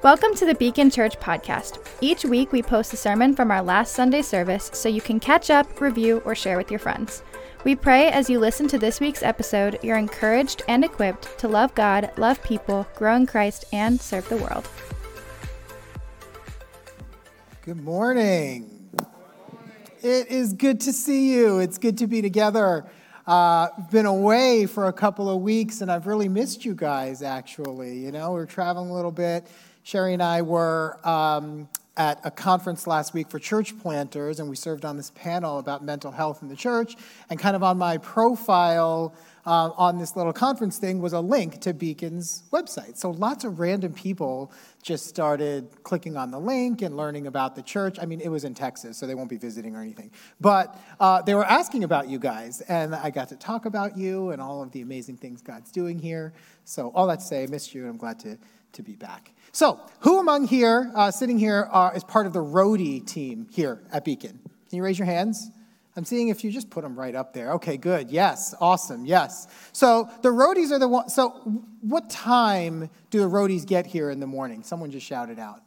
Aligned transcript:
Welcome 0.00 0.32
to 0.36 0.46
the 0.46 0.54
Beacon 0.54 0.90
Church 0.90 1.18
podcast. 1.18 1.84
Each 2.00 2.24
week 2.24 2.52
we 2.52 2.62
post 2.62 2.92
a 2.92 2.96
sermon 2.96 3.34
from 3.34 3.50
our 3.50 3.60
last 3.60 3.94
Sunday 3.94 4.22
service 4.22 4.70
so 4.72 4.88
you 4.88 5.00
can 5.00 5.18
catch 5.18 5.50
up, 5.50 5.80
review, 5.80 6.22
or 6.24 6.36
share 6.36 6.56
with 6.56 6.70
your 6.70 6.78
friends. 6.78 7.24
We 7.64 7.74
pray 7.74 8.08
as 8.12 8.30
you 8.30 8.38
listen 8.38 8.68
to 8.68 8.78
this 8.78 9.00
week's 9.00 9.24
episode, 9.24 9.80
you're 9.82 9.96
encouraged 9.96 10.62
and 10.68 10.84
equipped 10.84 11.36
to 11.40 11.48
love 11.48 11.74
God, 11.74 12.12
love 12.16 12.40
people, 12.44 12.86
grow 12.94 13.16
in 13.16 13.26
Christ, 13.26 13.64
and 13.72 14.00
serve 14.00 14.28
the 14.28 14.36
world. 14.36 14.68
Good 17.62 17.82
morning. 17.82 18.88
It 20.00 20.28
is 20.28 20.52
good 20.52 20.80
to 20.82 20.92
see 20.92 21.32
you. 21.32 21.58
It's 21.58 21.76
good 21.76 21.98
to 21.98 22.06
be 22.06 22.22
together. 22.22 22.86
Uh, 23.26 23.66
been 23.90 24.06
away 24.06 24.66
for 24.66 24.86
a 24.86 24.92
couple 24.92 25.28
of 25.28 25.42
weeks, 25.42 25.80
and 25.80 25.90
I've 25.90 26.06
really 26.06 26.28
missed 26.28 26.64
you 26.64 26.76
guys. 26.76 27.20
Actually, 27.20 27.98
you 27.98 28.12
know, 28.12 28.30
we're 28.30 28.46
traveling 28.46 28.90
a 28.90 28.94
little 28.94 29.10
bit. 29.10 29.48
Sherry 29.88 30.12
and 30.12 30.22
I 30.22 30.42
were 30.42 31.00
um, 31.02 31.66
at 31.96 32.20
a 32.22 32.30
conference 32.30 32.86
last 32.86 33.14
week 33.14 33.30
for 33.30 33.38
church 33.38 33.78
planters, 33.78 34.38
and 34.38 34.50
we 34.50 34.54
served 34.54 34.84
on 34.84 34.98
this 34.98 35.10
panel 35.12 35.58
about 35.58 35.82
mental 35.82 36.10
health 36.10 36.42
in 36.42 36.48
the 36.50 36.56
church. 36.56 36.94
And 37.30 37.40
kind 37.40 37.56
of 37.56 37.62
on 37.62 37.78
my 37.78 37.96
profile 37.96 39.14
uh, 39.46 39.70
on 39.78 39.96
this 39.96 40.14
little 40.14 40.34
conference 40.34 40.76
thing 40.76 41.00
was 41.00 41.14
a 41.14 41.20
link 41.20 41.62
to 41.62 41.72
Beacon's 41.72 42.42
website. 42.52 42.98
So 42.98 43.12
lots 43.12 43.44
of 43.44 43.60
random 43.60 43.94
people 43.94 44.52
just 44.82 45.06
started 45.06 45.70
clicking 45.84 46.18
on 46.18 46.30
the 46.32 46.38
link 46.38 46.82
and 46.82 46.94
learning 46.94 47.26
about 47.26 47.56
the 47.56 47.62
church. 47.62 47.96
I 47.98 48.04
mean, 48.04 48.20
it 48.20 48.28
was 48.28 48.44
in 48.44 48.52
Texas, 48.52 48.98
so 48.98 49.06
they 49.06 49.14
won't 49.14 49.30
be 49.30 49.38
visiting 49.38 49.74
or 49.74 49.80
anything. 49.80 50.10
But 50.38 50.78
uh, 51.00 51.22
they 51.22 51.34
were 51.34 51.46
asking 51.46 51.84
about 51.84 52.10
you 52.10 52.18
guys, 52.18 52.60
and 52.60 52.94
I 52.94 53.08
got 53.08 53.30
to 53.30 53.36
talk 53.36 53.64
about 53.64 53.96
you 53.96 54.32
and 54.32 54.42
all 54.42 54.62
of 54.62 54.70
the 54.70 54.82
amazing 54.82 55.16
things 55.16 55.40
God's 55.40 55.72
doing 55.72 55.98
here. 55.98 56.34
So 56.66 56.92
all 56.94 57.06
that 57.06 57.20
to 57.20 57.24
say, 57.24 57.44
I 57.44 57.46
missed 57.46 57.74
you, 57.74 57.84
and 57.84 57.90
I'm 57.92 57.96
glad 57.96 58.18
to, 58.18 58.36
to 58.72 58.82
be 58.82 58.94
back. 58.94 59.32
So, 59.52 59.80
who 60.00 60.20
among 60.20 60.46
here, 60.46 60.92
uh, 60.94 61.10
sitting 61.10 61.38
here, 61.38 61.68
are, 61.70 61.94
is 61.96 62.04
part 62.04 62.26
of 62.26 62.32
the 62.32 62.42
roadie 62.42 63.04
team 63.04 63.46
here 63.50 63.82
at 63.92 64.04
Beacon? 64.04 64.38
Can 64.68 64.76
you 64.76 64.82
raise 64.82 64.98
your 64.98 65.06
hands? 65.06 65.50
I'm 65.96 66.04
seeing 66.04 66.28
if 66.28 66.44
you 66.44 66.52
just 66.52 66.70
put 66.70 66.84
them 66.84 66.96
right 66.96 67.14
up 67.14 67.32
there. 67.32 67.54
Okay, 67.54 67.76
good. 67.76 68.08
Yes, 68.10 68.54
awesome. 68.60 69.04
Yes. 69.04 69.48
So 69.72 70.08
the 70.22 70.28
roadies 70.28 70.70
are 70.70 70.78
the 70.78 70.86
one. 70.86 71.08
So 71.08 71.30
what 71.80 72.08
time 72.08 72.88
do 73.10 73.18
the 73.18 73.28
roadies 73.28 73.66
get 73.66 73.84
here 73.84 74.10
in 74.10 74.20
the 74.20 74.26
morning? 74.26 74.62
Someone 74.62 74.92
just 74.92 75.04
shouted 75.04 75.40
out. 75.40 75.60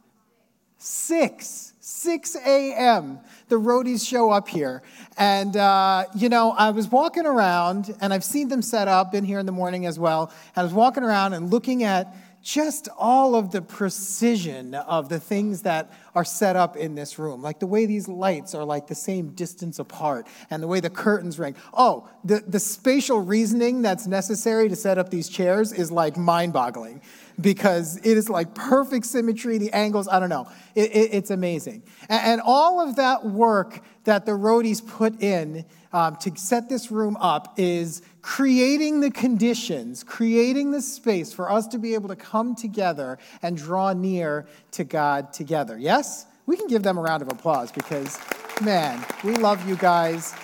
Six. 0.78 1.74
6 1.84 2.36
a.m. 2.46 3.18
The 3.48 3.56
roadies 3.56 4.08
show 4.08 4.30
up 4.30 4.48
here. 4.48 4.82
And, 5.18 5.56
uh, 5.56 6.06
you 6.14 6.28
know, 6.28 6.52
I 6.52 6.70
was 6.70 6.88
walking 6.88 7.26
around 7.26 7.94
and 8.00 8.14
I've 8.14 8.24
seen 8.24 8.48
them 8.48 8.62
set 8.62 8.88
up, 8.88 9.12
been 9.12 9.24
here 9.24 9.38
in 9.38 9.46
the 9.46 9.52
morning 9.52 9.84
as 9.84 9.98
well. 9.98 10.32
And 10.54 10.60
i 10.60 10.62
was 10.62 10.72
walking 10.72 11.02
around 11.02 11.34
and 11.34 11.50
looking 11.50 11.82
at 11.82 12.14
just 12.42 12.88
all 12.98 13.36
of 13.36 13.52
the 13.52 13.62
precision 13.62 14.74
of 14.74 15.08
the 15.08 15.20
things 15.20 15.62
that 15.62 15.92
are 16.14 16.24
set 16.24 16.56
up 16.56 16.76
in 16.76 16.94
this 16.94 17.18
room. 17.18 17.40
Like 17.40 17.60
the 17.60 17.66
way 17.66 17.86
these 17.86 18.08
lights 18.08 18.54
are 18.54 18.64
like 18.64 18.88
the 18.88 18.94
same 18.94 19.30
distance 19.30 19.78
apart 19.78 20.26
and 20.50 20.62
the 20.62 20.66
way 20.66 20.80
the 20.80 20.90
curtains 20.90 21.38
ring. 21.38 21.54
Oh, 21.72 22.08
the, 22.24 22.42
the 22.46 22.58
spatial 22.58 23.20
reasoning 23.20 23.82
that's 23.82 24.06
necessary 24.06 24.68
to 24.68 24.76
set 24.76 24.98
up 24.98 25.10
these 25.10 25.28
chairs 25.28 25.72
is 25.72 25.92
like 25.92 26.16
mind 26.16 26.52
boggling 26.52 27.00
because 27.40 27.96
it 27.98 28.16
is 28.18 28.28
like 28.28 28.54
perfect 28.54 29.06
symmetry, 29.06 29.58
the 29.58 29.72
angles, 29.72 30.08
I 30.08 30.18
don't 30.18 30.28
know. 30.28 30.48
It, 30.74 30.90
it, 30.90 31.14
it's 31.14 31.30
amazing. 31.30 31.82
And, 32.08 32.32
and, 32.32 32.40
all 32.44 32.80
of 32.80 32.96
that 32.96 33.24
work 33.24 33.80
that 34.04 34.26
the 34.26 34.32
roadies 34.32 34.86
put 34.86 35.22
in 35.22 35.64
um, 35.92 36.16
to 36.16 36.36
set 36.36 36.68
this 36.68 36.90
room 36.90 37.16
up 37.18 37.54
is 37.56 38.02
creating 38.22 39.00
the 39.00 39.10
conditions, 39.10 40.04
creating 40.04 40.70
the 40.70 40.80
space 40.80 41.32
for 41.32 41.50
us 41.50 41.66
to 41.66 41.78
be 41.78 41.94
able 41.94 42.08
to 42.08 42.16
come 42.16 42.54
together 42.54 43.18
and 43.42 43.56
draw 43.56 43.92
near 43.92 44.46
to 44.70 44.84
God 44.84 45.32
together. 45.32 45.76
Yes? 45.76 46.26
We 46.46 46.56
can 46.56 46.68
give 46.68 46.82
them 46.82 46.98
a 46.98 47.02
round 47.02 47.22
of 47.22 47.28
applause 47.28 47.70
because, 47.72 48.18
man, 48.62 49.04
we 49.24 49.34
love 49.34 49.68
you 49.68 49.76
guys. 49.76 50.34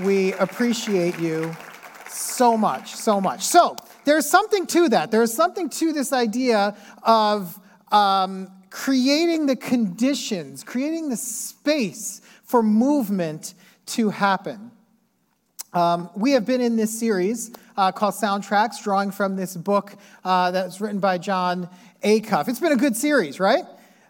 We 0.00 0.34
appreciate 0.34 1.18
you 1.18 1.54
so 2.08 2.56
much, 2.56 2.94
so 2.94 3.20
much. 3.20 3.42
So, 3.42 3.76
there's 4.04 4.28
something 4.28 4.66
to 4.66 4.88
that. 4.90 5.10
There's 5.10 5.32
something 5.32 5.68
to 5.70 5.92
this 5.92 6.12
idea 6.12 6.76
of 7.02 7.58
um, 7.92 8.50
creating 8.70 9.46
the 9.46 9.56
conditions, 9.56 10.64
creating 10.64 11.08
the 11.08 11.16
space 11.16 12.20
for 12.42 12.62
movement 12.62 13.54
to 13.86 14.10
happen. 14.10 14.72
Um, 15.74 16.10
we 16.14 16.32
have 16.32 16.44
been 16.44 16.60
in 16.60 16.76
this 16.76 16.98
series 16.98 17.50
uh, 17.78 17.92
called 17.92 18.12
Soundtracks, 18.12 18.82
drawing 18.82 19.10
from 19.10 19.36
this 19.36 19.56
book 19.56 19.96
uh, 20.22 20.50
that 20.50 20.66
was 20.66 20.82
written 20.82 20.98
by 20.98 21.16
Jon 21.16 21.66
Acuff. 22.04 22.48
It's 22.48 22.60
been 22.60 22.72
a 22.72 22.76
good 22.76 22.94
series, 22.94 23.40
right? 23.40 23.64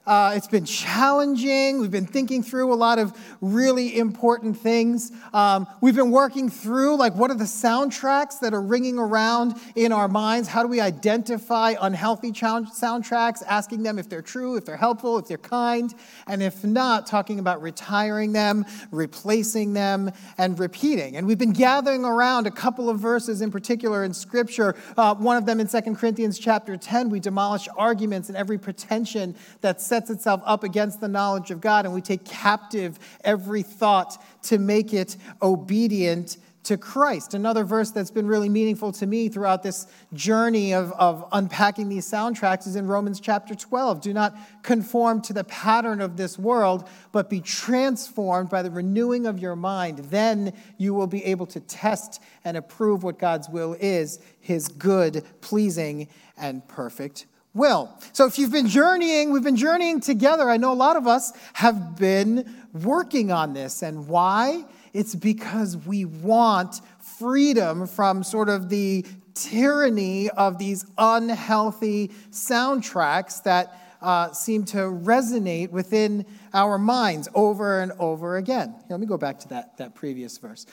Uh, 0.04 0.32
it's 0.34 0.48
been 0.48 0.64
challenging. 0.64 1.80
We've 1.80 1.90
been 1.90 2.06
thinking 2.06 2.42
through 2.42 2.72
a 2.72 2.74
lot 2.74 2.98
of 2.98 3.12
really 3.40 3.96
important 3.96 4.58
things. 4.58 5.12
Um, 5.32 5.68
we've 5.80 5.94
been 5.94 6.10
working 6.10 6.48
through, 6.48 6.96
like, 6.96 7.14
what 7.14 7.30
are 7.30 7.36
the 7.36 7.44
soundtracks 7.44 8.40
that 8.40 8.52
are 8.52 8.60
ringing 8.60 8.98
around 8.98 9.54
in 9.76 9.92
our 9.92 10.08
minds? 10.08 10.48
How 10.48 10.62
do 10.62 10.68
we 10.68 10.80
identify 10.80 11.74
unhealthy 11.80 12.32
soundtracks, 12.32 13.44
asking 13.46 13.84
them 13.84 13.96
if 13.96 14.08
they're 14.08 14.22
true, 14.22 14.56
if 14.56 14.64
they're 14.64 14.76
helpful, 14.76 15.18
if 15.18 15.28
they're 15.28 15.38
kind, 15.38 15.94
and 16.26 16.42
if 16.42 16.64
not, 16.64 17.06
talking 17.06 17.38
about 17.38 17.62
retiring 17.62 18.32
them, 18.32 18.64
replacing 18.90 19.72
them, 19.72 20.10
and 20.36 20.58
repeating. 20.58 21.16
And 21.16 21.28
we've 21.28 21.38
been 21.38 21.52
gathering 21.52 22.04
around 22.04 22.48
a 22.48 22.50
couple 22.50 22.90
of 22.90 22.98
verses 22.98 23.40
in 23.40 23.52
particular 23.52 24.02
in 24.02 24.12
Scripture. 24.12 24.74
Uh, 24.96 25.14
one 25.14 25.36
of 25.36 25.46
them 25.46 25.60
in 25.60 25.68
2 25.68 25.94
Corinthians 25.94 26.40
chapter 26.40 26.76
10, 26.76 27.08
we 27.08 27.20
demolish 27.20 27.68
arguments 27.76 28.28
and 28.28 28.36
every 28.36 28.58
pretension 28.58 29.36
that's 29.60 29.91
sets 29.92 30.08
itself 30.08 30.40
up 30.46 30.64
against 30.64 31.02
the 31.02 31.08
knowledge 31.08 31.50
of 31.50 31.60
God, 31.60 31.84
and 31.84 31.92
we 31.92 32.00
take 32.00 32.24
captive 32.24 32.98
every 33.24 33.60
thought 33.62 34.16
to 34.44 34.56
make 34.56 34.94
it 34.94 35.18
obedient 35.42 36.38
to 36.62 36.78
Christ. 36.78 37.34
Another 37.34 37.62
verse 37.62 37.90
that's 37.90 38.10
been 38.10 38.26
really 38.26 38.48
meaningful 38.48 38.90
to 38.92 39.06
me 39.06 39.28
throughout 39.28 39.62
this 39.62 39.86
journey 40.14 40.72
of, 40.72 40.92
of 40.92 41.26
unpacking 41.32 41.90
these 41.90 42.10
soundtracks 42.10 42.66
is 42.66 42.74
in 42.74 42.86
Romans 42.86 43.20
chapter 43.20 43.54
12. 43.54 44.00
Do 44.00 44.14
not 44.14 44.34
conform 44.62 45.20
to 45.22 45.34
the 45.34 45.44
pattern 45.44 46.00
of 46.00 46.16
this 46.16 46.38
world, 46.38 46.88
but 47.10 47.28
be 47.28 47.42
transformed 47.42 48.48
by 48.48 48.62
the 48.62 48.70
renewing 48.70 49.26
of 49.26 49.38
your 49.38 49.56
mind. 49.56 49.98
Then 49.98 50.54
you 50.78 50.94
will 50.94 51.06
be 51.06 51.22
able 51.26 51.44
to 51.48 51.60
test 51.60 52.22
and 52.46 52.56
approve 52.56 53.02
what 53.02 53.18
God's 53.18 53.50
will 53.50 53.76
is, 53.78 54.20
his 54.40 54.68
good, 54.68 55.22
pleasing, 55.42 56.08
and 56.38 56.66
perfect 56.66 57.26
will. 57.54 57.90
So 58.12 58.26
if 58.26 58.38
you've 58.38 58.52
been 58.52 58.68
journeying, 58.68 59.32
we've 59.32 59.42
been 59.42 59.56
journeying 59.56 60.00
together. 60.00 60.48
I 60.48 60.56
know 60.56 60.72
a 60.72 60.74
lot 60.74 60.96
of 60.96 61.06
us 61.06 61.32
have 61.54 61.96
been 61.96 62.64
working 62.72 63.30
on 63.30 63.52
this. 63.52 63.82
And 63.82 64.08
why? 64.08 64.64
It's 64.92 65.14
because 65.14 65.76
we 65.76 66.04
want 66.04 66.80
freedom 67.18 67.86
from 67.86 68.22
sort 68.22 68.48
of 68.48 68.68
the 68.68 69.04
tyranny 69.34 70.30
of 70.30 70.58
these 70.58 70.84
unhealthy 70.98 72.08
soundtracks 72.30 73.42
that 73.44 73.78
uh, 74.00 74.32
seem 74.32 74.64
to 74.64 74.78
resonate 74.78 75.70
within 75.70 76.26
our 76.52 76.78
minds 76.78 77.28
over 77.34 77.80
and 77.80 77.92
over 77.98 78.36
again. 78.36 78.70
Here, 78.70 78.86
let 78.90 79.00
me 79.00 79.06
go 79.06 79.16
back 79.16 79.38
to 79.40 79.48
that, 79.50 79.76
that 79.78 79.94
previous 79.94 80.38
verse. 80.38 80.66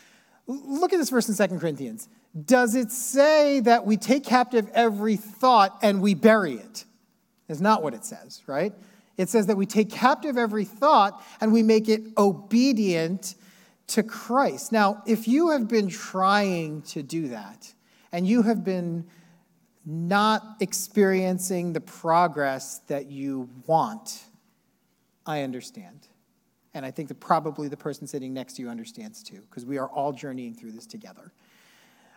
Look 0.47 0.93
at 0.93 0.97
this 0.97 1.09
verse 1.09 1.29
in 1.29 1.35
Second 1.35 1.59
Corinthians 1.59 2.09
does 2.45 2.75
it 2.75 2.91
say 2.91 3.59
that 3.61 3.85
we 3.85 3.97
take 3.97 4.23
captive 4.23 4.69
every 4.73 5.15
thought 5.15 5.77
and 5.81 6.01
we 6.01 6.13
bury 6.13 6.53
it? 6.53 6.85
Is 7.47 7.61
not 7.61 7.81
what 7.81 7.93
it 7.93 8.05
says, 8.05 8.43
right? 8.45 8.73
It 9.17 9.29
says 9.29 9.47
that 9.47 9.57
we 9.57 9.65
take 9.65 9.89
captive 9.89 10.37
every 10.37 10.65
thought 10.65 11.23
and 11.41 11.51
we 11.51 11.63
make 11.63 11.89
it 11.89 12.01
obedient 12.17 13.35
to 13.87 14.03
Christ. 14.03 14.71
Now, 14.71 15.01
if 15.07 15.27
you 15.27 15.49
have 15.49 15.67
been 15.67 15.89
trying 15.89 16.83
to 16.83 17.01
do 17.01 17.29
that 17.29 17.73
and 18.11 18.27
you 18.27 18.43
have 18.43 18.63
been 18.63 19.07
not 19.85 20.43
experiencing 20.59 21.73
the 21.73 21.81
progress 21.81 22.79
that 22.87 23.07
you 23.07 23.49
want, 23.65 24.23
I 25.25 25.41
understand. 25.41 26.07
And 26.73 26.85
I 26.85 26.91
think 26.91 27.07
that 27.07 27.19
probably 27.19 27.67
the 27.67 27.77
person 27.77 28.05
sitting 28.05 28.33
next 28.33 28.53
to 28.57 28.61
you 28.61 28.69
understands 28.69 29.23
too, 29.23 29.41
because 29.49 29.65
we 29.65 29.79
are 29.79 29.89
all 29.89 30.13
journeying 30.13 30.53
through 30.53 30.73
this 30.73 30.85
together. 30.85 31.33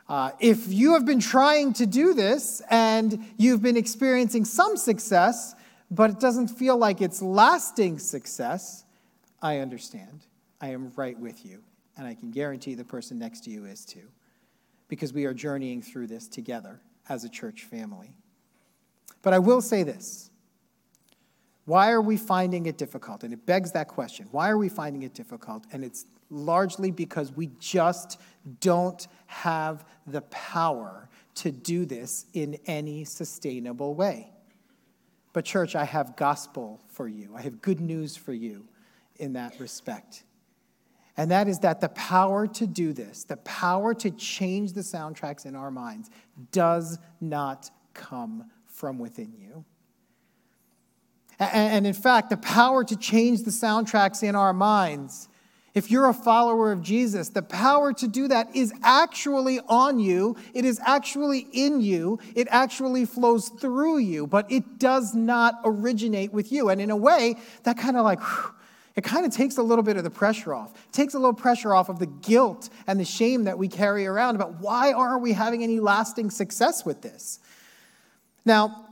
Uh, 0.09 0.33
if 0.41 0.69
you 0.69 0.95
have 0.95 1.05
been 1.05 1.21
trying 1.21 1.73
to 1.73 1.87
do 1.87 2.13
this 2.13 2.61
and 2.71 3.25
you've 3.37 3.63
been 3.63 3.77
experiencing 3.77 4.45
some 4.45 4.77
success, 4.77 5.55
but 5.91 6.11
it 6.11 6.21
doesn't 6.21 6.49
feel 6.49 6.77
like 6.77 7.01
it's 7.01 7.23
lasting 7.23 7.99
success, 7.99 8.85
I 9.41 9.59
understand. 9.59 10.27
I 10.61 10.69
am 10.69 10.93
right 10.97 11.19
with 11.19 11.45
you. 11.47 11.63
And 11.97 12.07
I 12.07 12.15
can 12.15 12.31
guarantee 12.31 12.75
the 12.75 12.85
person 12.85 13.19
next 13.19 13.45
to 13.45 13.51
you 13.51 13.65
is 13.67 13.85
too, 13.85 14.09
because 14.89 15.13
we 15.13 15.25
are 15.27 15.35
journeying 15.35 15.83
through 15.83 16.07
this 16.07 16.27
together 16.27 16.81
as 17.09 17.25
a 17.25 17.29
church 17.29 17.65
family. 17.65 18.15
But 19.21 19.35
I 19.35 19.39
will 19.39 19.61
say 19.61 19.83
this 19.83 20.31
why 21.65 21.91
are 21.93 22.03
we 22.03 22.17
finding 22.17 22.67
it 22.67 22.77
difficult? 22.77 23.23
And 23.23 23.33
it 23.33 23.47
begs 23.47 23.73
that 23.73 23.89
question. 23.89 24.27
Why 24.33 24.49
are 24.51 24.59
we 24.59 24.69
finding 24.69 25.03
it 25.03 25.15
difficult? 25.15 25.65
And 25.73 25.85
it's 25.85 26.07
largely 26.29 26.91
because 26.91 27.33
we 27.33 27.51
just 27.61 28.19
don't 28.61 29.07
have 29.27 29.85
the 30.07 30.23
power 30.23 31.09
to 31.37 31.53
do 31.53 31.85
this 31.85 32.27
in 32.33 32.59
any 32.67 33.05
sustainable 33.05 33.95
way. 33.95 34.33
But, 35.33 35.45
church, 35.45 35.77
I 35.77 35.85
have 35.85 36.17
gospel 36.17 36.81
for 36.89 37.09
you. 37.09 37.35
I 37.35 37.43
have 37.43 37.63
good 37.63 37.81
news 37.81 38.17
for 38.17 38.33
you 38.33 38.67
in 39.17 39.35
that 39.35 39.59
respect. 39.61 40.25
And 41.17 41.31
that 41.31 41.47
is 41.47 41.61
that 41.61 41.81
the 41.81 41.91
power 41.91 42.47
to 42.47 42.67
do 42.67 42.93
this, 42.93 43.25
the 43.25 43.37
power 43.39 43.95
to 43.95 44.11
change 44.11 44.73
the 44.73 44.81
soundtracks 44.81 45.47
in 45.47 45.55
our 45.55 45.71
minds, 45.71 46.11
does 46.51 46.99
not 47.21 47.71
come 47.95 48.51
from 48.67 48.99
within 48.99 49.33
you. 49.39 49.65
And 51.39 51.87
in 51.87 51.95
fact, 51.95 52.31
the 52.31 52.37
power 52.37 52.85
to 52.85 52.97
change 52.97 53.43
the 53.43 53.51
soundtracks 53.51 54.23
in 54.23 54.37
our 54.37 54.53
minds, 54.53 55.29
if 55.75 55.91
you're 55.91 56.09
a 56.09 56.15
follower 56.15 56.71
of 56.71 56.83
Jesus, 56.83 57.31
the 57.31 57.43
power 57.43 57.95
to 57.95 58.07
do 58.07 58.29
that 58.29 58.55
is 58.55 58.75
actually 58.83 59.59
on 59.69 59.99
you. 59.99 60.37
It 60.53 60.67
is 60.67 60.79
actually 60.85 61.47
in 61.53 61.81
you. 61.81 62.19
It 62.35 62.47
actually 62.51 63.07
flows 63.07 63.49
through 63.49 63.99
you, 63.99 64.27
but 64.27 64.53
it 64.53 64.79
does 64.79 65.15
not 65.15 65.61
originate 65.65 66.33
with 66.33 66.53
you. 66.53 66.69
And 66.69 66.79
in 66.81 66.91
a 66.91 66.97
way, 66.97 67.37
that 67.63 67.79
kind 67.79 67.97
of 67.97 68.05
like, 68.05 68.21
it 68.97 69.03
kind 69.03 69.25
of 69.25 69.33
takes 69.33 69.57
a 69.57 69.63
little 69.63 69.83
bit 69.83 69.97
of 69.97 70.05
the 70.05 70.11
pressure 70.11 70.53
off. 70.53 70.75
It 70.75 70.93
takes 70.93 71.15
a 71.15 71.19
little 71.19 71.33
pressure 71.33 71.75
off 71.75 71.89
of 71.89 71.99
the 71.99 72.07
guilt 72.07 72.69
and 72.87 73.01
the 73.01 73.07
shame 73.07 73.45
that 73.45 73.57
we 73.57 73.67
carry 73.67 74.05
around 74.07 74.37
about 74.37 74.61
why 74.61 74.93
aren't 74.93 75.23
we 75.23 75.33
having 75.33 75.63
any 75.63 75.81
lasting 75.81 76.31
success 76.31 76.85
with 76.85 77.01
this? 77.01 77.41
Now, 78.45 78.89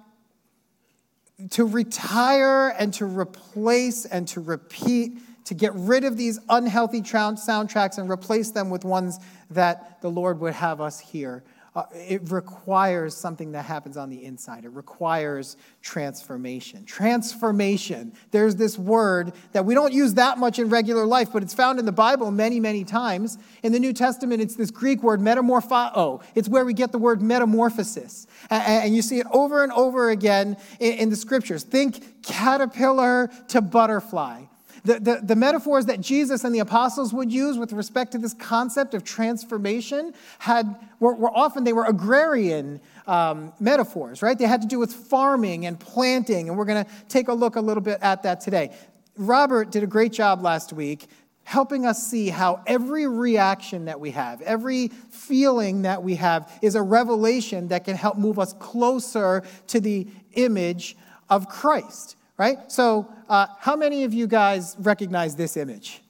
to 1.51 1.65
retire 1.65 2.75
and 2.79 2.93
to 2.95 3.07
replace 3.07 4.05
and 4.05 4.29
to 4.29 4.41
repeat, 4.41 5.19
to 5.45 5.55
get 5.55 5.75
rid 5.75 6.05
of 6.05 6.17
these 6.17 6.39
unhealthy 6.49 7.01
soundtracks 7.39 7.99
and 7.99 8.11
replace 8.11 8.51
them 8.51 8.71
with 8.71 8.85
ones 8.85 9.19
that 9.51 10.01
the 10.03 10.11
Lord 10.11 10.41
would 10.41 10.55
have 10.55 10.81
us 10.81 11.01
hear 11.01 11.43
uh, 11.75 11.85
it 11.93 12.31
requires 12.31 13.17
something 13.17 13.53
that 13.53 13.65
happens 13.65 13.97
on 13.97 14.11
the 14.11 14.25
inside. 14.25 14.65
It 14.65 14.71
requires 14.71 15.57
transformation. 15.83 16.85
Transformation. 16.85 18.13
There's 18.33 18.57
this 18.57 18.77
word 18.77 19.33
that 19.53 19.65
we 19.65 19.75
don't 19.75 19.93
use 19.93 20.15
that 20.15 20.39
much 20.39 20.59
in 20.59 20.69
regular 20.69 21.07
life, 21.07 21.29
but 21.33 21.43
it's 21.45 21.55
found 21.55 21.79
in 21.79 21.87
the 21.87 21.93
Bible 21.93 22.33
many, 22.33 22.59
many 22.59 22.83
times. 22.83 23.39
In 23.63 23.71
the 23.71 23.79
New 23.79 23.93
Testament, 23.93 24.43
it's 24.43 24.57
this 24.57 24.71
Greek 24.73 25.03
word, 25.03 25.21
metamorpho. 25.21 26.23
It's 26.35 26.49
where 26.49 26.65
we 26.65 26.75
get 26.75 26.91
the 26.91 26.99
word 26.99 27.23
metamorphosis. 27.23 28.27
And 28.51 28.95
you 28.95 29.03
see 29.03 29.21
it 29.21 29.27
over 29.31 29.63
and 29.63 29.71
over 29.73 30.11
again 30.11 30.57
in 30.81 31.09
the 31.09 31.17
scriptures. 31.17 31.63
Think 31.63 32.23
caterpillar 32.23 33.31
to 33.49 33.61
butterfly. 33.61 34.43
The, 34.85 34.99
the, 34.99 35.21
the, 35.23 35.37
metaphors 35.37 35.87
that 35.87 36.01
Jesus 36.01 36.45
and 36.45 36.55
the 36.55 36.61
apostles 36.61 37.13
would 37.13 37.31
use 37.31 37.59
with 37.59 37.73
respect 37.73 38.13
to 38.13 38.19
this 38.19 38.35
concept 38.35 38.95
of 38.95 39.05
transformation 39.05 40.15
had, 40.39 40.75
were, 41.01 41.15
were 41.15 41.31
often, 41.37 41.65
they 41.65 41.73
were 41.73 41.85
agrarian 41.85 42.81
um, 43.07 43.53
metaphors, 43.61 44.23
right? 44.23 44.39
They 44.39 44.47
had 44.47 44.63
to 44.63 44.69
do 44.69 44.79
with 44.79 44.93
farming 44.93 45.67
and 45.67 45.79
planting, 45.79 46.49
and 46.49 46.57
we're 46.57 46.65
going 46.65 46.85
to 46.85 46.91
take 47.09 47.29
a 47.29 47.35
look 47.35 47.57
a 47.57 47.61
little 47.61 47.83
bit 47.83 47.99
at 48.01 48.23
that 48.23 48.41
today. 48.41 48.71
Robert 49.17 49.71
did 49.71 49.83
a 49.83 49.87
great 49.87 50.13
job 50.13 50.43
last 50.43 50.73
week 50.73 51.09
helping 51.45 51.85
us 51.85 52.07
see 52.07 52.29
how 52.29 52.63
every 52.65 53.09
reaction 53.09 53.87
that 53.87 53.99
we 53.99 54.13
have, 54.13 54.41
every 54.43 54.87
feeling 55.11 55.83
that 55.83 56.01
we 56.01 56.15
have, 56.15 56.49
is 56.63 56.77
a 56.77 56.83
revelation 56.83 57.67
that 57.69 57.85
can 57.85 57.97
help 57.97 58.17
move 58.17 58.39
us 58.39 58.53
closer 58.61 59.43
to 59.67 59.81
the 59.81 60.07
image 60.35 60.97
of 61.29 61.49
Christ 61.49 62.17
right? 62.41 62.73
So, 62.73 63.07
uh, 63.29 63.49
how 63.59 63.77
many 63.77 64.05
of 64.05 64.15
you 64.15 64.27
guys 64.27 64.75
recognize 64.79 65.37
this 65.37 65.59
image? 65.59 66.01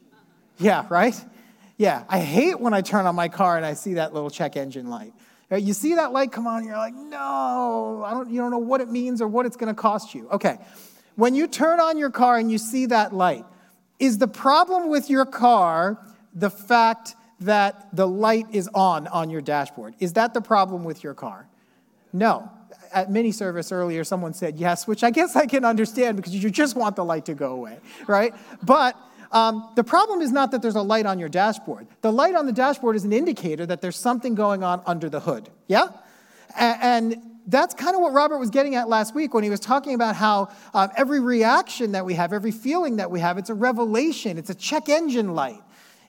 Yeah, 0.59 0.87
right? 0.89 1.21
Yeah, 1.77 2.05
I 2.09 2.21
hate 2.21 2.61
when 2.61 2.73
I 2.73 2.83
turn 2.83 3.05
on 3.07 3.17
my 3.17 3.29
car 3.29 3.57
and 3.57 3.67
I 3.67 3.75
see 3.75 3.95
that 3.95 4.15
little 4.15 4.31
check 4.31 4.57
engine 4.57 4.89
light. 4.89 5.13
Right? 5.51 5.61
You 5.61 5.73
see 5.73 5.97
that 5.97 6.13
light 6.13 6.31
come 6.31 6.47
on, 6.47 6.59
and 6.59 6.67
you're 6.67 6.77
like, 6.77 6.95
no, 6.95 8.05
I 8.07 8.13
don't, 8.13 8.31
you 8.31 8.41
don't 8.41 8.53
know 8.53 8.59
what 8.59 8.81
it 8.81 8.89
means 8.89 9.21
or 9.21 9.27
what 9.27 9.45
it's 9.45 9.57
going 9.57 9.75
to 9.75 9.81
cost 9.81 10.15
you. 10.15 10.29
Okay, 10.31 10.59
when 11.17 11.35
you 11.35 11.49
turn 11.49 11.81
on 11.81 11.99
your 11.99 12.11
car 12.11 12.39
and 12.39 12.49
you 12.49 12.59
see 12.59 12.87
that 12.87 13.13
light, 13.13 13.45
is 13.99 14.19
the 14.19 14.29
problem 14.29 14.89
with 14.89 15.11
your 15.11 15.27
car 15.27 15.99
the 16.33 16.49
fact 16.49 17.17
that 17.41 17.89
the 17.93 18.07
light 18.07 18.47
is 18.53 18.69
on 18.73 19.09
on 19.09 19.31
your 19.31 19.41
dashboard? 19.41 19.97
Is 19.99 20.13
that 20.13 20.33
the 20.33 20.41
problem 20.41 20.85
with 20.85 21.03
your 21.03 21.15
car? 21.15 21.49
No 22.13 22.51
at 22.93 23.11
mini 23.11 23.33
service 23.33 23.73
earlier, 23.73 24.05
someone 24.05 24.35
said 24.35 24.59
yes, 24.59 24.87
which 24.87 25.05
I 25.05 25.11
guess 25.11 25.37
I 25.37 25.47
can 25.47 25.65
understand 25.65 26.17
because 26.17 26.35
you 26.35 26.51
just 26.51 26.77
want 26.77 26.97
the 26.97 27.05
light 27.05 27.27
to 27.27 27.35
go 27.35 27.53
away, 27.53 27.79
right? 28.07 28.35
But 28.63 28.97
um, 29.33 29.71
the 29.77 29.85
problem 29.85 30.21
is 30.21 30.33
not 30.33 30.51
that 30.51 30.63
there's 30.63 30.75
a 30.75 30.83
light 30.83 31.07
on 31.07 31.19
your 31.19 31.29
dashboard. 31.29 31.87
The 32.01 32.13
light 32.13 32.35
on 32.35 32.47
the 32.47 32.53
dashboard 32.53 32.97
is 32.97 33.05
an 33.05 33.13
indicator 33.13 33.65
that 33.67 33.81
there's 33.81 33.97
something 33.97 34.35
going 34.35 34.65
on 34.65 34.83
under 34.87 35.09
the 35.09 35.21
hood, 35.21 35.49
yeah? 35.69 35.89
And, 36.59 37.17
that's 37.47 37.75
kind 37.75 37.97
of 37.97 38.03
what 38.03 38.13
Robert 38.13 38.39
was 38.39 38.51
getting 38.51 38.77
at 38.77 38.89
last 38.89 39.13
week 39.13 39.35
when 39.35 39.43
he 39.43 39.51
was 39.51 39.59
talking 39.59 39.95
about 39.95 40.15
how 40.15 40.51
um, 40.73 40.91
every 40.97 41.19
reaction 41.19 41.93
that 41.93 42.05
we 42.05 42.15
have, 42.15 42.33
every 42.33 42.53
feeling 42.53 42.97
that 42.97 43.11
we 43.11 43.19
have, 43.19 43.39
it's 43.39 43.51
a 43.51 43.55
revelation, 43.55 44.39
it's 44.39 44.51
a 44.51 44.55
check 44.55 44.89
engine 44.89 45.35
light. 45.35 45.61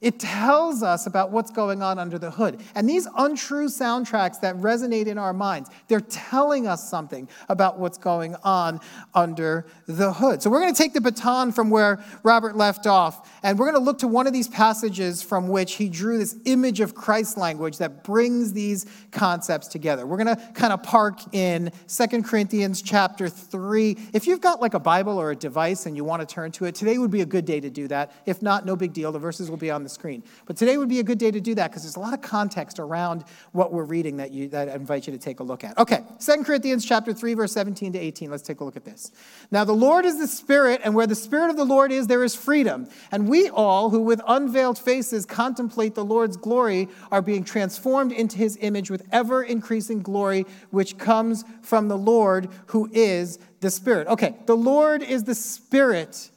It 0.01 0.19
tells 0.19 0.81
us 0.81 1.05
about 1.05 1.29
what's 1.29 1.51
going 1.51 1.83
on 1.83 1.99
under 1.99 2.17
the 2.17 2.31
hood. 2.31 2.59
And 2.73 2.89
these 2.89 3.07
untrue 3.17 3.67
soundtracks 3.67 4.39
that 4.41 4.55
resonate 4.55 5.05
in 5.05 5.19
our 5.19 5.31
minds, 5.31 5.69
they're 5.87 6.01
telling 6.01 6.65
us 6.65 6.89
something 6.89 7.29
about 7.49 7.77
what's 7.77 7.99
going 7.99 8.35
on 8.43 8.79
under 9.13 9.67
the 9.85 10.11
hood. 10.11 10.41
So 10.41 10.49
we're 10.49 10.61
going 10.61 10.73
to 10.73 10.77
take 10.77 10.93
the 10.93 11.01
baton 11.01 11.51
from 11.51 11.69
where 11.69 12.03
Robert 12.23 12.55
left 12.55 12.87
off, 12.87 13.29
and 13.43 13.59
we're 13.59 13.69
going 13.69 13.79
to 13.79 13.85
look 13.85 13.99
to 13.99 14.07
one 14.07 14.25
of 14.25 14.33
these 14.33 14.47
passages 14.47 15.21
from 15.21 15.47
which 15.49 15.73
he 15.73 15.87
drew 15.87 16.17
this 16.17 16.35
image 16.45 16.79
of 16.79 16.95
Christ 16.95 17.37
language 17.37 17.77
that 17.77 18.03
brings 18.03 18.53
these 18.53 18.87
concepts 19.11 19.67
together. 19.67 20.07
We're 20.07 20.17
going 20.17 20.35
to 20.35 20.51
kind 20.53 20.73
of 20.73 20.81
park 20.81 21.19
in 21.31 21.71
Second 21.85 22.25
Corinthians 22.25 22.81
chapter 22.81 23.29
3. 23.29 23.95
If 24.13 24.25
you've 24.25 24.41
got 24.41 24.61
like 24.61 24.73
a 24.73 24.79
Bible 24.79 25.19
or 25.19 25.29
a 25.29 25.35
device 25.35 25.85
and 25.85 25.95
you 25.95 26.03
want 26.03 26.27
to 26.27 26.33
turn 26.33 26.51
to 26.53 26.65
it, 26.65 26.73
today 26.73 26.97
would 26.97 27.11
be 27.11 27.21
a 27.21 27.25
good 27.25 27.45
day 27.45 27.59
to 27.59 27.69
do 27.69 27.87
that. 27.89 28.11
If 28.25 28.41
not, 28.41 28.65
no 28.65 28.75
big 28.75 28.93
deal. 28.93 29.11
The 29.11 29.19
verses 29.19 29.47
will 29.47 29.57
be 29.57 29.69
on 29.69 29.83
the 29.83 29.90
screen. 29.91 30.23
But 30.45 30.57
today 30.57 30.77
would 30.77 30.89
be 30.89 30.99
a 30.99 31.03
good 31.03 31.17
day 31.17 31.31
to 31.31 31.41
do 31.41 31.55
that 31.55 31.69
because 31.69 31.83
there's 31.83 31.95
a 31.95 31.99
lot 31.99 32.13
of 32.13 32.21
context 32.21 32.79
around 32.79 33.23
what 33.51 33.71
we're 33.71 33.83
reading 33.83 34.17
that, 34.17 34.31
you, 34.31 34.47
that 34.49 34.69
I 34.69 34.73
invite 34.73 35.07
you 35.07 35.13
to 35.13 35.19
take 35.19 35.39
a 35.39 35.43
look 35.43 35.63
at. 35.63 35.77
Okay, 35.77 36.03
Second 36.19 36.45
Corinthians 36.45 36.85
chapter 36.85 37.13
3, 37.13 37.33
verse 37.33 37.51
17 37.51 37.93
to 37.93 37.99
18. 37.99 38.31
Let's 38.31 38.43
take 38.43 38.59
a 38.59 38.63
look 38.63 38.75
at 38.75 38.85
this. 38.85 39.11
Now 39.51 39.63
the 39.63 39.73
Lord 39.73 40.05
is 40.05 40.17
the 40.17 40.27
Spirit, 40.27 40.81
and 40.83 40.95
where 40.95 41.07
the 41.07 41.15
Spirit 41.15 41.49
of 41.49 41.57
the 41.57 41.65
Lord 41.65 41.91
is, 41.91 42.07
there 42.07 42.23
is 42.23 42.35
freedom. 42.35 42.87
And 43.11 43.27
we 43.27 43.49
all, 43.49 43.89
who 43.89 44.01
with 44.01 44.21
unveiled 44.27 44.79
faces 44.79 45.25
contemplate 45.25 45.95
the 45.95 46.05
Lord's 46.05 46.37
glory, 46.37 46.89
are 47.11 47.21
being 47.21 47.43
transformed 47.43 48.11
into 48.11 48.37
his 48.37 48.57
image 48.61 48.89
with 48.89 49.07
ever 49.11 49.43
increasing 49.43 50.01
glory, 50.01 50.45
which 50.71 50.97
comes 50.97 51.43
from 51.61 51.87
the 51.87 51.97
Lord 51.97 52.49
who 52.67 52.89
is 52.93 53.39
the 53.59 53.69
Spirit. 53.69 54.07
Okay, 54.07 54.35
the 54.45 54.57
Lord 54.57 55.03
is 55.03 55.23
the 55.23 55.35
Spirit. 55.35 56.29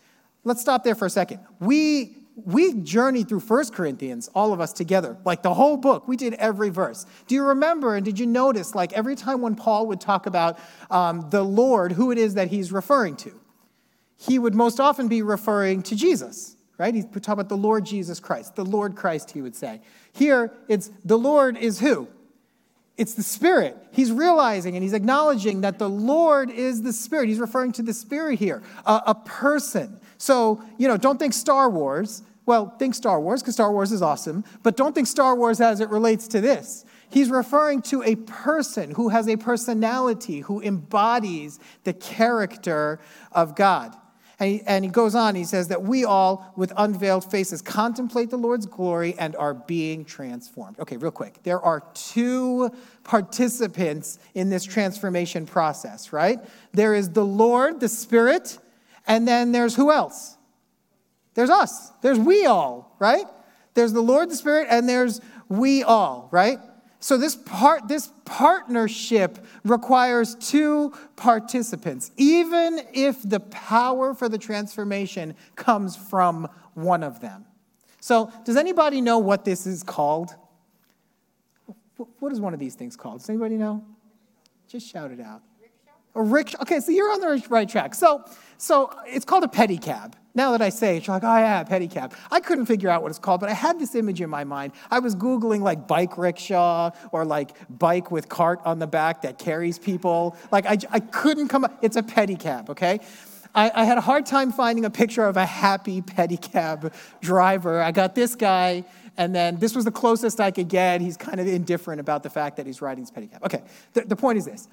Let's 0.44 0.60
stop 0.60 0.84
there 0.84 0.94
for 0.94 1.06
a 1.06 1.10
second. 1.10 1.40
We 1.58 2.16
we 2.36 2.74
journeyed 2.74 3.28
through 3.28 3.40
First 3.40 3.74
Corinthians, 3.74 4.28
all 4.34 4.52
of 4.52 4.60
us 4.60 4.72
together, 4.72 5.16
like 5.24 5.42
the 5.42 5.54
whole 5.54 5.76
book. 5.76 6.08
We 6.08 6.16
did 6.16 6.34
every 6.34 6.68
verse. 6.68 7.06
Do 7.26 7.34
you 7.34 7.44
remember 7.44 7.94
and 7.94 8.04
did 8.04 8.18
you 8.18 8.26
notice, 8.26 8.74
like 8.74 8.92
every 8.92 9.14
time 9.14 9.40
when 9.40 9.54
Paul 9.54 9.86
would 9.86 10.00
talk 10.00 10.26
about 10.26 10.58
um, 10.90 11.28
the 11.30 11.44
Lord, 11.44 11.92
who 11.92 12.10
it 12.10 12.18
is 12.18 12.34
that 12.34 12.48
he's 12.48 12.72
referring 12.72 13.16
to? 13.16 13.40
He 14.16 14.38
would 14.38 14.54
most 14.54 14.80
often 14.80 15.06
be 15.06 15.22
referring 15.22 15.82
to 15.84 15.96
Jesus, 15.96 16.56
right? 16.78 16.94
He'd 16.94 17.12
talk 17.22 17.34
about 17.34 17.48
the 17.48 17.56
Lord 17.56 17.84
Jesus 17.84 18.18
Christ, 18.20 18.56
the 18.56 18.64
Lord 18.64 18.96
Christ, 18.96 19.30
he 19.30 19.40
would 19.40 19.54
say. 19.54 19.80
Here, 20.12 20.52
it's 20.68 20.90
the 21.04 21.18
Lord 21.18 21.56
is 21.56 21.80
who? 21.80 22.08
It's 22.96 23.14
the 23.14 23.22
Spirit. 23.22 23.76
He's 23.90 24.12
realizing 24.12 24.76
and 24.76 24.82
he's 24.82 24.92
acknowledging 24.92 25.62
that 25.62 25.78
the 25.78 25.88
Lord 25.88 26.50
is 26.50 26.82
the 26.82 26.92
Spirit. 26.92 27.28
He's 27.28 27.40
referring 27.40 27.72
to 27.72 27.82
the 27.82 27.92
Spirit 27.92 28.38
here, 28.38 28.62
a, 28.86 29.02
a 29.08 29.14
person. 29.14 29.98
So, 30.18 30.62
you 30.78 30.86
know, 30.86 30.96
don't 30.96 31.18
think 31.18 31.32
Star 31.32 31.68
Wars. 31.68 32.22
Well, 32.46 32.74
think 32.78 32.94
Star 32.94 33.20
Wars 33.20 33.42
because 33.42 33.54
Star 33.54 33.72
Wars 33.72 33.90
is 33.90 34.02
awesome, 34.02 34.44
but 34.62 34.76
don't 34.76 34.94
think 34.94 35.06
Star 35.06 35.34
Wars 35.34 35.60
as 35.60 35.80
it 35.80 35.88
relates 35.88 36.28
to 36.28 36.40
this. 36.40 36.84
He's 37.10 37.30
referring 37.30 37.82
to 37.82 38.02
a 38.02 38.16
person 38.16 38.90
who 38.90 39.08
has 39.08 39.28
a 39.28 39.36
personality, 39.36 40.40
who 40.40 40.60
embodies 40.60 41.58
the 41.84 41.92
character 41.92 43.00
of 43.32 43.54
God. 43.54 43.96
And 44.40 44.50
he, 44.50 44.62
and 44.66 44.84
he, 44.84 44.90
goes 44.90 45.14
on, 45.14 45.34
he 45.34 45.44
says 45.44 45.68
that 45.68 45.82
we 45.82 46.04
all, 46.04 46.52
with 46.56 46.72
unveiled 46.76 47.30
faces, 47.30 47.62
contemplate 47.62 48.30
the 48.30 48.36
Lord's 48.36 48.66
glory 48.66 49.14
and 49.18 49.36
are 49.36 49.54
being 49.54 50.04
transformed. 50.04 50.78
Okay, 50.80 50.96
real 50.96 51.12
quick. 51.12 51.42
There 51.44 51.60
are 51.60 51.84
two 51.94 52.70
participants 53.04 54.18
in 54.34 54.50
this 54.50 54.64
transformation 54.64 55.46
process, 55.46 56.12
right? 56.12 56.38
There 56.72 56.94
is 56.94 57.10
the 57.10 57.24
Lord, 57.24 57.78
the 57.80 57.88
Spirit, 57.88 58.58
and 59.06 59.26
then 59.28 59.52
there's 59.52 59.76
who 59.76 59.92
else? 59.92 60.36
There's 61.34 61.50
us. 61.50 61.90
There's 62.02 62.18
we 62.18 62.46
all, 62.46 62.96
right? 62.98 63.26
There's 63.74 63.92
the 63.92 64.02
Lord, 64.02 64.30
the 64.30 64.36
Spirit, 64.36 64.68
and 64.70 64.88
there's 64.88 65.20
we 65.48 65.82
all, 65.82 66.28
right? 66.32 66.58
So 67.04 67.18
this 67.18 67.36
part 67.36 67.86
this 67.86 68.10
partnership 68.24 69.44
requires 69.62 70.36
two 70.36 70.94
participants, 71.16 72.10
even 72.16 72.80
if 72.94 73.20
the 73.22 73.40
power 73.40 74.14
for 74.14 74.26
the 74.26 74.38
transformation 74.38 75.34
comes 75.54 75.96
from 75.96 76.48
one 76.72 77.02
of 77.02 77.20
them. 77.20 77.44
So, 78.00 78.32
does 78.46 78.56
anybody 78.56 79.02
know 79.02 79.18
what 79.18 79.44
this 79.44 79.66
is 79.66 79.82
called? 79.82 80.34
What 82.20 82.32
is 82.32 82.40
one 82.40 82.54
of 82.54 82.58
these 82.58 82.74
things 82.74 82.96
called? 82.96 83.18
Does 83.18 83.28
anybody 83.28 83.58
know? 83.58 83.84
Just 84.66 84.90
shout 84.90 85.10
it 85.10 85.20
out. 85.20 85.42
A 86.14 86.22
rickshaw. 86.22 86.62
Okay, 86.62 86.80
so 86.80 86.90
you're 86.90 87.12
on 87.12 87.20
the 87.20 87.44
right 87.50 87.68
track. 87.68 87.94
So, 87.94 88.24
so 88.56 88.90
it's 89.06 89.26
called 89.26 89.44
a 89.44 89.48
pedicab. 89.48 90.14
Now 90.36 90.50
that 90.52 90.62
I 90.62 90.70
say 90.70 90.96
it, 90.96 91.06
you're 91.06 91.14
like, 91.14 91.22
oh 91.22 91.36
yeah, 91.36 91.62
pedicab. 91.62 92.12
I 92.30 92.40
couldn't 92.40 92.66
figure 92.66 92.90
out 92.90 93.02
what 93.02 93.10
it's 93.10 93.20
called, 93.20 93.40
but 93.40 93.48
I 93.48 93.52
had 93.52 93.78
this 93.78 93.94
image 93.94 94.20
in 94.20 94.28
my 94.28 94.42
mind. 94.42 94.72
I 94.90 94.98
was 94.98 95.14
Googling 95.14 95.60
like 95.60 95.86
bike 95.86 96.18
rickshaw 96.18 96.90
or 97.12 97.24
like 97.24 97.56
bike 97.68 98.10
with 98.10 98.28
cart 98.28 98.60
on 98.64 98.80
the 98.80 98.86
back 98.86 99.22
that 99.22 99.38
carries 99.38 99.78
people. 99.78 100.36
Like 100.50 100.66
I, 100.66 100.78
I 100.90 101.00
couldn't 101.00 101.48
come 101.48 101.64
up. 101.64 101.78
It's 101.82 101.96
a 101.96 102.02
pedicab, 102.02 102.70
okay? 102.70 102.98
I, 103.54 103.70
I 103.72 103.84
had 103.84 103.98
a 103.98 104.00
hard 104.00 104.26
time 104.26 104.50
finding 104.50 104.84
a 104.84 104.90
picture 104.90 105.24
of 105.24 105.36
a 105.36 105.46
happy 105.46 106.02
pedicab 106.02 106.92
driver. 107.20 107.80
I 107.80 107.92
got 107.92 108.16
this 108.16 108.34
guy, 108.34 108.84
and 109.16 109.32
then 109.32 109.58
this 109.58 109.76
was 109.76 109.84
the 109.84 109.92
closest 109.92 110.40
I 110.40 110.50
could 110.50 110.68
get. 110.68 111.00
He's 111.00 111.16
kind 111.16 111.38
of 111.38 111.46
indifferent 111.46 112.00
about 112.00 112.24
the 112.24 112.30
fact 112.30 112.56
that 112.56 112.66
he's 112.66 112.82
riding 112.82 113.04
his 113.04 113.12
pedicab. 113.12 113.42
Okay, 113.44 113.62
the, 113.92 114.00
the 114.02 114.16
point 114.16 114.38
is 114.38 114.46
this 114.46 114.68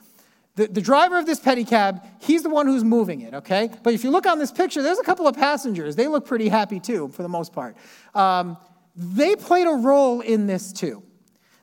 the, 0.56 0.68
the 0.68 0.82
driver 0.82 1.18
of 1.18 1.26
this 1.26 1.40
pedicab, 1.40 2.06
he's 2.20 2.44
the 2.44 2.50
one 2.50 2.68
who's 2.68 2.84
moving 2.84 3.22
it, 3.22 3.34
okay? 3.34 3.70
But 3.84 3.94
if 3.94 4.04
you 4.04 4.12
look 4.12 4.26
on 4.26 4.38
this 4.38 4.52
picture, 4.52 4.82
there's 4.82 5.00
a 5.00 5.04
couple 5.04 5.28
of 5.28 5.36
passengers. 5.36 5.96
They 5.96 6.08
look 6.08 6.26
pretty 6.26 6.50
happy 6.50 6.80
too, 6.80 7.08
for 7.10 7.24
the 7.24 7.30
most 7.30 7.54
part. 7.54 7.78
Um, 8.14 8.58
they 8.96 9.36
played 9.36 9.68
a 9.68 9.76
role 9.76 10.22
in 10.22 10.48
this 10.48 10.74
too. 10.74 11.04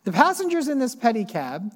The 0.05 0.13
passengers 0.13 0.69
in 0.69 0.79
this 0.79 0.97
pedicab 0.97 1.71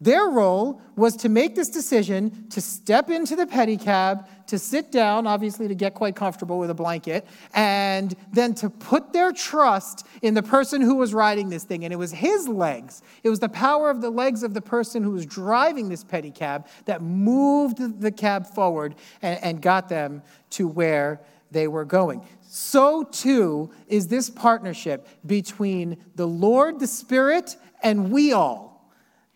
their 0.00 0.28
role 0.28 0.80
was 0.94 1.16
to 1.16 1.28
make 1.28 1.56
this 1.56 1.68
decision 1.68 2.48
to 2.50 2.60
step 2.60 3.10
into 3.10 3.34
the 3.34 3.46
pedicab, 3.46 4.28
to 4.46 4.58
sit 4.58 4.92
down, 4.92 5.26
obviously 5.26 5.66
to 5.66 5.74
get 5.74 5.94
quite 5.94 6.14
comfortable 6.14 6.58
with 6.58 6.70
a 6.70 6.74
blanket, 6.74 7.26
and 7.52 8.14
then 8.32 8.54
to 8.54 8.70
put 8.70 9.12
their 9.12 9.32
trust 9.32 10.06
in 10.22 10.34
the 10.34 10.42
person 10.42 10.80
who 10.80 10.94
was 10.94 11.12
riding 11.12 11.48
this 11.48 11.64
thing. 11.64 11.82
And 11.84 11.92
it 11.92 11.96
was 11.96 12.12
his 12.12 12.46
legs, 12.46 13.02
it 13.24 13.28
was 13.28 13.40
the 13.40 13.48
power 13.48 13.90
of 13.90 14.00
the 14.00 14.10
legs 14.10 14.44
of 14.44 14.54
the 14.54 14.62
person 14.62 15.02
who 15.02 15.10
was 15.10 15.26
driving 15.26 15.88
this 15.88 16.04
pedicab 16.04 16.66
that 16.84 17.02
moved 17.02 18.00
the 18.00 18.12
cab 18.12 18.46
forward 18.46 18.94
and, 19.20 19.42
and 19.42 19.62
got 19.62 19.88
them 19.88 20.22
to 20.50 20.68
where 20.68 21.20
they 21.50 21.66
were 21.66 21.84
going. 21.84 22.24
So 22.42 23.02
too 23.02 23.70
is 23.88 24.06
this 24.08 24.30
partnership 24.30 25.08
between 25.26 25.96
the 26.14 26.26
Lord, 26.26 26.78
the 26.78 26.86
Spirit, 26.86 27.56
and 27.82 28.12
we 28.12 28.32
all 28.32 28.67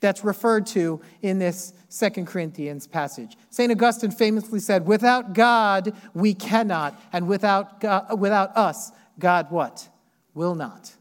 that's 0.03 0.25
referred 0.25 0.67
to 0.67 1.01
in 1.23 1.39
this 1.39 1.73
Second 1.89 2.27
Corinthians 2.27 2.87
passage. 2.87 3.37
St. 3.51 3.71
Augustine 3.71 4.11
famously 4.11 4.59
said, 4.61 4.85
Without 4.87 5.33
God, 5.33 5.95
we 6.13 6.35
cannot, 6.35 7.01
and 7.13 7.27
without, 7.27 7.81
God, 7.81 8.19
without 8.19 8.55
us, 8.55 8.93
God 9.19 9.51
what? 9.51 9.89
Will 10.35 10.55
not. 10.55 10.93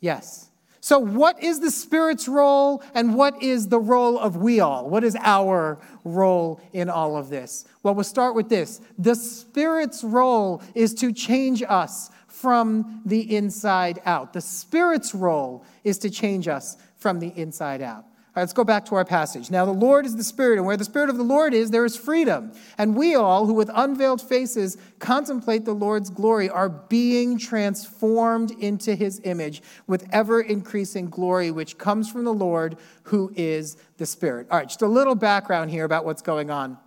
Yes. 0.00 0.50
So, 0.80 0.98
what 0.98 1.42
is 1.42 1.60
the 1.60 1.70
Spirit's 1.70 2.28
role, 2.28 2.82
and 2.92 3.14
what 3.14 3.40
is 3.42 3.68
the 3.68 3.78
role 3.78 4.18
of 4.18 4.36
we 4.36 4.60
all? 4.60 4.90
What 4.90 5.04
is 5.04 5.16
our 5.22 5.78
role 6.02 6.60
in 6.72 6.90
all 6.90 7.16
of 7.16 7.30
this? 7.30 7.64
Well, 7.82 7.94
we'll 7.94 8.04
start 8.04 8.34
with 8.34 8.48
this. 8.48 8.80
The 8.98 9.14
Spirit's 9.14 10.02
role 10.02 10.60
is 10.74 10.92
to 10.94 11.12
change 11.12 11.62
us 11.62 12.10
from 12.26 13.00
the 13.06 13.36
inside 13.36 14.02
out. 14.04 14.32
The 14.32 14.40
Spirit's 14.40 15.14
role 15.14 15.64
is 15.84 15.98
to 15.98 16.10
change 16.10 16.48
us 16.48 16.76
from 16.96 17.20
the 17.20 17.28
inside 17.28 17.80
out 17.80 18.04
right, 18.34 18.42
let's 18.42 18.52
go 18.52 18.64
back 18.64 18.84
to 18.86 18.94
our 18.96 19.04
passage. 19.04 19.50
Now, 19.50 19.64
the 19.64 19.72
Lord 19.72 20.06
is 20.06 20.16
the 20.16 20.24
Spirit, 20.24 20.58
and 20.58 20.66
where 20.66 20.76
the 20.76 20.84
Spirit 20.84 21.10
of 21.10 21.16
the 21.16 21.22
Lord 21.22 21.54
is, 21.54 21.70
there 21.70 21.84
is 21.84 21.96
freedom. 21.96 22.52
And 22.78 22.96
we 22.96 23.14
all, 23.14 23.46
who 23.46 23.54
with 23.54 23.70
unveiled 23.72 24.20
faces 24.20 24.76
contemplate 24.98 25.64
the 25.64 25.74
Lord's 25.74 26.10
glory, 26.10 26.48
are 26.48 26.68
being 26.68 27.38
transformed 27.38 28.50
into 28.52 28.94
his 28.94 29.20
image 29.24 29.62
with 29.86 30.08
ever 30.12 30.40
increasing 30.40 31.08
glory, 31.08 31.50
which 31.50 31.78
comes 31.78 32.10
from 32.10 32.24
the 32.24 32.34
Lord, 32.34 32.76
who 33.04 33.32
is 33.36 33.76
the 33.98 34.06
Spirit. 34.06 34.48
All 34.50 34.58
right, 34.58 34.68
just 34.68 34.82
a 34.82 34.88
little 34.88 35.14
background 35.14 35.70
here 35.70 35.84
about 35.84 36.04
what's 36.04 36.22
going 36.22 36.50
on. 36.50 36.78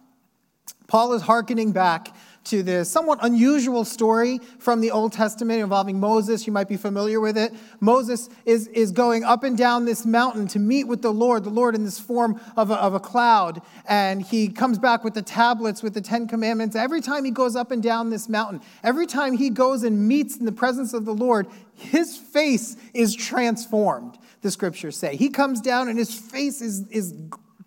Paul 0.88 1.13
is 1.13 1.22
hearkening 1.22 1.74
back 1.74 2.16
to 2.50 2.63
this 2.63 2.89
somewhat 2.89 3.20
unusual 3.22 3.84
story 3.84 4.39
from 4.60 4.82
the 4.82 4.92
Old 4.92 5.13
Testament 5.13 5.62
involving 5.62 6.00
Moses. 6.00 6.48
You 6.48 6.54
might 6.54 6.70
be 6.70 6.77
familiar 6.77 7.20
with 7.20 7.38
it. 7.38 7.54
Moses 7.80 8.30
is, 8.46 8.68
is 8.68 8.92
going 8.92 9.24
up 9.24 9.44
and 9.44 9.58
down 9.58 9.86
this 9.86 10.06
mountain 10.06 10.48
to 10.48 10.60
meet 10.60 10.86
with 10.86 11.01
the 11.01 11.12
Lord, 11.12 11.44
the 11.44 11.50
Lord 11.50 11.75
in 11.75 11.84
this 11.84 12.00
form 12.00 12.39
of 12.56 12.72
a, 12.72 12.75
of 12.75 12.94
a 12.94 13.00
cloud. 13.00 13.62
And 13.88 14.22
he 14.22 14.48
comes 14.50 14.80
back 14.80 15.04
with 15.04 15.13
the 15.13 15.22
tablets, 15.22 15.84
with 15.84 15.94
the 15.94 16.01
Ten 16.01 16.27
Commandments. 16.27 16.75
Every 16.75 17.01
time 17.01 17.25
he 17.25 17.32
goes 17.32 17.56
up 17.56 17.72
and 17.72 17.84
down 17.84 18.10
this 18.10 18.30
mountain, 18.30 18.62
every 18.84 19.06
time 19.06 19.38
he 19.38 19.50
goes 19.50 19.84
and 19.84 20.08
meets 20.08 20.38
in 20.38 20.46
the 20.46 20.51
presence 20.51 20.94
of 20.94 21.06
the 21.06 21.13
Lord, 21.13 21.48
his 21.74 22.18
face 22.18 22.75
is 22.94 23.16
transformed, 23.16 24.18
the 24.42 24.51
scriptures 24.51 24.98
say. 24.98 25.16
He 25.16 25.30
comes 25.30 25.62
down 25.62 25.89
and 25.89 25.98
his 25.98 26.13
face 26.13 26.62
is, 26.62 26.88
is 26.88 27.13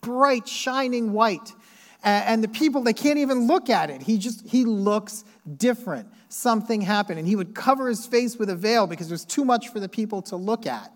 bright, 0.01 0.49
shining 0.49 1.13
white 1.13 1.53
and 2.03 2.43
the 2.43 2.49
people 2.49 2.83
they 2.83 2.93
can't 2.93 3.19
even 3.19 3.47
look 3.47 3.69
at 3.69 3.91
it. 3.91 4.03
He 4.03 4.19
just 4.19 4.47
he 4.47 4.65
looks 4.65 5.25
different. 5.57 6.09
Something 6.29 6.81
happened 6.81 7.19
and 7.19 7.29
he 7.29 7.37
would 7.37 7.55
cover 7.55 7.89
his 7.89 8.07
face 8.07 8.37
with 8.37 8.49
a 8.51 8.57
veil 8.57 8.87
because 8.87 9.11
was 9.11 9.25
too 9.25 9.45
much 9.45 9.69
for 9.69 9.81
the 9.81 9.89
people 9.89 10.23
to 10.23 10.37
look 10.37 10.67
at. 10.67 10.93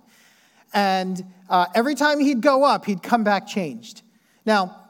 And 0.72 1.24
uh, 1.48 1.66
every 1.74 1.94
time 1.94 2.20
he'd 2.20 2.40
go 2.40 2.64
up 2.64 2.86
he'd 2.86 3.02
come 3.02 3.24
back 3.24 3.46
changed. 3.46 4.02
Now 4.46 4.80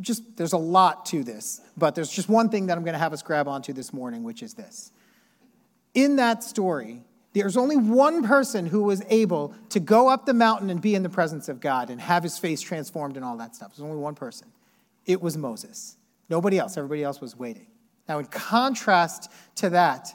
just 0.00 0.36
there's 0.36 0.52
a 0.52 0.58
lot 0.58 1.06
to 1.06 1.24
this 1.24 1.60
but 1.76 1.96
there's 1.96 2.08
just 2.08 2.28
one 2.28 2.48
thing 2.48 2.66
that 2.66 2.78
i'm 2.78 2.84
going 2.84 2.92
to 2.92 2.98
have 2.98 3.12
us 3.12 3.22
grab 3.22 3.48
onto 3.48 3.72
this 3.72 3.92
morning 3.92 4.22
which 4.22 4.42
is 4.42 4.54
this. 4.54 4.92
In 5.94 6.16
that 6.16 6.44
story 6.44 7.02
there's 7.32 7.56
only 7.56 7.76
one 7.76 8.22
person 8.22 8.64
who 8.64 8.84
was 8.84 9.02
able 9.08 9.52
to 9.70 9.80
go 9.80 10.08
up 10.08 10.24
the 10.24 10.34
mountain 10.34 10.70
and 10.70 10.80
be 10.80 10.94
in 10.94 11.02
the 11.02 11.08
presence 11.08 11.48
of 11.48 11.58
God 11.58 11.90
and 11.90 12.00
have 12.00 12.22
his 12.22 12.38
face 12.38 12.60
transformed 12.60 13.16
and 13.16 13.24
all 13.24 13.36
that 13.38 13.56
stuff. 13.56 13.70
There's 13.74 13.84
only 13.84 14.00
one 14.00 14.14
person 14.14 14.46
it 15.06 15.20
was 15.20 15.36
Moses. 15.36 15.96
Nobody 16.28 16.58
else, 16.58 16.76
everybody 16.76 17.02
else 17.02 17.20
was 17.20 17.36
waiting. 17.36 17.66
Now, 18.08 18.18
in 18.18 18.26
contrast 18.26 19.30
to 19.56 19.70
that, 19.70 20.14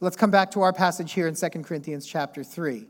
let's 0.00 0.16
come 0.16 0.30
back 0.30 0.50
to 0.52 0.62
our 0.62 0.72
passage 0.72 1.12
here 1.12 1.26
in 1.26 1.34
2 1.34 1.48
Corinthians 1.62 2.06
chapter 2.06 2.44
3, 2.44 2.86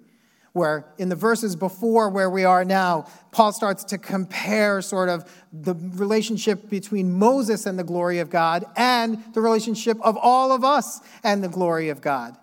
where 0.53 0.93
in 0.99 1.09
the 1.09 1.17
verses 1.17 1.57
before 1.57 2.11
where 2.11 2.31
we 2.31 2.45
are 2.45 2.65
now, 2.65 3.07
Paul 3.33 3.53
starts 3.53 3.85
to 3.85 3.99
compare 3.99 4.83
sort 4.83 5.09
of 5.09 5.31
the 5.53 5.75
relationship 5.75 6.69
between 6.69 7.13
Moses 7.13 7.67
and 7.67 7.79
the 7.79 7.85
glory 7.85 8.19
of 8.19 8.31
God 8.31 8.65
and 8.77 9.23
the 9.35 9.41
relationship 9.41 9.99
of 10.03 10.17
all 10.17 10.53
of 10.53 10.65
us 10.65 11.01
and 11.23 11.43
the 11.43 11.49
glory 11.49 11.89
of 11.89 12.01
God. 12.01 12.37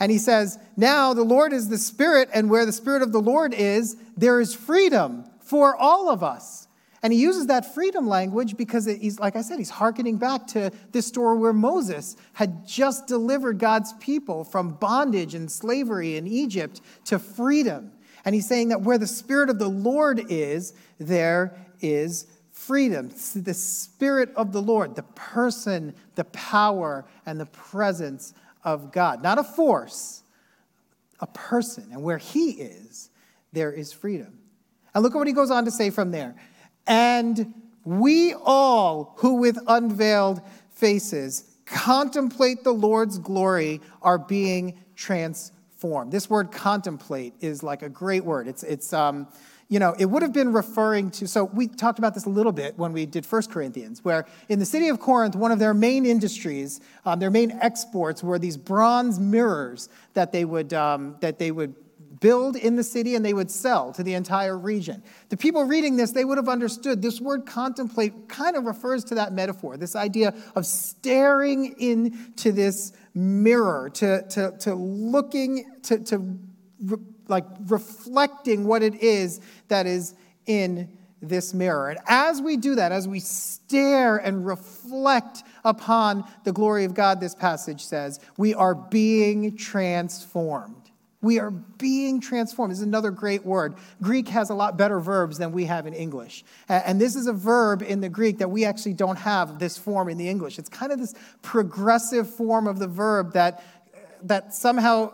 And 0.00 0.12
he 0.12 0.18
says, 0.18 0.58
Now 0.76 1.12
the 1.12 1.24
Lord 1.24 1.52
is 1.52 1.68
the 1.68 1.78
Spirit, 1.78 2.28
and 2.32 2.48
where 2.48 2.64
the 2.64 2.72
Spirit 2.72 3.02
of 3.02 3.12
the 3.12 3.20
Lord 3.20 3.52
is, 3.52 3.96
there 4.16 4.40
is 4.40 4.54
freedom 4.54 5.24
for 5.40 5.74
all 5.76 6.08
of 6.08 6.22
us. 6.22 6.67
And 7.02 7.12
he 7.12 7.20
uses 7.20 7.46
that 7.46 7.74
freedom 7.74 8.08
language 8.08 8.56
because 8.56 8.86
he's, 8.86 9.20
like 9.20 9.36
I 9.36 9.42
said, 9.42 9.58
he's 9.58 9.70
hearkening 9.70 10.16
back 10.16 10.46
to 10.48 10.72
this 10.90 11.06
story 11.06 11.38
where 11.38 11.52
Moses 11.52 12.16
had 12.32 12.66
just 12.66 13.06
delivered 13.06 13.58
God's 13.58 13.92
people 13.94 14.42
from 14.42 14.70
bondage 14.70 15.34
and 15.34 15.50
slavery 15.50 16.16
in 16.16 16.26
Egypt 16.26 16.80
to 17.04 17.18
freedom. 17.18 17.92
And 18.24 18.34
he's 18.34 18.48
saying 18.48 18.68
that 18.68 18.82
where 18.82 18.98
the 18.98 19.06
Spirit 19.06 19.48
of 19.48 19.58
the 19.58 19.68
Lord 19.68 20.24
is, 20.28 20.74
there 20.98 21.56
is 21.80 22.26
freedom. 22.50 23.10
The 23.34 23.54
Spirit 23.54 24.30
of 24.34 24.52
the 24.52 24.60
Lord, 24.60 24.96
the 24.96 25.04
person, 25.04 25.94
the 26.16 26.24
power, 26.24 27.04
and 27.24 27.38
the 27.38 27.46
presence 27.46 28.34
of 28.64 28.90
God. 28.90 29.22
Not 29.22 29.38
a 29.38 29.44
force, 29.44 30.24
a 31.20 31.28
person. 31.28 31.88
And 31.92 32.02
where 32.02 32.18
he 32.18 32.50
is, 32.50 33.10
there 33.52 33.72
is 33.72 33.92
freedom. 33.92 34.38
And 34.94 35.04
look 35.04 35.14
at 35.14 35.18
what 35.18 35.28
he 35.28 35.32
goes 35.32 35.52
on 35.52 35.64
to 35.64 35.70
say 35.70 35.90
from 35.90 36.10
there. 36.10 36.34
And 36.88 37.54
we 37.84 38.34
all 38.34 39.14
who 39.18 39.34
with 39.34 39.58
unveiled 39.66 40.40
faces 40.70 41.44
contemplate 41.66 42.64
the 42.64 42.72
Lord's 42.72 43.18
glory 43.18 43.80
are 44.02 44.18
being 44.18 44.82
transformed. 44.96 46.10
This 46.10 46.30
word 46.30 46.50
contemplate 46.50 47.34
is 47.40 47.62
like 47.62 47.82
a 47.82 47.88
great 47.88 48.24
word. 48.24 48.48
It's, 48.48 48.62
it's 48.62 48.92
um, 48.92 49.28
you 49.68 49.78
know, 49.78 49.94
it 49.98 50.06
would 50.06 50.22
have 50.22 50.32
been 50.32 50.52
referring 50.52 51.10
to, 51.12 51.28
so 51.28 51.44
we 51.44 51.68
talked 51.68 51.98
about 51.98 52.14
this 52.14 52.24
a 52.24 52.30
little 52.30 52.52
bit 52.52 52.78
when 52.78 52.94
we 52.94 53.04
did 53.04 53.26
First 53.26 53.50
Corinthians, 53.50 54.02
where 54.02 54.26
in 54.48 54.58
the 54.58 54.64
city 54.64 54.88
of 54.88 54.98
Corinth, 54.98 55.36
one 55.36 55.52
of 55.52 55.58
their 55.58 55.74
main 55.74 56.06
industries, 56.06 56.80
um, 57.04 57.18
their 57.18 57.30
main 57.30 57.52
exports 57.60 58.22
were 58.22 58.38
these 58.38 58.56
bronze 58.56 59.20
mirrors 59.20 59.90
that 60.14 60.32
they 60.32 60.46
would, 60.46 60.72
um, 60.72 61.16
that 61.20 61.38
they 61.38 61.50
would 61.50 61.74
build 62.20 62.56
in 62.56 62.76
the 62.76 62.82
city 62.84 63.14
and 63.14 63.24
they 63.24 63.34
would 63.34 63.50
sell 63.50 63.92
to 63.92 64.02
the 64.02 64.14
entire 64.14 64.58
region. 64.58 65.02
The 65.28 65.36
people 65.36 65.64
reading 65.64 65.96
this, 65.96 66.12
they 66.12 66.24
would 66.24 66.38
have 66.38 66.48
understood 66.48 67.02
this 67.02 67.20
word 67.20 67.46
contemplate 67.46 68.28
kind 68.28 68.56
of 68.56 68.64
refers 68.64 69.04
to 69.04 69.14
that 69.16 69.32
metaphor, 69.32 69.76
this 69.76 69.96
idea 69.96 70.34
of 70.54 70.66
staring 70.66 71.74
into 71.78 72.52
this 72.52 72.92
mirror, 73.14 73.90
to, 73.94 74.22
to, 74.28 74.54
to 74.60 74.74
looking, 74.74 75.70
to, 75.84 75.98
to 76.00 76.38
re, 76.82 76.98
like 77.28 77.44
reflecting 77.66 78.64
what 78.64 78.82
it 78.82 78.94
is 79.02 79.40
that 79.68 79.86
is 79.86 80.14
in 80.46 80.88
this 81.20 81.52
mirror. 81.52 81.90
And 81.90 81.98
as 82.06 82.40
we 82.40 82.56
do 82.56 82.76
that, 82.76 82.92
as 82.92 83.08
we 83.08 83.20
stare 83.20 84.18
and 84.18 84.46
reflect 84.46 85.42
upon 85.64 86.24
the 86.44 86.52
glory 86.52 86.84
of 86.84 86.94
God, 86.94 87.20
this 87.20 87.34
passage 87.34 87.84
says, 87.84 88.20
we 88.36 88.54
are 88.54 88.74
being 88.74 89.56
transformed 89.56 90.87
We 91.20 91.40
are 91.40 91.50
being 91.50 92.20
transformed. 92.20 92.70
This 92.70 92.78
is 92.78 92.84
another 92.84 93.10
great 93.10 93.44
word. 93.44 93.74
Greek 94.00 94.28
has 94.28 94.50
a 94.50 94.54
lot 94.54 94.78
better 94.78 95.00
verbs 95.00 95.38
than 95.38 95.50
we 95.50 95.64
have 95.64 95.86
in 95.86 95.94
English. 95.94 96.44
And 96.68 97.00
this 97.00 97.16
is 97.16 97.26
a 97.26 97.32
verb 97.32 97.82
in 97.82 98.00
the 98.00 98.08
Greek 98.08 98.38
that 98.38 98.50
we 98.50 98.64
actually 98.64 98.94
don't 98.94 99.18
have 99.18 99.58
this 99.58 99.76
form 99.76 100.08
in 100.08 100.16
the 100.16 100.28
English. 100.28 100.58
It's 100.58 100.68
kind 100.68 100.92
of 100.92 101.00
this 101.00 101.14
progressive 101.42 102.32
form 102.32 102.68
of 102.68 102.78
the 102.78 102.86
verb 102.86 103.32
that, 103.32 103.64
that 104.22 104.54
somehow 104.54 105.12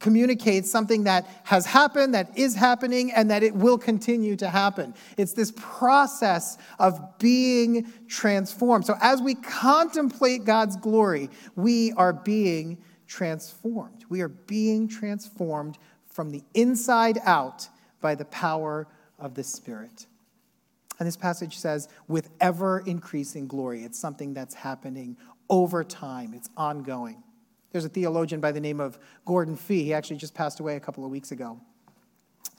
communicates 0.00 0.70
something 0.70 1.04
that 1.04 1.26
has 1.44 1.66
happened, 1.66 2.14
that 2.14 2.36
is 2.38 2.54
happening, 2.54 3.10
and 3.12 3.30
that 3.30 3.42
it 3.42 3.54
will 3.54 3.78
continue 3.78 4.36
to 4.36 4.48
happen. 4.48 4.94
It's 5.16 5.32
this 5.32 5.52
process 5.56 6.58
of 6.78 7.18
being 7.18 7.90
transformed. 8.06 8.86
So 8.86 8.96
as 9.00 9.22
we 9.22 9.34
contemplate 9.34 10.44
God's 10.44 10.76
glory, 10.76 11.30
we 11.56 11.92
are 11.92 12.12
being 12.12 12.78
transformed. 13.06 13.97
We 14.08 14.20
are 14.20 14.28
being 14.28 14.88
transformed 14.88 15.78
from 16.06 16.30
the 16.30 16.42
inside 16.54 17.18
out 17.24 17.68
by 18.00 18.14
the 18.14 18.24
power 18.26 18.86
of 19.18 19.34
the 19.34 19.44
Spirit. 19.44 20.06
And 20.98 21.06
this 21.06 21.16
passage 21.16 21.56
says, 21.56 21.88
with 22.08 22.30
ever 22.40 22.80
increasing 22.80 23.46
glory. 23.46 23.84
It's 23.84 23.98
something 23.98 24.34
that's 24.34 24.54
happening 24.54 25.16
over 25.48 25.84
time, 25.84 26.34
it's 26.34 26.50
ongoing. 26.56 27.22
There's 27.72 27.84
a 27.84 27.88
theologian 27.88 28.40
by 28.40 28.52
the 28.52 28.60
name 28.60 28.80
of 28.80 28.98
Gordon 29.24 29.56
Fee. 29.56 29.84
He 29.84 29.94
actually 29.94 30.16
just 30.16 30.34
passed 30.34 30.60
away 30.60 30.76
a 30.76 30.80
couple 30.80 31.04
of 31.04 31.10
weeks 31.10 31.30
ago. 31.30 31.60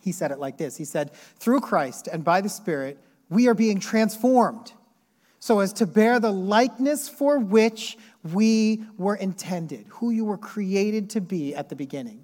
He 0.02 0.12
said 0.12 0.32
it 0.32 0.40
like 0.40 0.58
this 0.58 0.78
He 0.78 0.86
said, 0.86 1.14
Through 1.14 1.62
Christ 1.62 2.08
and 2.08 2.24
by 2.24 2.42
the 2.42 2.50
Spirit, 2.50 2.98
we 3.30 3.48
are 3.48 3.54
being 3.54 3.80
transformed 3.80 4.74
so 5.40 5.60
as 5.60 5.72
to 5.74 5.86
bear 5.86 6.20
the 6.20 6.32
likeness 6.32 7.08
for 7.08 7.40
which 7.40 7.98
we 8.24 8.84
were 8.98 9.16
intended, 9.16 9.86
who 9.90 10.12
you 10.12 10.26
were 10.26 10.38
created 10.38 11.10
to 11.12 11.22
be 11.22 11.56
at 11.56 11.70
the 11.70 11.76
beginning. 11.76 12.24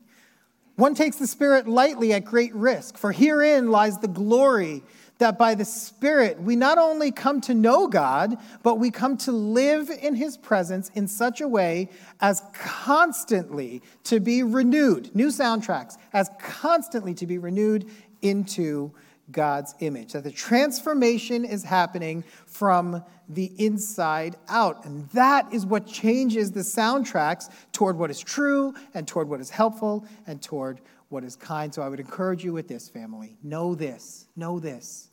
One 0.76 0.94
takes 0.94 1.16
the 1.16 1.28
Spirit 1.28 1.68
lightly 1.68 2.12
at 2.14 2.26
great 2.26 2.54
risk, 2.54 2.98
for 2.98 3.12
herein 3.14 3.72
lies 3.72 3.98
the 4.00 4.10
glory 4.10 4.84
that 5.20 5.38
by 5.38 5.56
the 5.56 5.64
Spirit 5.64 6.42
we 6.42 6.58
not 6.58 6.78
only 6.78 7.12
come 7.12 7.40
to 7.42 7.54
know 7.54 7.88
God, 7.88 8.38
but 8.62 8.76
we 8.76 8.92
come 8.92 9.16
to 9.18 9.32
live 9.32 9.90
in 9.90 10.16
His 10.16 10.36
presence 10.36 10.92
in 10.94 11.08
such 11.08 11.40
a 11.40 11.48
way 11.48 11.90
as 12.20 12.44
constantly 12.54 13.82
to 14.04 14.20
be 14.20 14.44
renewed, 14.44 15.16
new 15.16 15.28
soundtracks, 15.28 15.98
as 16.12 16.30
constantly 16.40 17.14
to 17.14 17.26
be 17.26 17.38
renewed 17.38 17.90
into 18.22 18.92
God's 19.32 19.76
image. 19.80 20.14
That 20.14 20.24
the 20.24 20.32
transformation 20.32 21.46
is 21.46 21.64
happening 21.64 22.24
from 22.46 23.04
the 23.28 23.52
inside 23.58 24.36
out. 24.48 24.86
And 24.86 25.10
that 25.10 25.52
is 25.54 25.66
what 25.66 25.88
changes 25.88 26.52
the 26.52 26.62
soundtracks 26.62 27.52
toward 27.72 27.98
what 27.98 28.12
is 28.12 28.20
true 28.20 28.74
and 28.94 29.08
toward 29.08 29.30
what 29.30 29.40
is 29.40 29.50
helpful 29.50 30.06
and 30.28 30.42
toward 30.42 30.82
what 31.10 31.24
is 31.24 31.36
kind. 31.36 31.74
So 31.74 31.82
I 31.82 31.90
would 31.90 32.00
encourage 32.00 32.44
you 32.44 32.54
with 32.54 32.68
this, 32.68 32.90
family. 32.90 33.38
Know 33.44 33.76
this. 33.76 34.28
Know 34.36 34.60
this. 34.60 35.10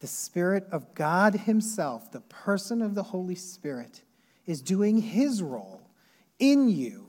The 0.00 0.06
Spirit 0.06 0.66
of 0.70 0.94
God 0.94 1.34
Himself, 1.34 2.12
the 2.12 2.20
person 2.20 2.82
of 2.82 2.94
the 2.94 3.02
Holy 3.02 3.34
Spirit, 3.34 4.02
is 4.46 4.62
doing 4.62 4.98
His 4.98 5.42
role 5.42 5.90
in 6.38 6.68
you 6.68 7.08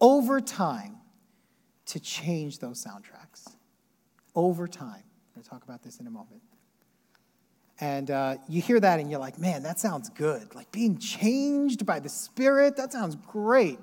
over 0.00 0.40
time 0.40 0.96
to 1.86 2.00
change 2.00 2.58
those 2.58 2.84
soundtracks. 2.84 3.46
Over 4.34 4.68
time. 4.68 5.02
Going 5.38 5.44
to 5.44 5.50
talk 5.50 5.62
about 5.62 5.84
this 5.84 6.00
in 6.00 6.08
a 6.08 6.10
moment. 6.10 6.42
And 7.80 8.10
uh, 8.10 8.38
you 8.48 8.60
hear 8.60 8.80
that 8.80 8.98
and 8.98 9.08
you're 9.08 9.20
like, 9.20 9.38
man, 9.38 9.62
that 9.62 9.78
sounds 9.78 10.08
good. 10.08 10.52
Like 10.56 10.72
being 10.72 10.98
changed 10.98 11.86
by 11.86 12.00
the 12.00 12.08
Spirit, 12.08 12.76
that 12.76 12.92
sounds 12.92 13.14
great. 13.14 13.78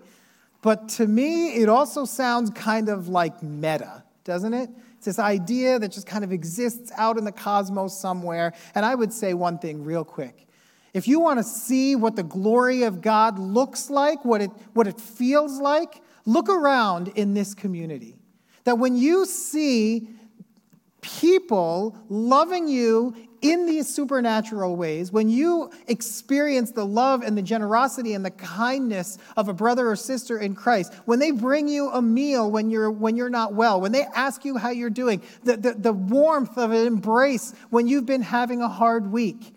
But 0.62 0.90
to 0.90 1.08
me, 1.08 1.54
it 1.56 1.70
also 1.70 2.04
sounds 2.04 2.50
kind 2.50 2.90
of 2.90 3.08
like 3.08 3.42
meta, 3.42 4.04
doesn't 4.26 4.54
it? 4.54 4.70
It's 4.98 5.06
this 5.06 5.18
idea 5.18 5.80
that 5.80 5.94
just 5.94 6.08
kind 6.08 6.26
of 6.26 6.34
exists 6.34 6.92
out 6.98 7.18
in 7.18 7.24
the 7.24 7.32
cosmos 7.32 7.98
somewhere. 7.98 8.52
And 8.74 8.86
I 8.86 8.94
would 8.94 9.14
say 9.14 9.34
one 9.34 9.58
thing 9.58 9.86
real 9.86 10.04
quick. 10.04 10.50
If 10.94 11.08
you 11.08 11.22
want 11.22 11.40
to 11.40 11.44
see 11.46 11.96
what 11.96 12.18
the 12.18 12.24
glory 12.24 12.84
of 12.84 13.02
God 13.02 13.40
looks 13.40 13.90
like, 13.90 14.26
what 14.26 14.42
it, 14.42 14.52
what 14.74 14.88
it 14.88 15.00
feels 15.00 15.62
like, 15.62 16.02
look 16.26 16.50
around 16.50 17.14
in 17.16 17.34
this 17.34 17.54
community. 17.54 18.18
That 18.66 18.78
when 18.78 18.98
you 18.98 19.26
see 19.26 20.10
people 21.06 21.96
loving 22.10 22.68
you 22.68 23.16
in 23.42 23.68
these 23.68 23.88
supernatural 23.88 24.76
ways, 24.76 25.12
when 25.12 25.30
you 25.30 25.70
experience 25.88 26.72
the 26.72 26.84
love 26.84 27.22
and 27.22 27.38
the 27.38 27.44
generosity 27.44 28.16
and 28.16 28.26
the 28.26 28.32
kindness 28.32 29.20
of 29.38 29.48
a 29.48 29.54
brother 29.54 29.88
or 29.92 29.96
sister 29.96 30.40
in 30.40 30.56
Christ, 30.56 30.92
when 31.06 31.20
they 31.20 31.30
bring 31.30 31.68
you 31.68 31.92
a 31.92 32.02
meal 32.02 32.50
when 32.50 32.72
you're, 32.72 32.90
when 32.90 33.16
you're 33.16 33.30
not 33.30 33.54
well, 33.54 33.80
when 33.80 33.92
they 33.92 34.04
ask 34.16 34.46
you 34.46 34.58
how 34.58 34.72
you're 34.72 34.90
doing, 34.90 35.22
the, 35.44 35.58
the, 35.58 35.74
the 35.74 35.94
warmth 35.94 36.58
of 36.58 36.72
an 36.72 36.88
embrace 36.88 37.54
when 37.70 37.88
you've 37.88 38.08
been 38.08 38.24
having 38.24 38.64
a 38.64 38.70
hard 38.70 39.12
week, 39.12 39.54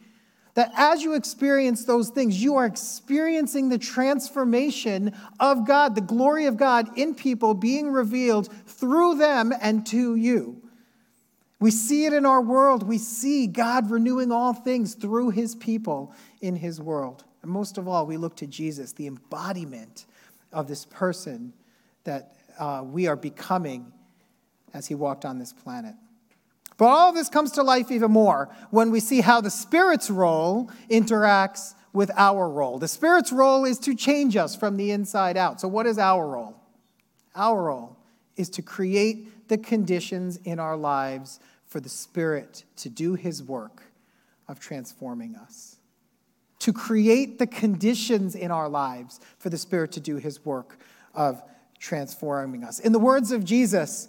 that 0.52 0.70
as 0.76 1.02
you 1.02 1.14
experience 1.14 1.86
those 1.86 2.10
things, 2.10 2.42
you 2.42 2.56
are 2.56 2.66
experiencing 2.66 3.70
the 3.70 3.78
transformation 3.78 5.14
of 5.40 5.66
God, 5.66 5.94
the 5.94 6.02
glory 6.02 6.44
of 6.44 6.58
God 6.58 6.98
in 6.98 7.14
people 7.14 7.54
being 7.54 7.90
revealed 7.90 8.52
through 8.66 9.14
them 9.14 9.54
and 9.62 9.86
to 9.86 10.14
you. 10.14 10.67
We 11.60 11.70
see 11.70 12.06
it 12.06 12.12
in 12.12 12.24
our 12.24 12.40
world. 12.40 12.86
We 12.86 12.98
see 12.98 13.46
God 13.46 13.90
renewing 13.90 14.30
all 14.30 14.52
things 14.52 14.94
through 14.94 15.30
his 15.30 15.54
people 15.56 16.14
in 16.40 16.56
his 16.56 16.80
world. 16.80 17.24
And 17.42 17.50
most 17.50 17.78
of 17.78 17.88
all, 17.88 18.06
we 18.06 18.16
look 18.16 18.36
to 18.36 18.46
Jesus, 18.46 18.92
the 18.92 19.06
embodiment 19.06 20.06
of 20.52 20.68
this 20.68 20.84
person 20.84 21.52
that 22.04 22.36
uh, 22.58 22.82
we 22.84 23.06
are 23.06 23.16
becoming 23.16 23.92
as 24.72 24.86
he 24.86 24.94
walked 24.94 25.24
on 25.24 25.38
this 25.38 25.52
planet. 25.52 25.94
But 26.76 26.86
all 26.86 27.08
of 27.08 27.16
this 27.16 27.28
comes 27.28 27.50
to 27.52 27.62
life 27.62 27.90
even 27.90 28.12
more 28.12 28.54
when 28.70 28.90
we 28.90 29.00
see 29.00 29.20
how 29.20 29.40
the 29.40 29.50
Spirit's 29.50 30.10
role 30.10 30.70
interacts 30.88 31.74
with 31.92 32.10
our 32.16 32.48
role. 32.48 32.78
The 32.78 32.88
Spirit's 32.88 33.32
role 33.32 33.64
is 33.64 33.80
to 33.80 33.94
change 33.94 34.36
us 34.36 34.54
from 34.54 34.76
the 34.76 34.92
inside 34.92 35.36
out. 35.36 35.60
So, 35.60 35.66
what 35.66 35.86
is 35.86 35.98
our 35.98 36.26
role? 36.26 36.56
Our 37.34 37.64
role 37.64 37.96
is 38.36 38.48
to 38.50 38.62
create 38.62 39.26
the 39.48 39.58
conditions 39.58 40.38
in 40.44 40.58
our 40.58 40.76
lives 40.76 41.40
for 41.66 41.80
the 41.80 41.88
Spirit 41.88 42.64
to 42.76 42.88
do 42.88 43.14
His 43.14 43.42
work 43.42 43.82
of 44.46 44.58
transforming 44.58 45.36
us, 45.36 45.76
to 46.60 46.72
create 46.72 47.38
the 47.38 47.46
conditions 47.46 48.34
in 48.34 48.50
our 48.50 48.68
lives 48.68 49.20
for 49.38 49.50
the 49.50 49.58
Spirit 49.58 49.92
to 49.92 50.00
do 50.00 50.16
His 50.16 50.44
work 50.44 50.78
of 51.14 51.42
transforming 51.78 52.64
us. 52.64 52.78
In 52.78 52.92
the 52.92 52.98
words 52.98 53.32
of 53.32 53.44
Jesus, 53.44 54.08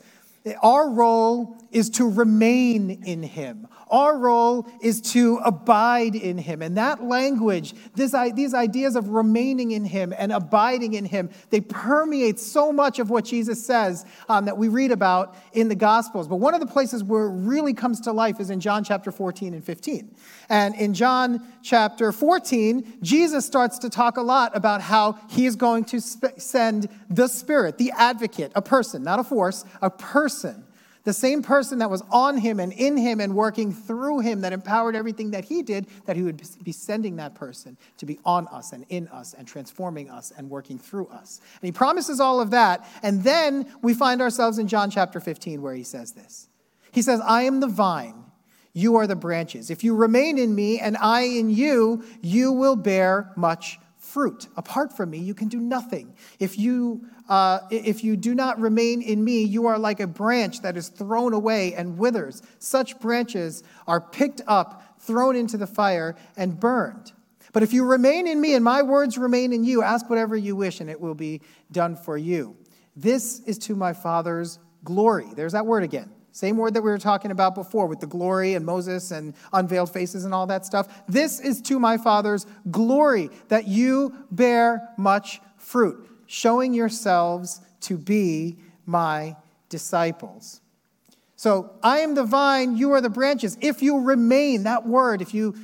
our 0.62 0.90
role 0.90 1.58
is 1.72 1.90
to 1.92 2.10
remain 2.10 3.04
in 3.04 3.24
Him. 3.24 3.68
Our 3.90 4.18
role 4.18 4.68
is 4.82 5.02
to 5.14 5.38
abide 5.44 6.16
in 6.16 6.38
Him. 6.38 6.62
And 6.62 6.78
that 6.78 7.04
language, 7.04 7.74
this, 7.96 8.16
these 8.36 8.54
ideas 8.54 8.96
of 8.96 9.10
remaining 9.10 9.72
in 9.72 9.84
Him 9.84 10.14
and 10.18 10.32
abiding 10.32 10.94
in 10.94 11.06
Him, 11.06 11.30
they 11.50 11.62
permeate 11.62 12.40
so 12.40 12.72
much 12.72 13.00
of 13.00 13.10
what 13.10 13.26
Jesus 13.26 13.66
says 13.66 14.06
um, 14.28 14.46
that 14.46 14.58
we 14.58 14.68
read 14.68 14.92
about 14.92 15.36
in 15.54 15.70
the 15.70 15.76
Gospels. 15.76 16.28
But 16.28 16.38
one 16.38 16.54
of 16.54 16.60
the 16.60 16.68
places 16.68 17.04
where 17.04 17.26
it 17.26 17.32
really 17.32 17.74
comes 17.74 18.00
to 18.02 18.12
life 18.12 18.40
is 18.40 18.50
in 18.50 18.60
John 18.60 18.84
chapter 18.84 19.12
14 19.12 19.54
and 19.54 19.64
15. 19.64 20.16
And 20.50 20.76
in 20.76 20.94
John 20.94 21.46
chapter 21.64 22.12
14, 22.12 23.00
Jesus 23.02 23.46
starts 23.46 23.80
to 23.80 23.90
talk 23.90 24.18
a 24.18 24.22
lot 24.22 24.56
about 24.56 24.82
how 24.82 25.20
He 25.30 25.46
is 25.46 25.56
going 25.56 25.86
to 25.86 26.00
sp- 26.02 26.38
send 26.38 26.90
the 27.10 27.28
Spirit, 27.28 27.78
the 27.78 27.92
advocate, 27.98 28.52
a 28.56 28.62
person, 28.62 29.04
not 29.04 29.20
a 29.20 29.24
force, 29.24 29.66
a 29.82 29.90
person 30.30 30.66
the 31.10 31.14
same 31.14 31.42
person 31.42 31.80
that 31.80 31.90
was 31.90 32.04
on 32.12 32.38
him 32.38 32.60
and 32.60 32.74
in 32.74 32.98
him 32.98 33.20
and 33.20 33.34
working 33.34 33.74
through 33.74 34.20
him 34.20 34.42
that 34.42 34.54
empowered 34.54 34.96
everything 34.96 35.32
that 35.32 35.46
he 35.46 35.64
did, 35.64 35.88
that 36.06 36.16
he 36.16 36.24
would 36.24 36.42
be 36.64 36.72
sending 36.72 37.16
that 37.16 37.36
person 37.36 37.78
to 37.98 38.06
be 38.06 38.20
on 38.26 38.48
us 38.50 38.74
and 38.74 38.86
in 38.90 39.08
us 39.08 39.34
and 39.34 39.48
transforming 39.48 40.10
us 40.10 40.32
and 40.38 40.50
working 40.50 40.78
through 40.78 41.08
us. 41.08 41.42
And 41.62 41.68
he 41.68 41.72
promises 41.72 42.20
all 42.20 42.42
of 42.42 42.52
that. 42.52 42.88
And 43.02 43.24
then 43.24 43.74
we 43.82 43.94
find 43.94 44.22
ourselves 44.22 44.60
in 44.60 44.68
John 44.68 44.92
chapter 44.92 45.20
15 45.20 45.62
where 45.62 45.74
he 45.74 45.84
says 45.84 46.12
this 46.12 46.50
He 46.92 47.02
says, 47.02 47.22
I 47.26 47.44
am 47.44 47.60
the 47.60 47.68
vine. 47.68 48.26
You 48.74 48.98
are 48.98 49.08
the 49.08 49.16
branches. 49.16 49.72
If 49.72 49.84
you 49.84 49.96
remain 49.96 50.38
in 50.38 50.54
me 50.54 50.80
and 50.80 50.96
I 50.98 51.22
in 51.22 51.50
you, 51.50 52.04
you 52.22 52.52
will 52.52 52.76
bear 52.76 53.32
much 53.36 53.80
fruit. 54.14 54.48
Apart 54.58 54.96
from 54.96 55.10
me, 55.10 55.18
you 55.18 55.34
can 55.34 55.48
do 55.48 55.60
nothing. 55.60 56.14
If 56.40 56.58
you 56.58 57.06
uh, 57.30 57.60
if 57.70 58.04
you 58.04 58.18
do 58.18 58.34
not 58.34 58.60
remain 58.60 59.02
in 59.02 59.24
me, 59.24 59.44
you 59.44 59.68
are 59.68 59.78
like 59.78 60.00
a 60.00 60.08
branch 60.08 60.62
that 60.62 60.76
is 60.76 60.90
thrown 60.90 61.34
away 61.34 61.76
and 61.76 61.98
withers. 61.98 62.42
Such 62.58 63.00
branches 63.00 63.64
are 63.88 64.02
picked 64.02 64.42
up, 64.48 65.00
thrown 65.00 65.36
into 65.36 65.58
the 65.58 65.68
fire, 65.68 66.16
and 66.36 66.60
burned. 66.60 67.12
But 67.54 67.64
if 67.64 67.74
you 67.74 67.86
remain 67.86 68.28
in 68.28 68.42
me 68.42 68.56
and 68.56 68.64
my 68.64 68.82
words 68.82 69.18
remain 69.18 69.54
in 69.54 69.64
you, 69.64 69.82
ask 69.84 70.10
whatever 70.10 70.36
you 70.36 70.56
wish, 70.56 70.82
and 70.82 70.90
it 70.90 71.00
will 71.00 71.16
be 71.16 71.42
done 71.72 71.96
for 71.96 72.18
you. 72.18 72.56
This 72.96 73.40
is 73.42 73.58
to 73.60 73.76
my 73.76 73.94
Father's 73.94 74.60
glory. 74.84 75.28
There's 75.36 75.54
that 75.54 75.66
word 75.66 75.84
again. 75.84 76.12
Same 76.32 76.58
word 76.58 76.74
that 76.76 76.82
we 76.82 76.92
were 76.92 76.98
talking 76.98 77.32
about 77.32 77.56
before 77.56 77.88
with 77.88 78.00
the 78.00 78.08
glory 78.08 78.54
and 78.54 78.66
Moses 78.66 79.12
and 79.12 79.34
unveiled 79.52 79.92
faces 79.92 80.26
and 80.26 80.34
all 80.34 80.48
that 80.48 80.66
stuff. 80.66 81.04
This 81.08 81.40
is 81.40 81.62
to 81.64 81.80
my 81.80 81.98
Father's 81.98 82.46
glory 82.72 83.30
that 83.48 83.68
you 83.68 84.14
bear 84.32 84.90
much 84.98 85.42
fruit 85.58 86.08
showing 86.28 86.74
yourselves 86.74 87.62
to 87.82 87.98
be 87.98 88.58
my 88.86 89.36
disciples. 89.68 90.62
So 91.40 91.72
I 91.82 92.00
am 92.00 92.16
the 92.16 92.26
vine, 92.26 92.76
you 92.76 92.92
are 92.92 93.00
the 93.00 93.10
branches. 93.10 93.58
If 93.62 93.82
you 93.82 94.02
remain, 94.02 94.64
that 94.64 94.86
word, 94.86 95.22
if 95.22 95.34
you, 95.34 95.56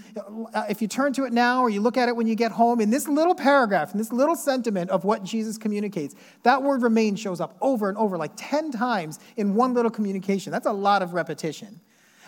uh, 0.53 0.63
if 0.69 0.81
you 0.81 0.87
turn 0.87 1.11
to 1.11 1.25
it 1.25 1.33
now 1.33 1.63
or 1.63 1.69
you 1.69 1.81
look 1.81 1.97
at 1.97 2.07
it 2.07 2.15
when 2.15 2.27
you 2.27 2.35
get 2.35 2.53
home, 2.53 2.79
in 2.79 2.91
this 2.91 3.09
little 3.09 3.35
paragraph, 3.35 3.91
in 3.91 3.97
this 3.97 4.13
little 4.13 4.37
sentiment 4.37 4.89
of 4.89 5.03
what 5.03 5.25
Jesus 5.25 5.57
communicates, 5.57 6.15
that 6.43 6.63
word 6.63 6.81
remain 6.81 7.17
shows 7.17 7.41
up 7.41 7.57
over 7.59 7.89
and 7.89 7.97
over, 7.97 8.17
like 8.17 8.31
10 8.37 8.71
times 8.71 9.19
in 9.35 9.53
one 9.53 9.73
little 9.73 9.91
communication. 9.91 10.49
That's 10.49 10.65
a 10.65 10.71
lot 10.71 11.01
of 11.01 11.13
repetition. 11.13 11.81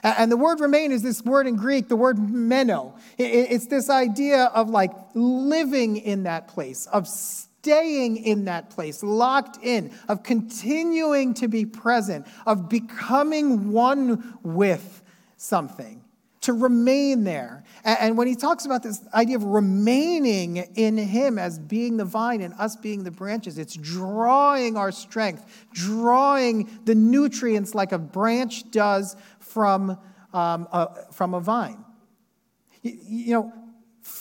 And 0.04 0.30
the 0.30 0.36
word 0.36 0.60
remain 0.60 0.92
is 0.92 1.02
this 1.02 1.24
word 1.24 1.48
in 1.48 1.56
Greek, 1.56 1.88
the 1.88 1.96
word 1.96 2.20
meno. 2.20 2.98
It's 3.18 3.68
this 3.68 3.90
idea 3.90 4.52
of 4.54 4.70
like 4.70 4.92
living 5.14 5.96
in 5.96 6.24
that 6.24 6.50
place, 6.50 6.86
of 6.88 7.08
staying 7.62 8.18
in 8.18 8.46
that 8.46 8.70
place, 8.70 9.04
locked 9.04 9.64
in, 9.64 9.92
of 10.08 10.24
continuing 10.24 11.34
to 11.34 11.48
be 11.48 11.66
present, 11.66 12.26
of 12.46 12.70
becoming 12.70 13.72
one 13.72 14.38
with 14.44 15.02
something, 15.38 16.02
to 16.42 16.54
remain 16.54 17.24
there. 17.24 17.64
And 17.84 18.18
when 18.18 18.28
he 18.28 18.36
talks 18.36 18.66
about 18.66 18.84
this 18.84 19.02
idea 19.14 19.36
of 19.36 19.44
remaining 19.44 20.58
in 20.76 20.98
him 20.98 21.38
as 21.38 21.60
being 21.60 21.98
the 21.98 22.06
vine 22.06 22.42
and 22.42 22.54
us 22.54 22.76
being 22.76 23.04
the 23.04 23.12
branches, 23.12 23.58
it's 23.58 23.76
drawing 23.76 24.78
our 24.78 24.92
strength, 24.92 25.68
drawing 25.74 26.70
the 26.86 26.96
nutrients 26.96 27.76
like 27.76 27.92
a 27.92 28.00
branch 28.00 28.70
does 28.72 29.16
from, 29.40 29.98
um, 30.34 30.68
a, 30.72 31.12
from 31.12 31.34
a 31.34 31.40
vine. 31.40 31.84
You, 32.82 32.98
you 33.04 33.34
know, 33.34 33.54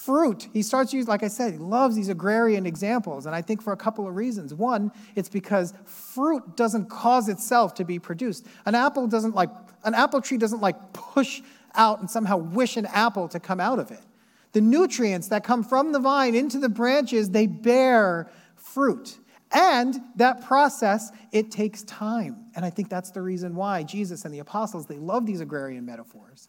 Fruit, 0.06 0.46
he 0.52 0.62
starts 0.62 0.92
using, 0.92 1.08
like 1.08 1.24
I 1.24 1.28
said, 1.28 1.54
he 1.54 1.58
loves 1.58 1.96
these 1.96 2.08
agrarian 2.08 2.64
examples. 2.64 3.26
And 3.26 3.34
I 3.34 3.42
think 3.42 3.60
for 3.60 3.72
a 3.72 3.76
couple 3.76 4.06
of 4.06 4.14
reasons. 4.14 4.54
One, 4.54 4.92
it's 5.16 5.28
because 5.28 5.74
fruit 5.84 6.56
doesn't 6.56 6.88
cause 6.88 7.28
itself 7.28 7.74
to 7.74 7.84
be 7.84 7.98
produced. 7.98 8.46
An 8.66 8.76
apple 8.76 9.08
doesn't 9.08 9.34
like, 9.34 9.50
an 9.82 9.94
apple 9.94 10.20
tree 10.20 10.38
doesn't 10.38 10.60
like 10.60 10.92
push 10.92 11.42
out 11.74 11.98
and 11.98 12.08
somehow 12.08 12.36
wish 12.36 12.76
an 12.76 12.86
apple 12.86 13.26
to 13.26 13.40
come 13.40 13.58
out 13.58 13.80
of 13.80 13.90
it. 13.90 13.98
The 14.52 14.60
nutrients 14.60 15.26
that 15.30 15.42
come 15.42 15.64
from 15.64 15.90
the 15.90 15.98
vine 15.98 16.36
into 16.36 16.60
the 16.60 16.68
branches, 16.68 17.30
they 17.30 17.48
bear 17.48 18.30
fruit. 18.54 19.18
And 19.50 20.00
that 20.14 20.44
process, 20.44 21.10
it 21.32 21.50
takes 21.50 21.82
time. 21.82 22.44
And 22.54 22.64
I 22.64 22.70
think 22.70 22.90
that's 22.90 23.10
the 23.10 23.22
reason 23.22 23.56
why 23.56 23.82
Jesus 23.82 24.24
and 24.24 24.32
the 24.32 24.38
apostles, 24.38 24.86
they 24.86 24.98
love 24.98 25.26
these 25.26 25.40
agrarian 25.40 25.84
metaphors 25.84 26.48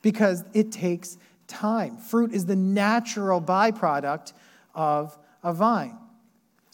because 0.00 0.42
it 0.54 0.72
takes 0.72 1.18
time. 1.54 1.96
Fruit 1.96 2.32
is 2.32 2.46
the 2.46 2.56
natural 2.56 3.40
byproduct 3.40 4.32
of 4.74 5.16
a 5.42 5.52
vine. 5.52 5.98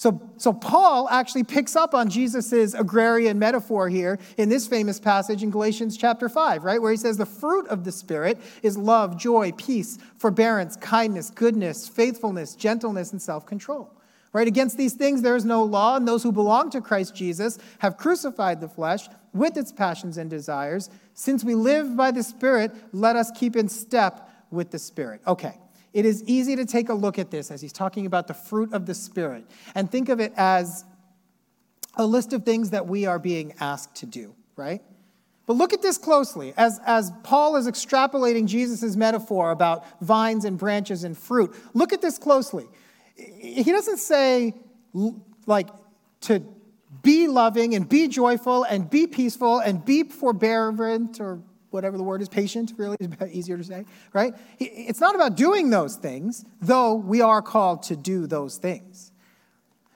So, 0.00 0.18
so 0.38 0.54
Paul 0.54 1.10
actually 1.10 1.44
picks 1.44 1.76
up 1.76 1.92
on 1.92 2.08
Jesus' 2.08 2.72
agrarian 2.72 3.38
metaphor 3.38 3.90
here 3.90 4.18
in 4.38 4.48
this 4.48 4.66
famous 4.66 4.98
passage 4.98 5.42
in 5.42 5.50
Galatians 5.50 5.98
chapter 5.98 6.30
5, 6.30 6.64
right? 6.64 6.80
Where 6.80 6.90
he 6.90 6.96
says, 6.96 7.18
The 7.18 7.26
fruit 7.26 7.68
of 7.68 7.84
the 7.84 7.92
Spirit 7.92 8.40
is 8.62 8.78
love, 8.78 9.18
joy, 9.18 9.52
peace, 9.52 9.98
forbearance, 10.16 10.76
kindness, 10.76 11.28
goodness, 11.28 11.86
faithfulness, 11.86 12.54
gentleness, 12.54 13.12
and 13.12 13.20
self 13.20 13.44
control. 13.44 13.94
Right? 14.32 14.48
Against 14.48 14.78
these 14.78 14.94
things 14.94 15.20
there 15.20 15.36
is 15.36 15.44
no 15.44 15.64
law, 15.64 15.96
and 15.96 16.08
those 16.08 16.22
who 16.22 16.32
belong 16.32 16.70
to 16.70 16.80
Christ 16.80 17.14
Jesus 17.14 17.58
have 17.80 17.98
crucified 17.98 18.62
the 18.62 18.68
flesh 18.68 19.06
with 19.34 19.58
its 19.58 19.70
passions 19.70 20.16
and 20.16 20.30
desires. 20.30 20.88
Since 21.12 21.44
we 21.44 21.54
live 21.54 21.94
by 21.94 22.10
the 22.10 22.22
Spirit, 22.22 22.72
let 22.92 23.16
us 23.16 23.30
keep 23.32 23.54
in 23.54 23.68
step 23.68 24.29
with 24.50 24.70
the 24.70 24.78
Spirit. 24.78 25.20
Okay, 25.26 25.58
it 25.92 26.04
is 26.04 26.22
easy 26.24 26.56
to 26.56 26.64
take 26.64 26.88
a 26.88 26.94
look 26.94 27.18
at 27.18 27.30
this 27.30 27.50
as 27.50 27.60
he's 27.60 27.72
talking 27.72 28.06
about 28.06 28.26
the 28.26 28.34
fruit 28.34 28.72
of 28.72 28.86
the 28.86 28.94
Spirit 28.94 29.44
and 29.74 29.90
think 29.90 30.08
of 30.08 30.20
it 30.20 30.32
as 30.36 30.84
a 31.96 32.06
list 32.06 32.32
of 32.32 32.44
things 32.44 32.70
that 32.70 32.86
we 32.86 33.06
are 33.06 33.18
being 33.18 33.54
asked 33.60 33.96
to 33.96 34.06
do, 34.06 34.34
right? 34.56 34.82
But 35.46 35.56
look 35.56 35.72
at 35.72 35.82
this 35.82 35.98
closely. 35.98 36.54
As, 36.56 36.78
as 36.86 37.10
Paul 37.24 37.56
is 37.56 37.66
extrapolating 37.66 38.46
Jesus' 38.46 38.94
metaphor 38.94 39.50
about 39.50 39.84
vines 40.00 40.44
and 40.44 40.56
branches 40.56 41.02
and 41.02 41.18
fruit, 41.18 41.54
look 41.74 41.92
at 41.92 42.00
this 42.00 42.18
closely. 42.18 42.66
He 43.16 43.64
doesn't 43.64 43.98
say, 43.98 44.54
like, 45.46 45.68
to 46.22 46.42
be 47.02 47.26
loving 47.26 47.74
and 47.74 47.88
be 47.88 48.06
joyful 48.06 48.62
and 48.62 48.88
be 48.88 49.06
peaceful 49.08 49.58
and 49.58 49.84
be 49.84 50.04
forbearant 50.04 51.20
or 51.20 51.42
whatever 51.70 51.96
the 51.96 52.02
word 52.02 52.22
is, 52.22 52.28
patient, 52.28 52.72
really 52.76 52.96
is 53.00 53.32
easier 53.32 53.56
to 53.56 53.64
say, 53.64 53.84
right? 54.12 54.34
It's 54.58 55.00
not 55.00 55.14
about 55.14 55.36
doing 55.36 55.70
those 55.70 55.96
things, 55.96 56.44
though 56.60 56.94
we 56.94 57.20
are 57.20 57.42
called 57.42 57.82
to 57.84 57.96
do 57.96 58.26
those 58.26 58.56
things. 58.56 59.12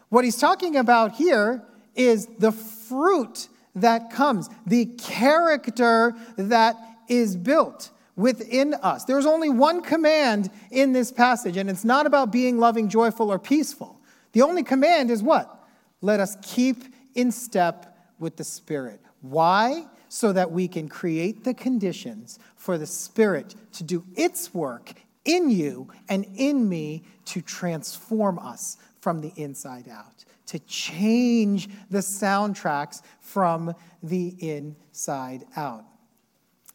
What 0.09 0.25
he's 0.25 0.37
talking 0.37 0.77
about 0.77 1.13
here 1.13 1.63
is 1.95 2.29
the 2.39 2.53
fruit 2.53 3.49
that 3.75 4.11
comes, 4.11 4.49
the 4.67 4.87
character 4.87 6.15
that 6.37 6.77
is 7.09 7.37
built 7.37 7.91
within 8.17 8.75
us. 8.75 9.05
There's 9.05 9.27
only 9.27 9.51
one 9.51 9.83
command 9.83 10.51
in 10.71 10.93
this 10.93 11.11
passage, 11.11 11.57
and 11.57 11.69
it's 11.69 11.85
not 11.85 12.07
about 12.07 12.31
being 12.31 12.59
loving, 12.59 12.89
joyful, 12.89 13.31
or 13.31 13.39
peaceful. 13.39 14.01
The 14.33 14.43
only 14.43 14.63
command 14.63 15.11
is 15.11 15.23
what? 15.23 15.65
Let 16.01 16.21
us 16.21 16.37
keep 16.43 16.85
in 17.15 17.33
step 17.33 17.97
with 18.19 18.37
the 18.37 18.45
Spirit. 18.45 19.01
Why? 19.21 19.87
So 20.15 20.33
that 20.33 20.53
we 20.53 20.69
can 20.69 20.89
create 20.89 21.43
the 21.43 21.53
conditions 21.53 22.39
for 22.55 22.79
the 22.79 22.87
Spirit 22.87 23.57
to 23.73 23.83
do 23.83 24.05
its 24.15 24.55
work 24.55 24.93
in 25.25 25.51
you 25.51 25.89
and 26.09 26.25
in 26.37 26.69
me 26.69 27.03
to 27.25 27.41
transform 27.41 28.39
us 28.39 28.77
from 29.01 29.21
the 29.21 29.33
inside 29.35 29.89
out, 29.89 30.25
to 30.47 30.61
change 30.61 31.69
the 31.91 31.99
soundtracks 31.99 33.03
from 33.19 33.75
the 34.05 34.37
inside 34.39 35.47
out. 35.57 35.85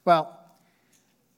Well, 0.03 0.37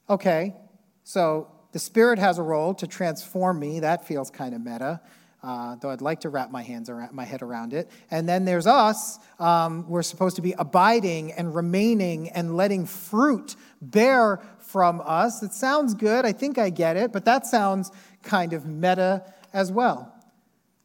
okay, 0.10 0.56
so 1.04 1.52
the 1.72 1.78
Spirit 1.78 2.18
has 2.18 2.40
a 2.40 2.44
role 2.44 2.74
to 2.74 2.88
transform 2.88 3.60
me. 3.60 3.80
That 3.80 4.08
feels 4.08 4.32
kind 4.32 4.56
of 4.56 4.62
meta 4.62 5.02
uh, 5.44 5.76
though 5.76 5.90
I'd 5.90 6.02
like 6.02 6.22
to 6.22 6.30
wrap 6.30 6.52
my 6.52 6.62
hands 6.62 6.90
around, 6.90 7.14
my 7.14 7.26
head 7.26 7.42
around 7.42 7.74
it. 7.74 7.90
And 8.12 8.30
then 8.30 8.46
there's 8.46 8.68
us. 8.68 9.18
Um, 9.40 9.90
we're 9.90 10.04
supposed 10.04 10.36
to 10.36 10.42
be 10.42 10.54
abiding 10.54 11.32
and 11.32 11.56
remaining 11.56 12.30
and 12.30 12.56
letting 12.56 12.86
fruit 12.86 13.56
bear 13.82 14.40
from 14.60 15.02
us. 15.04 15.42
It 15.42 15.54
sounds 15.54 15.96
good. 15.96 16.26
I 16.26 16.32
think 16.32 16.58
I 16.58 16.70
get 16.70 16.96
it, 16.96 17.12
but 17.12 17.26
that 17.26 17.48
sounds 17.48 17.92
kind 18.22 18.54
of 18.54 18.68
meta 18.68 19.24
as 19.52 19.72
well. 19.72 20.14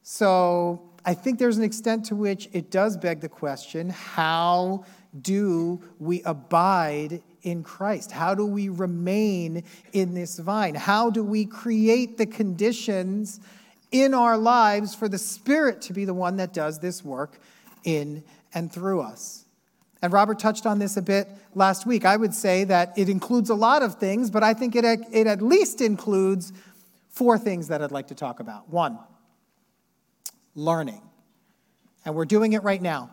So 0.03 0.91
I 1.05 1.13
think 1.13 1.39
there's 1.39 1.59
an 1.59 1.65
extent 1.65 2.07
to 2.07 2.17
which 2.17 2.49
it 2.53 2.71
does 2.71 2.97
beg 2.97 3.21
the 3.21 3.29
question 3.29 3.91
how 3.91 4.85
do 5.21 5.81
we 5.99 6.23
abide 6.23 7.23
in 7.43 7.63
Christ? 7.63 8.11
How 8.11 8.35
do 8.35 8.45
we 8.45 8.69
remain 8.69 9.63
in 9.93 10.15
this 10.15 10.39
vine? 10.39 10.75
How 10.75 11.11
do 11.11 11.23
we 11.23 11.47
create 11.47 12.19
the 12.19 12.27
conditions 12.27 13.41
in 13.91 14.15
our 14.15 14.37
lives 14.37 14.95
for 14.95 15.09
the 15.09 15.19
Spirit 15.19 15.83
to 15.83 15.93
be 15.93 16.05
the 16.05 16.15
one 16.15 16.37
that 16.37 16.53
does 16.53 16.81
this 16.81 17.05
work 17.05 17.39
in 17.85 18.23
and 18.53 18.73
through 18.73 19.01
us. 19.01 19.45
And 20.03 20.13
Robert 20.13 20.39
touched 20.39 20.67
on 20.67 20.79
this 20.79 20.97
a 20.97 21.03
bit 21.03 21.29
last 21.55 21.87
week. 21.87 22.05
I 22.05 22.17
would 22.17 22.35
say 22.35 22.65
that 22.65 22.93
it 22.97 23.09
includes 23.09 23.51
a 23.51 23.55
lot 23.55 23.83
of 23.83 23.97
things, 23.97 24.31
but 24.31 24.43
I 24.43 24.55
think 24.55 24.77
it, 24.77 24.85
it 24.85 25.27
at 25.27 25.41
least 25.41 25.81
includes 25.81 26.53
four 27.09 27.39
things 27.39 27.69
that 27.69 27.83
I'd 27.83 27.93
like 27.93 28.09
to 28.09 28.15
talk 28.15 28.41
about. 28.41 28.69
One, 28.69 28.99
learning. 30.55 31.03
And 32.05 32.15
we're 32.15 32.27
doing 32.27 32.53
it 32.53 32.63
right 32.63 32.81
now. 32.81 33.11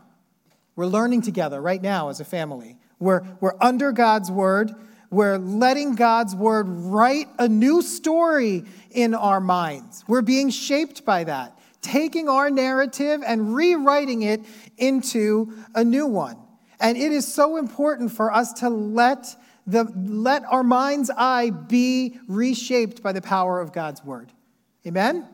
We're 0.75 0.87
learning 0.87 1.21
together 1.21 1.61
right 1.61 1.81
now 1.81 2.09
as 2.09 2.19
a 2.19 2.25
family. 2.25 2.77
We're, 2.99 3.23
we're 3.39 3.55
under 3.61 3.91
God's 3.91 4.29
word. 4.29 4.71
We're 5.13 5.37
letting 5.37 5.93
God's 5.93 6.35
word 6.35 6.65
write 6.67 7.27
a 7.37 7.47
new 7.47 7.81
story 7.83 8.63
in 8.89 9.13
our 9.13 9.39
minds. 9.39 10.03
We're 10.07 10.23
being 10.23 10.49
shaped 10.49 11.05
by 11.05 11.25
that, 11.25 11.59
taking 11.81 12.27
our 12.27 12.49
narrative 12.49 13.21
and 13.25 13.55
rewriting 13.55 14.23
it 14.23 14.41
into 14.77 15.53
a 15.75 15.83
new 15.83 16.07
one. 16.07 16.37
And 16.79 16.97
it 16.97 17.11
is 17.11 17.31
so 17.31 17.57
important 17.57 18.11
for 18.11 18.33
us 18.33 18.53
to 18.53 18.69
let, 18.69 19.35
the, 19.67 19.83
let 19.95 20.43
our 20.45 20.63
mind's 20.63 21.11
eye 21.15 21.51
be 21.51 22.19
reshaped 22.27 23.03
by 23.03 23.11
the 23.11 23.21
power 23.21 23.61
of 23.61 23.71
God's 23.71 24.03
word. 24.03 24.31
Amen? 24.85 25.27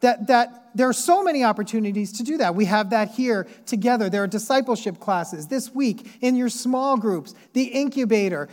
That, 0.00 0.28
that 0.28 0.70
there 0.76 0.88
are 0.88 0.92
so 0.92 1.24
many 1.24 1.42
opportunities 1.42 2.12
to 2.12 2.22
do 2.22 2.36
that. 2.36 2.54
We 2.54 2.66
have 2.66 2.90
that 2.90 3.10
here 3.10 3.48
together. 3.66 4.08
There 4.08 4.22
are 4.22 4.28
discipleship 4.28 5.00
classes 5.00 5.48
this 5.48 5.74
week 5.74 6.08
in 6.20 6.36
your 6.36 6.48
small 6.48 6.96
groups, 6.96 7.34
the 7.52 7.64
incubator, 7.64 8.48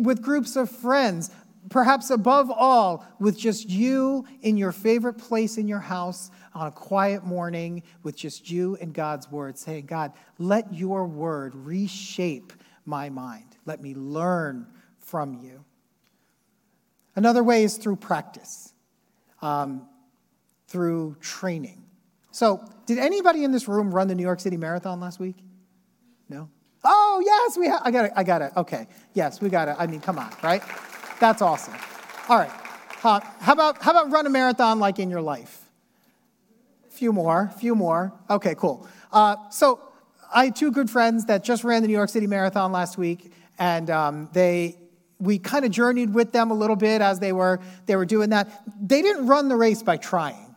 with 0.00 0.22
groups 0.22 0.56
of 0.56 0.70
friends, 0.70 1.30
perhaps 1.68 2.08
above 2.08 2.50
all, 2.50 3.04
with 3.20 3.38
just 3.38 3.68
you 3.68 4.24
in 4.40 4.56
your 4.56 4.72
favorite 4.72 5.18
place 5.18 5.58
in 5.58 5.68
your 5.68 5.80
house 5.80 6.30
on 6.54 6.66
a 6.66 6.72
quiet 6.72 7.22
morning 7.22 7.82
with 8.02 8.16
just 8.16 8.50
you 8.50 8.76
and 8.80 8.94
God's 8.94 9.30
word, 9.30 9.58
saying, 9.58 9.86
God, 9.86 10.12
let 10.38 10.72
your 10.72 11.06
word 11.06 11.54
reshape 11.54 12.52
my 12.86 13.10
mind. 13.10 13.44
Let 13.66 13.82
me 13.82 13.94
learn 13.94 14.66
from 14.98 15.34
you. 15.34 15.64
Another 17.14 17.44
way 17.44 17.62
is 17.62 17.76
through 17.76 17.96
practice. 17.96 18.72
Um, 19.42 19.86
through 20.68 21.16
training. 21.20 21.84
So, 22.30 22.62
did 22.86 22.98
anybody 22.98 23.44
in 23.44 23.52
this 23.52 23.68
room 23.68 23.92
run 23.92 24.08
the 24.08 24.14
New 24.14 24.22
York 24.22 24.40
City 24.40 24.56
Marathon 24.56 25.00
last 25.00 25.18
week? 25.18 25.36
No? 26.28 26.48
Oh, 26.84 27.22
yes, 27.24 27.58
we 27.58 27.66
have. 27.66 27.80
I 27.84 27.90
got 27.90 28.04
it. 28.06 28.12
I 28.14 28.22
got 28.22 28.42
it. 28.42 28.52
Okay. 28.56 28.86
Yes, 29.14 29.40
we 29.40 29.48
got 29.48 29.68
it. 29.68 29.76
I 29.78 29.86
mean, 29.86 30.00
come 30.00 30.18
on, 30.18 30.32
right? 30.42 30.62
That's 31.20 31.42
awesome. 31.42 31.74
All 32.28 32.38
right. 32.38 32.50
Uh, 33.02 33.20
how, 33.40 33.52
about, 33.52 33.82
how 33.82 33.90
about 33.90 34.10
run 34.10 34.26
a 34.26 34.30
marathon 34.30 34.78
like 34.78 34.98
in 34.98 35.10
your 35.10 35.20
life? 35.20 35.64
A 36.86 36.90
Few 36.90 37.12
more, 37.12 37.50
a 37.54 37.58
few 37.58 37.74
more. 37.74 38.12
Okay, 38.30 38.54
cool. 38.54 38.86
Uh, 39.12 39.36
so 39.50 39.80
I 40.32 40.46
had 40.46 40.56
two 40.56 40.70
good 40.70 40.90
friends 40.90 41.24
that 41.26 41.44
just 41.44 41.64
ran 41.64 41.82
the 41.82 41.88
New 41.88 41.94
York 41.94 42.10
City 42.10 42.26
Marathon 42.26 42.72
last 42.72 42.98
week, 42.98 43.32
and 43.58 43.88
um, 43.90 44.28
they 44.32 44.76
we 45.20 45.38
kind 45.38 45.64
of 45.64 45.70
journeyed 45.70 46.14
with 46.14 46.32
them 46.32 46.50
a 46.50 46.54
little 46.54 46.76
bit 46.76 47.00
as 47.00 47.18
they 47.18 47.32
were 47.32 47.60
they 47.86 47.96
were 47.96 48.04
doing 48.04 48.30
that. 48.30 48.48
They 48.80 49.02
didn't 49.02 49.26
run 49.26 49.48
the 49.48 49.56
race 49.56 49.82
by 49.82 49.96
trying. 49.96 50.47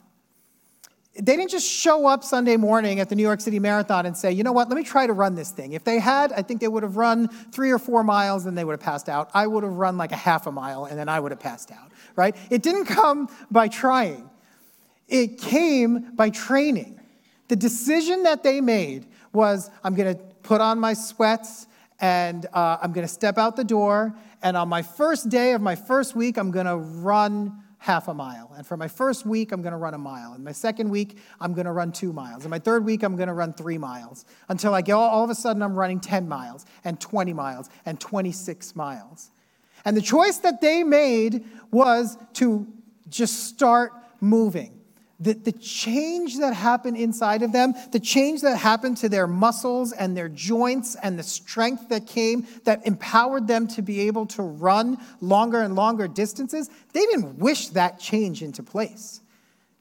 They 1.13 1.35
didn't 1.35 1.49
just 1.49 1.69
show 1.69 2.07
up 2.07 2.23
Sunday 2.23 2.55
morning 2.55 3.01
at 3.01 3.09
the 3.09 3.15
New 3.15 3.23
York 3.23 3.41
City 3.41 3.59
Marathon 3.59 4.05
and 4.05 4.15
say, 4.15 4.31
you 4.31 4.43
know 4.43 4.53
what, 4.53 4.69
let 4.69 4.77
me 4.77 4.83
try 4.83 5.05
to 5.05 5.11
run 5.11 5.35
this 5.35 5.51
thing. 5.51 5.73
If 5.73 5.83
they 5.83 5.99
had, 5.99 6.31
I 6.31 6.41
think 6.41 6.61
they 6.61 6.69
would 6.69 6.83
have 6.83 6.95
run 6.95 7.27
three 7.27 7.69
or 7.69 7.79
four 7.79 8.01
miles 8.01 8.45
and 8.45 8.57
they 8.57 8.63
would 8.63 8.73
have 8.73 8.79
passed 8.79 9.09
out. 9.09 9.29
I 9.33 9.45
would 9.45 9.63
have 9.63 9.73
run 9.73 9.97
like 9.97 10.13
a 10.13 10.17
half 10.17 10.47
a 10.47 10.51
mile 10.53 10.85
and 10.85 10.97
then 10.97 11.09
I 11.09 11.19
would 11.19 11.31
have 11.31 11.39
passed 11.39 11.69
out, 11.69 11.91
right? 12.15 12.33
It 12.49 12.63
didn't 12.63 12.85
come 12.85 13.27
by 13.49 13.67
trying, 13.67 14.29
it 15.09 15.37
came 15.37 16.15
by 16.15 16.29
training. 16.29 16.97
The 17.49 17.57
decision 17.57 18.23
that 18.23 18.43
they 18.43 18.61
made 18.61 19.05
was 19.33 19.69
I'm 19.83 19.95
going 19.95 20.15
to 20.15 20.21
put 20.43 20.61
on 20.61 20.79
my 20.79 20.93
sweats 20.93 21.67
and 21.99 22.45
uh, 22.53 22.77
I'm 22.81 22.93
going 22.93 23.05
to 23.05 23.13
step 23.13 23.37
out 23.37 23.57
the 23.57 23.65
door. 23.65 24.15
And 24.41 24.55
on 24.55 24.69
my 24.69 24.81
first 24.81 25.27
day 25.27 25.51
of 25.51 25.61
my 25.61 25.75
first 25.75 26.15
week, 26.15 26.37
I'm 26.37 26.51
going 26.51 26.65
to 26.65 26.77
run 26.77 27.61
half 27.81 28.07
a 28.07 28.13
mile. 28.13 28.51
And 28.55 28.65
for 28.65 28.77
my 28.77 28.87
first 28.87 29.25
week, 29.25 29.51
I'm 29.51 29.63
going 29.63 29.71
to 29.71 29.77
run 29.77 29.95
a 29.95 29.97
mile. 29.97 30.33
And 30.33 30.43
my 30.43 30.51
second 30.51 30.91
week, 30.91 31.17
I'm 31.39 31.53
going 31.53 31.65
to 31.65 31.71
run 31.71 31.91
two 31.91 32.13
miles. 32.13 32.43
And 32.43 32.51
my 32.51 32.59
third 32.59 32.85
week, 32.85 33.01
I'm 33.01 33.15
going 33.15 33.27
to 33.27 33.33
run 33.33 33.53
three 33.53 33.79
miles 33.79 34.23
until 34.49 34.75
I 34.75 34.81
get 34.81 34.93
all, 34.93 35.09
all 35.09 35.23
of 35.23 35.31
a 35.31 35.35
sudden 35.35 35.63
I'm 35.63 35.73
running 35.73 35.99
10 35.99 36.29
miles 36.29 36.67
and 36.83 37.01
20 37.01 37.33
miles 37.33 37.71
and 37.87 37.99
26 37.99 38.75
miles. 38.75 39.31
And 39.83 39.97
the 39.97 40.01
choice 40.01 40.37
that 40.37 40.61
they 40.61 40.83
made 40.83 41.43
was 41.71 42.19
to 42.33 42.67
just 43.09 43.45
start 43.45 43.93
moving 44.19 44.79
the, 45.21 45.33
the 45.33 45.51
change 45.51 46.39
that 46.39 46.53
happened 46.53 46.97
inside 46.97 47.43
of 47.43 47.51
them, 47.51 47.75
the 47.91 47.99
change 47.99 48.41
that 48.41 48.57
happened 48.57 48.97
to 48.97 49.09
their 49.09 49.27
muscles 49.27 49.91
and 49.91 50.17
their 50.17 50.27
joints, 50.27 50.95
and 50.95 51.17
the 51.17 51.23
strength 51.23 51.89
that 51.89 52.07
came 52.07 52.47
that 52.63 52.85
empowered 52.87 53.47
them 53.47 53.67
to 53.67 53.83
be 53.83 54.01
able 54.01 54.25
to 54.25 54.41
run 54.41 54.97
longer 55.21 55.61
and 55.61 55.75
longer 55.75 56.07
distances, 56.07 56.69
they 56.93 57.05
didn't 57.05 57.37
wish 57.37 57.67
that 57.69 57.99
change 57.99 58.41
into 58.41 58.63
place. 58.63 59.21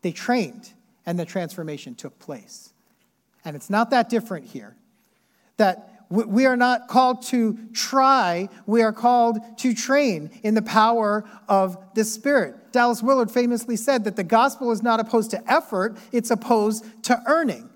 They 0.02 0.12
trained, 0.12 0.72
and 1.06 1.18
the 1.18 1.24
transformation 1.24 1.94
took 1.94 2.18
place. 2.18 2.72
And 3.42 3.56
it's 3.56 3.70
not 3.70 3.90
that 3.90 4.10
different 4.10 4.46
here. 4.46 4.76
That 5.56 6.06
we 6.10 6.44
are 6.44 6.56
not 6.56 6.88
called 6.88 7.22
to 7.28 7.58
try, 7.72 8.50
we 8.66 8.82
are 8.82 8.92
called 8.92 9.38
to 9.58 9.72
train 9.72 10.30
in 10.42 10.54
the 10.54 10.62
power 10.62 11.24
of 11.48 11.78
the 11.94 12.04
Spirit. 12.04 12.56
Dallas 12.72 13.02
Willard 13.02 13.30
famously 13.30 13.76
said 13.76 14.04
that 14.04 14.16
the 14.16 14.24
gospel 14.24 14.70
is 14.70 14.82
not 14.82 15.00
opposed 15.00 15.30
to 15.32 15.52
effort, 15.52 15.96
it's 16.12 16.30
opposed 16.30 16.84
to 17.04 17.20
earning. 17.26 17.68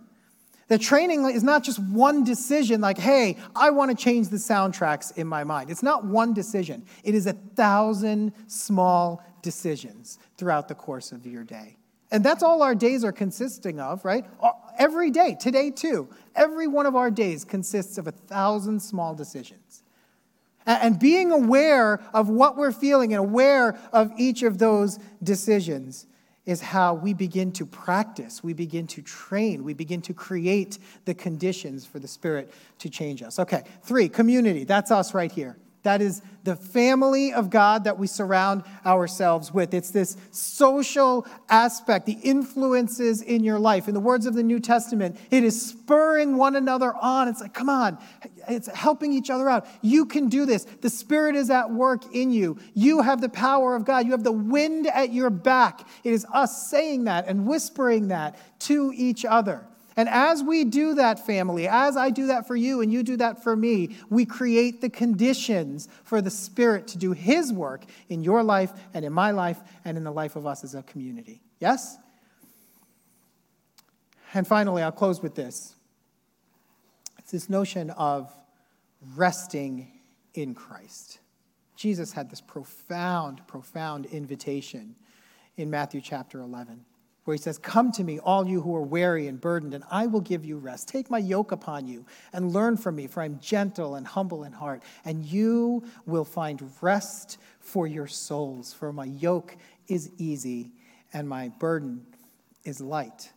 The 0.69 0.79
training 0.79 1.25
is 1.27 1.43
not 1.43 1.63
just 1.63 1.79
one 1.79 2.25
decision, 2.25 2.81
like, 2.81 2.99
hey, 2.99 3.37
I 3.55 3.71
want 3.71 3.91
to 3.91 3.97
change 3.97 4.29
the 4.29 4.39
soundtracks 4.39 5.17
in 5.17 5.27
my 5.27 5.45
mind. 5.45 5.71
It's 5.71 5.83
not 5.83 6.05
one 6.05 6.33
decision, 6.33 6.85
it 7.03 7.15
is 7.15 7.27
a 7.27 7.33
thousand 7.33 8.33
small 8.47 9.23
decisions 9.43 10.19
throughout 10.39 10.69
the 10.69 10.75
course 10.75 11.13
of 11.13 11.27
your 11.27 11.45
day. 11.45 11.77
And 12.11 12.25
that's 12.25 12.43
all 12.43 12.63
our 12.63 12.75
days 12.75 13.05
are 13.05 13.13
consisting 13.13 13.81
of, 13.81 14.05
right? 14.05 14.25
Uh, 14.41 14.53
every 14.79 15.11
day, 15.11 15.37
today 15.39 15.71
too. 15.71 16.09
Every 16.37 16.67
one 16.67 16.87
of 16.87 16.95
our 16.95 17.11
days 17.11 17.45
consists 17.45 17.99
of 17.99 18.07
a 18.07 18.13
thousand 18.13 18.81
small 18.81 19.15
decisions. 19.15 19.63
And 20.66 20.98
being 20.98 21.31
aware 21.31 22.03
of 22.12 22.29
what 22.29 22.57
we're 22.57 22.72
feeling 22.72 23.12
and 23.12 23.20
aware 23.20 23.79
of 23.92 24.12
each 24.16 24.42
of 24.42 24.59
those 24.59 24.98
decisions 25.22 26.07
is 26.46 26.61
how 26.61 26.94
we 26.94 27.14
begin 27.14 27.53
to 27.53 27.64
practice, 27.64 28.44
we 28.44 28.53
begin 28.53 28.87
to 28.87 29.00
train, 29.00 29.64
we 29.64 29.72
begin 29.72 30.03
to 30.03 30.12
create 30.12 30.79
the 31.07 31.14
conditions 31.14 31.87
for 31.87 31.98
the 31.98 32.09
Spirit 32.09 32.53
to 32.79 32.90
change 32.90 33.22
us. 33.22 33.38
Okay, 33.38 33.62
three, 33.83 34.09
community. 34.09 34.64
That's 34.64 34.90
us 34.90 35.14
right 35.14 35.33
here. 35.33 35.57
That 35.85 36.00
is 36.00 36.22
the 36.44 36.57
family 36.57 37.35
of 37.35 37.50
God 37.50 37.85
that 37.85 37.98
we 37.98 38.07
surround 38.07 38.64
ourselves 38.87 39.53
with. 39.53 39.74
It's 39.74 39.90
this 39.90 40.16
social 40.31 41.27
aspect, 41.50 42.07
the 42.07 42.18
influences 42.22 43.20
in 43.20 43.44
your 43.44 43.59
life. 43.59 43.87
In 43.87 43.92
the 43.92 44.00
words 44.00 44.24
of 44.24 44.35
the 44.35 44.42
New 44.42 44.61
Testament, 44.61 45.18
it 45.31 45.44
is 45.44 45.61
spurring 45.61 46.38
one 46.38 46.57
another 46.57 46.94
on. 46.94 47.29
It's 47.29 47.42
like, 47.42 47.53
come 47.53 47.68
on, 47.68 47.98
it's 48.49 48.69
helping 48.69 49.13
each 49.13 49.31
other 49.31 49.49
out. 49.49 49.67
You 49.83 50.07
can 50.07 50.29
do 50.29 50.47
this. 50.47 50.65
The 50.65 50.91
Spirit 50.91 51.37
is 51.37 51.51
at 51.51 51.71
work 51.71 52.15
in 52.15 52.31
you. 52.31 52.59
You 52.75 53.03
have 53.03 53.21
the 53.21 53.29
power 53.29 53.75
of 53.75 53.85
God. 53.85 54.07
You 54.07 54.13
have 54.13 54.25
the 54.25 54.33
wind 54.33 54.87
at 54.87 55.13
your 55.13 55.31
back. 55.31 55.87
It 56.03 56.13
is 56.13 56.27
us 56.33 56.69
saying 56.69 57.05
that 57.05 57.27
and 57.27 57.47
whispering 57.47 58.09
that 58.09 58.39
to 58.61 58.93
each 58.95 59.25
other. 59.25 59.67
And 59.97 60.09
as 60.09 60.43
we 60.43 60.65
do 60.65 60.95
that, 60.95 61.25
family, 61.25 61.69
as 61.69 61.97
I 61.97 62.11
do 62.11 62.27
that 62.27 62.49
for 62.49 62.57
you 62.57 62.81
and 62.81 62.93
you 62.93 63.03
do 63.03 63.17
that 63.19 63.45
for 63.45 63.55
me, 63.55 63.97
we 64.11 64.25
create 64.25 64.81
the 64.81 64.91
conditions 64.91 65.89
for 66.03 66.21
the 66.21 66.31
Spirit 66.31 66.89
to 66.89 66.99
do 66.99 67.13
His 67.13 67.53
work 67.53 67.85
in 68.09 68.25
your 68.25 68.43
life 68.43 68.73
and 68.93 69.05
in 69.05 69.13
my 69.13 69.31
life 69.31 69.61
and 69.85 69.97
in 69.97 70.03
the 70.03 70.11
life 70.11 70.35
of 70.35 70.47
us 70.47 70.65
as 70.65 70.75
a 70.75 70.83
community. 70.83 71.41
Yes? 71.61 71.97
And 74.33 74.47
finally, 74.47 74.83
I'll 74.83 74.91
close 74.91 75.23
with 75.23 75.37
this 75.37 75.77
this 77.35 77.51
notion 77.51 77.90
of 77.90 78.33
resting 79.16 79.90
in 80.35 80.55
Christ. 80.55 81.18
Jesus 81.75 82.12
had 82.12 82.31
this 82.31 82.40
profound, 82.40 83.44
profound 83.49 84.07
invitation 84.07 84.94
in 85.57 85.68
Matthew 85.68 86.01
chapter 86.01 86.38
11 86.40 86.85
where 87.25 87.35
he 87.35 87.42
says, 87.42 87.59
Come 87.59 87.90
to 87.92 88.05
me, 88.05 88.20
all 88.20 88.47
you 88.47 88.61
who 88.61 88.77
are 88.77 88.83
weary 88.83 89.27
and 89.27 89.40
burdened, 89.40 89.75
and 89.75 89.83
I 89.90 90.07
will 90.07 90.20
give 90.20 90.44
you 90.44 90.59
rest. 90.59 90.87
Take 90.87 91.11
my 91.11 91.18
yoke 91.18 91.51
upon 91.51 91.88
you 91.88 92.07
and 92.33 92.53
learn 92.53 92.77
from 92.77 92.94
me, 92.94 93.09
for 93.09 93.20
I'm 93.20 93.40
gentle 93.40 93.97
and 93.97 94.07
humble 94.07 94.44
in 94.44 94.53
heart, 94.53 94.85
and 95.05 95.25
you 95.25 95.83
will 96.07 96.25
find 96.25 96.70
rest 96.81 97.38
for 97.59 97.88
your 97.88 98.07
souls. 98.07 98.73
For 98.73 98.92
my 98.92 99.07
yoke 99.07 99.57
is 99.88 100.12
easy 100.18 100.70
and 101.12 101.29
my 101.29 101.49
burden 101.49 102.07
is 102.62 102.81
light. 102.81 103.33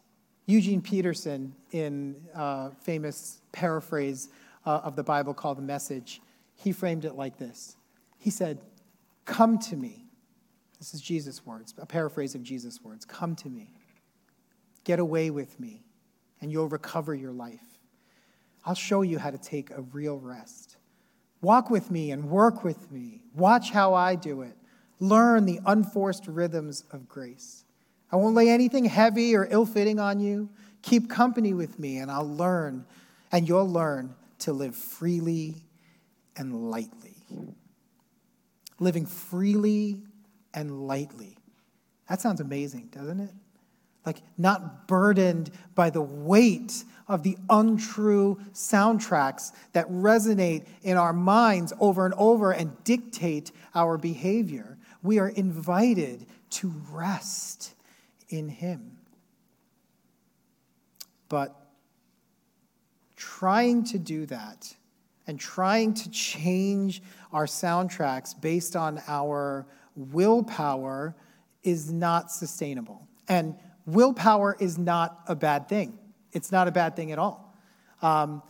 Eugene 0.47 0.81
Peterson, 0.81 1.53
in 1.71 2.15
a 2.33 2.71
famous 2.81 3.41
paraphrase 3.51 4.29
uh, 4.65 4.79
of 4.83 4.95
the 4.95 5.03
Bible 5.03 5.33
called 5.33 5.57
The 5.57 5.62
Message, 5.62 6.21
he 6.55 6.71
framed 6.71 7.03
it 7.03 7.15
like 7.15 7.38
this 7.38 7.75
He 8.17 8.29
said, 8.29 8.60
Come 9.25 9.60
to 9.60 9.75
me. 9.75 10.05
This 10.79 10.93
is 10.93 11.01
Jesus' 11.01 11.45
words, 11.45 11.73
a 11.77 11.86
paraphrase 11.86 12.33
of 12.33 12.43
Jesus' 12.43 12.81
words. 12.81 13.03
Come 13.03 13.36
to 13.38 13.49
me. 13.49 13.73
Get 14.86 14.99
away 14.99 15.31
with 15.31 15.60
me, 15.60 15.83
and 16.39 16.49
you'll 16.49 16.69
recover 16.69 17.13
your 17.13 17.33
life. 17.33 17.79
I'll 18.63 18.75
show 18.75 19.01
you 19.01 19.19
how 19.19 19.31
to 19.31 19.38
take 19.38 19.69
a 19.71 19.81
real 19.81 20.17
rest. 20.17 20.77
Walk 21.41 21.69
with 21.69 21.91
me 21.91 22.12
and 22.12 22.29
work 22.29 22.63
with 22.63 22.89
me. 22.89 23.21
Watch 23.36 23.71
how 23.71 23.93
I 23.93 24.15
do 24.15 24.43
it. 24.43 24.55
Learn 24.99 25.45
the 25.45 25.60
unforced 25.65 26.25
rhythms 26.27 26.86
of 26.91 27.10
grace. 27.10 27.65
I 28.12 28.15
won't 28.15 28.36
lay 28.36 28.50
anything 28.50 28.86
heavy 28.86 29.36
or 29.36 29.48
ill 29.50 29.65
fitting 29.65 30.00
on 30.00 30.20
you. 30.20 30.50
Keep 30.82 31.10
company 31.10 31.54
with 31.54 31.78
me, 31.80 31.98
and 31.98 32.10
I'll 32.10 32.28
learn, 32.28 32.86
and 33.32 33.48
you'll 33.48 33.70
learn 33.70 34.15
to 34.39 34.54
live 34.54 34.76
freely 34.76 35.63
and 36.36 36.70
lightly. 36.72 37.15
Living 38.80 39.06
freely 39.06 40.04
and 40.54 40.88
lightly. 40.88 41.38
That 42.10 42.22
sounds 42.22 42.39
amazing, 42.39 42.89
doesn't 42.91 43.20
it? 43.20 43.32
like 44.08 44.24
not 44.38 44.88
burdened 44.88 45.52
by 45.76 45.89
the 45.91 46.02
weight 46.02 46.86
of 47.10 47.24
the 47.24 47.38
untrue 47.50 48.39
soundtracks 48.54 49.52
that 49.74 49.88
resonate 49.89 50.65
in 50.82 50.96
our 50.98 51.13
minds 51.13 51.74
over 51.80 52.06
and 52.06 52.15
over 52.17 52.52
and 52.52 52.84
dictate 52.86 53.52
our 53.76 53.98
behavior. 53.98 54.78
We 55.04 55.20
are 55.20 55.28
invited 55.28 56.26
to 56.52 56.74
rest 56.89 57.76
in 58.29 58.49
Him. 58.49 58.97
But 61.29 61.55
trying 63.15 63.83
to 63.85 63.99
do 63.99 64.25
that 64.27 64.73
and 65.25 65.39
trying 65.39 65.93
to 65.93 66.09
change 66.09 67.01
our 67.33 67.45
soundtracks 67.45 68.39
based 68.39 68.75
on 68.75 69.01
our 69.07 69.67
willpower 69.95 71.15
is 71.63 71.91
not 71.91 72.31
sustainable. 72.31 73.07
And 73.27 73.55
willpower 73.85 74.55
is 74.59 74.77
not 74.77 75.19
a 75.27 75.35
bad 75.35 75.67
thing. 75.67 75.99
It's 76.31 76.51
not 76.51 76.67
a 76.67 76.71
bad 76.71 76.95
thing 76.95 77.11
at 77.11 77.19
all. 77.19 77.55
Um, 78.01 78.41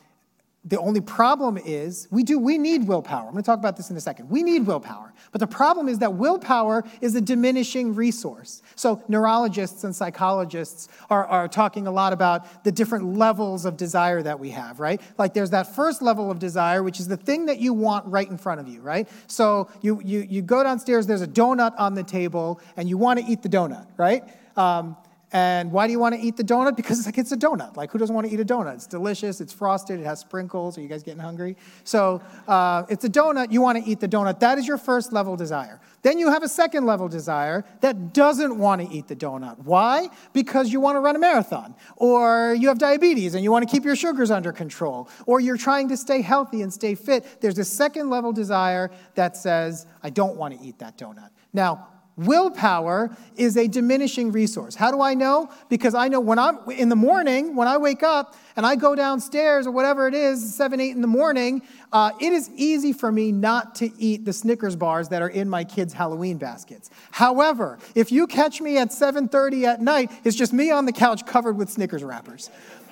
The 0.68 0.80
only 0.80 1.00
problem 1.00 1.58
is 1.58 2.10
we 2.12 2.24
do 2.24 2.38
we 2.38 2.58
need 2.58 2.88
willpower. 2.88 3.28
I'm 3.28 3.32
going 3.32 3.44
to 3.44 3.46
talk 3.46 3.60
about 3.60 3.78
this 3.78 3.90
in 3.90 3.96
a 3.96 4.02
second. 4.02 4.30
We 4.30 4.44
need 4.44 4.68
willpower. 4.68 5.14
But 5.32 5.40
the 5.40 5.48
problem 5.48 5.88
is 5.88 6.00
that 6.00 6.16
willpower 6.16 6.84
is 7.00 7.16
a 7.16 7.22
diminishing 7.22 7.96
resource. 7.96 8.62
So 8.76 9.02
neurologists 9.08 9.86
and 9.86 9.96
psychologists 9.96 10.90
are, 11.10 11.26
are 11.26 11.48
talking 11.48 11.88
a 11.88 11.92
lot 11.92 12.12
about 12.12 12.66
the 12.66 12.72
different 12.72 13.16
levels 13.16 13.64
of 13.64 13.78
desire 13.78 14.22
that 14.24 14.40
we 14.40 14.50
have, 14.50 14.82
right? 14.82 15.00
Like 15.18 15.34
there's 15.34 15.52
that 15.52 15.74
first 15.74 16.02
level 16.02 16.30
of 16.30 16.38
desire, 16.38 16.84
which 16.84 17.00
is 17.00 17.08
the 17.08 17.18
thing 17.18 17.46
that 17.46 17.60
you 17.60 17.74
want 17.74 18.06
right 18.08 18.30
in 18.30 18.38
front 18.38 18.60
of 18.60 18.68
you, 18.68 18.82
right? 18.82 19.08
So 19.28 19.70
you 19.82 20.02
you 20.04 20.20
you 20.30 20.42
go 20.42 20.64
downstairs, 20.64 21.08
there's 21.08 21.22
a 21.22 21.28
donut 21.28 21.76
on 21.78 21.94
the 21.94 22.04
table, 22.04 22.60
and 22.76 22.90
you 22.90 22.98
want 22.98 23.20
to 23.20 23.26
eat 23.26 23.42
the 23.42 23.50
donut, 23.50 23.88
right? 23.96 24.24
Um, 24.58 24.98
and 25.34 25.72
why 25.74 25.88
do 25.88 25.92
you 25.92 26.00
want 26.00 26.16
to 26.16 26.22
eat 26.22 26.38
the 26.38 26.44
donut? 26.44 26.78
Because 26.78 27.00
it's 27.00 27.06
like 27.06 27.18
it's 27.18 27.34
a 27.34 27.38
donut. 27.38 27.76
Like 27.76 27.92
who 27.92 27.98
doesn't 27.98 28.16
want 28.16 28.28
to 28.28 28.34
eat 28.34 28.40
a 28.40 28.46
donut? 28.46 28.76
It's 28.76 28.88
delicious. 28.88 29.42
It's 29.42 29.52
frosted. 29.52 30.00
It 30.00 30.06
has 30.06 30.22
sprinkles. 30.22 30.78
Are 30.78 30.82
you 30.82 30.88
guys 30.88 31.04
getting 31.04 31.20
hungry? 31.20 31.58
So 31.84 32.22
uh, 32.48 32.84
it's 32.90 33.04
a 33.04 33.10
donut. 33.10 33.52
You 33.52 33.62
want 33.62 33.84
to 33.84 33.90
eat 33.90 34.00
the 34.00 34.08
donut. 34.08 34.40
That 34.40 34.58
is 34.58 34.66
your 34.66 34.78
first 34.78 35.12
level 35.12 35.36
desire. 35.36 35.82
Then 36.02 36.18
you 36.18 36.32
have 36.32 36.44
a 36.44 36.48
second 36.48 36.86
level 36.86 37.10
desire 37.10 37.66
that 37.82 38.14
doesn't 38.14 38.58
want 38.58 38.82
to 38.82 38.88
eat 38.96 39.10
the 39.10 39.16
donut. 39.16 39.58
Why? 39.60 40.10
Because 40.32 40.72
you 40.72 40.80
want 40.80 40.96
to 40.96 41.02
run 41.02 41.18
a 41.18 41.20
marathon, 41.20 41.76
or 41.98 42.56
you 42.58 42.70
have 42.70 42.78
diabetes 42.80 43.36
and 43.36 43.44
you 43.44 43.52
want 43.52 43.68
to 43.68 43.72
keep 43.72 43.84
your 43.84 43.96
sugars 43.96 44.32
under 44.32 44.54
control, 44.54 45.10
or 45.26 45.42
you're 45.42 45.58
trying 45.58 45.90
to 45.90 45.98
stay 45.98 46.22
healthy 46.22 46.62
and 46.62 46.72
stay 46.72 46.96
fit. 46.96 47.42
There's 47.42 47.58
a 47.58 47.66
second 47.66 48.10
level 48.10 48.32
desire 48.32 48.92
that 49.16 49.36
says, 49.36 49.86
I 50.02 50.10
don't 50.10 50.38
want 50.38 50.58
to 50.58 50.66
eat 50.66 50.80
that 50.80 50.98
donut. 50.98 51.32
Now, 51.52 51.88
Willpower 52.18 53.16
is 53.36 53.58
a 53.58 53.68
diminishing 53.68 54.32
resource. 54.32 54.74
How 54.74 54.90
do 54.90 55.02
I 55.02 55.14
know? 55.14 55.52
Because 55.70 55.94
I 55.94 56.08
know 56.08 56.20
when 56.20 56.40
I'm 56.40 56.58
in 56.72 56.90
the 56.90 56.96
morning, 56.96 57.56
when 57.56 57.68
I 57.68 57.78
wake 57.78 58.02
up 58.02 58.36
and 58.56 58.66
I 58.66 58.76
go 58.76 58.96
downstairs 58.96 59.68
or 59.68 59.72
whatever 59.72 60.08
it 60.08 60.16
is, 60.16 60.56
seven, 60.56 60.80
eight 60.80 60.96
in 60.96 61.02
the 61.02 61.08
morning, 61.08 61.62
uh, 61.94 62.12
it 62.20 62.34
is 62.34 62.50
easy 62.56 62.92
for 62.92 63.12
me 63.12 63.32
not 63.32 63.76
to 63.76 63.92
eat 64.02 64.26
the 64.26 64.34
Snickers 64.34 64.76
bars 64.76 65.10
that 65.10 65.22
are 65.22 65.30
in 65.30 65.48
my 65.48 65.64
kids' 65.64 65.94
Halloween 65.94 66.38
baskets. 66.38 66.90
However, 67.12 67.78
if 67.94 68.12
you 68.12 68.26
catch 68.26 68.62
me 68.62 68.80
at 68.80 68.92
7:30 68.92 69.66
at 69.66 69.80
night, 69.80 70.12
it's 70.24 70.36
just 70.36 70.54
me 70.54 70.72
on 70.72 70.86
the 70.86 70.92
couch 70.92 71.24
covered 71.28 71.56
with 71.56 71.70
Snickers 71.70 72.04
wrappers. 72.04 72.50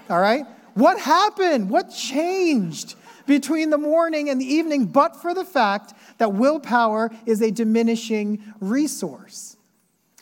All 0.07 0.19
right? 0.19 0.45
What 0.75 0.99
happened? 0.99 1.71
What 1.71 1.89
changed 1.89 2.95
between 3.25 3.69
the 3.69 3.77
morning 3.77 4.29
and 4.29 4.39
the 4.39 4.45
evening, 4.45 4.85
but 4.85 5.15
for 5.15 5.33
the 5.33 5.45
fact 5.45 5.93
that 6.17 6.33
willpower 6.33 7.11
is 7.25 7.41
a 7.41 7.51
diminishing 7.51 8.53
resource. 8.59 9.57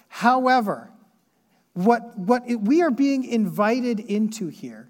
However, 0.08 0.92
what, 1.74 2.18
what 2.18 2.44
we 2.48 2.82
are 2.82 2.92
being 2.92 3.24
invited 3.24 4.00
into 4.00 4.48
here 4.48 4.90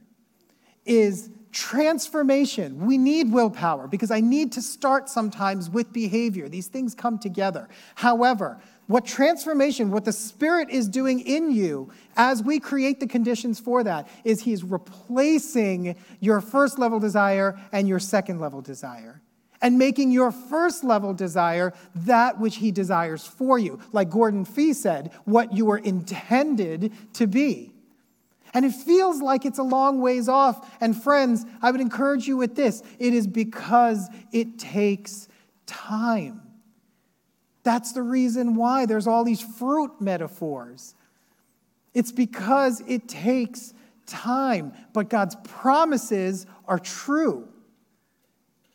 is 0.85 1.29
transformation. 1.53 2.85
We 2.85 2.97
need 2.97 3.31
willpower 3.31 3.87
because 3.87 4.11
I 4.11 4.19
need 4.19 4.51
to 4.53 4.61
start 4.61 5.07
sometimes 5.07 5.69
with 5.69 5.93
behavior. 5.93 6.49
These 6.49 6.67
things 6.67 6.93
come 6.93 7.19
together. 7.19 7.69
However, 7.95 8.59
what 8.87 9.05
transformation, 9.05 9.91
what 9.91 10.05
the 10.05 10.11
Spirit 10.11 10.69
is 10.69 10.87
doing 10.87 11.19
in 11.21 11.51
you 11.51 11.91
as 12.17 12.43
we 12.43 12.59
create 12.59 12.99
the 12.99 13.07
conditions 13.07 13.59
for 13.59 13.83
that, 13.83 14.07
is 14.23 14.41
He's 14.41 14.63
replacing 14.63 15.95
your 16.19 16.41
first 16.41 16.77
level 16.77 16.99
desire 16.99 17.59
and 17.71 17.87
your 17.87 17.99
second 17.99 18.39
level 18.39 18.61
desire 18.61 19.21
and 19.63 19.79
making 19.79 20.11
your 20.11 20.31
first 20.31 20.83
level 20.83 21.13
desire 21.13 21.73
that 21.95 22.39
which 22.39 22.57
He 22.57 22.71
desires 22.71 23.25
for 23.25 23.57
you. 23.57 23.79
Like 23.93 24.09
Gordon 24.09 24.45
Fee 24.45 24.73
said, 24.73 25.11
what 25.23 25.53
you 25.53 25.65
were 25.65 25.77
intended 25.77 26.91
to 27.13 27.25
be. 27.25 27.71
And 28.53 28.65
it 28.65 28.73
feels 28.73 29.21
like 29.21 29.45
it's 29.45 29.57
a 29.57 29.63
long 29.63 29.99
ways 29.99 30.29
off. 30.29 30.69
And 30.79 31.01
friends, 31.01 31.45
I 31.61 31.71
would 31.71 31.81
encourage 31.81 32.27
you 32.27 32.37
with 32.37 32.55
this 32.55 32.83
it 32.99 33.13
is 33.13 33.25
because 33.25 34.09
it 34.31 34.59
takes 34.59 35.27
time. 35.65 36.42
That's 37.63 37.93
the 37.93 38.03
reason 38.03 38.55
why 38.55 38.85
there's 38.85 39.07
all 39.07 39.23
these 39.23 39.41
fruit 39.41 39.99
metaphors. 39.99 40.95
It's 41.93 42.11
because 42.11 42.81
it 42.87 43.07
takes 43.07 43.73
time, 44.05 44.73
but 44.93 45.09
God's 45.09 45.35
promises 45.43 46.45
are 46.67 46.79
true. 46.79 47.47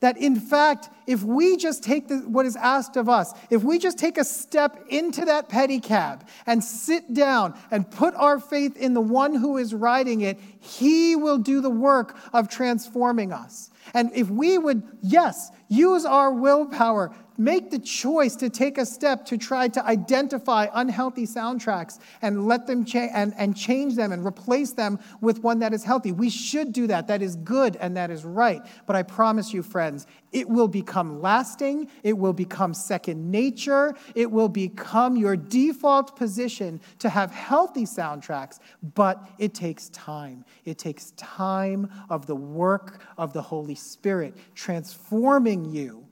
That 0.01 0.17
in 0.17 0.37
fact, 0.37 0.91
if 1.09 1.25
we 1.25 1.57
just 1.57 1.83
take 1.83 2.07
the, 2.07 2.19
what 2.19 2.47
is 2.47 2.55
asked 2.55 2.97
of 2.97 3.09
us, 3.09 3.33
if 3.51 3.65
we 3.65 3.81
just 3.81 3.99
take 3.99 4.17
a 4.17 4.23
step 4.23 4.85
into 4.89 5.25
that 5.25 5.49
pedicab 5.49 6.23
and 6.47 6.63
sit 6.63 7.13
down 7.13 7.59
and 7.73 7.91
put 7.91 8.15
our 8.15 8.39
faith 8.39 8.77
in 8.77 8.95
the 8.95 9.01
one 9.01 9.35
who 9.35 9.57
is 9.57 9.75
riding 9.75 10.21
it, 10.21 10.39
he 10.61 11.17
will 11.17 11.39
do 11.39 11.61
the 11.61 11.71
work 11.71 12.17
of 12.33 12.49
transforming 12.49 13.33
us. 13.33 13.71
And 13.93 14.13
if 14.15 14.31
we 14.31 14.57
would, 14.57 14.85
yes, 15.03 15.51
use 15.69 16.05
our 16.05 16.33
willpower 16.33 17.13
make 17.39 17.71
the 17.71 17.79
choice 17.79 18.35
to 18.37 18.51
take 18.51 18.77
a 18.77 18.85
step 18.85 19.25
to 19.27 19.39
try 19.39 19.69
to 19.69 19.85
identify 19.87 20.67
unhealthy 20.75 21.25
soundtracks 21.25 22.01
and 22.21 22.47
let 22.47 22.67
them 22.67 22.85
change 22.85 23.13
and, 23.15 23.33
and 23.39 23.57
change 23.57 23.95
them 23.95 24.11
and 24.11 24.27
replace 24.27 24.73
them 24.73 24.99
with 25.21 25.43
one 25.43 25.61
that 25.61 25.73
is 25.73 25.85
healthy. 25.85 26.11
We 26.11 26.29
should 26.29 26.73
do 26.73 26.89
that. 26.89 27.07
That 27.07 27.23
is 27.23 27.37
good 27.37 27.77
and 27.77 27.97
that 27.97 28.11
is 28.11 28.25
right. 28.25 28.61
But 28.87 28.97
I 28.97 29.05
promise 29.05 29.55
you, 29.55 29.63
friends, 29.63 30.07
it 30.33 30.49
will 30.49 30.69
become 30.69 31.23
lasting. 31.23 31.89
It 32.03 32.19
will 32.19 32.33
become 32.33 32.75
second 32.75 33.31
nature. 33.31 33.95
It 34.15 34.31
will 34.31 34.49
become 34.49 35.17
your 35.17 35.37
default 35.37 36.17
position 36.17 36.81
to 36.99 37.09
have 37.09 37.31
healthy 37.31 37.85
soundtracks, 37.85 38.59
but 38.95 39.29
it 39.39 39.55
takes 39.55 39.89
time. 39.91 40.45
It 40.65 40.79
takes 40.79 41.13
time 41.13 41.89
of 42.11 42.27
the 42.27 42.37
work 42.37 43.01
of 43.17 43.33
the 43.33 43.43
Holy 43.43 43.77
Spirit 43.77 44.37
transforming 44.55 45.65
you 45.65 46.08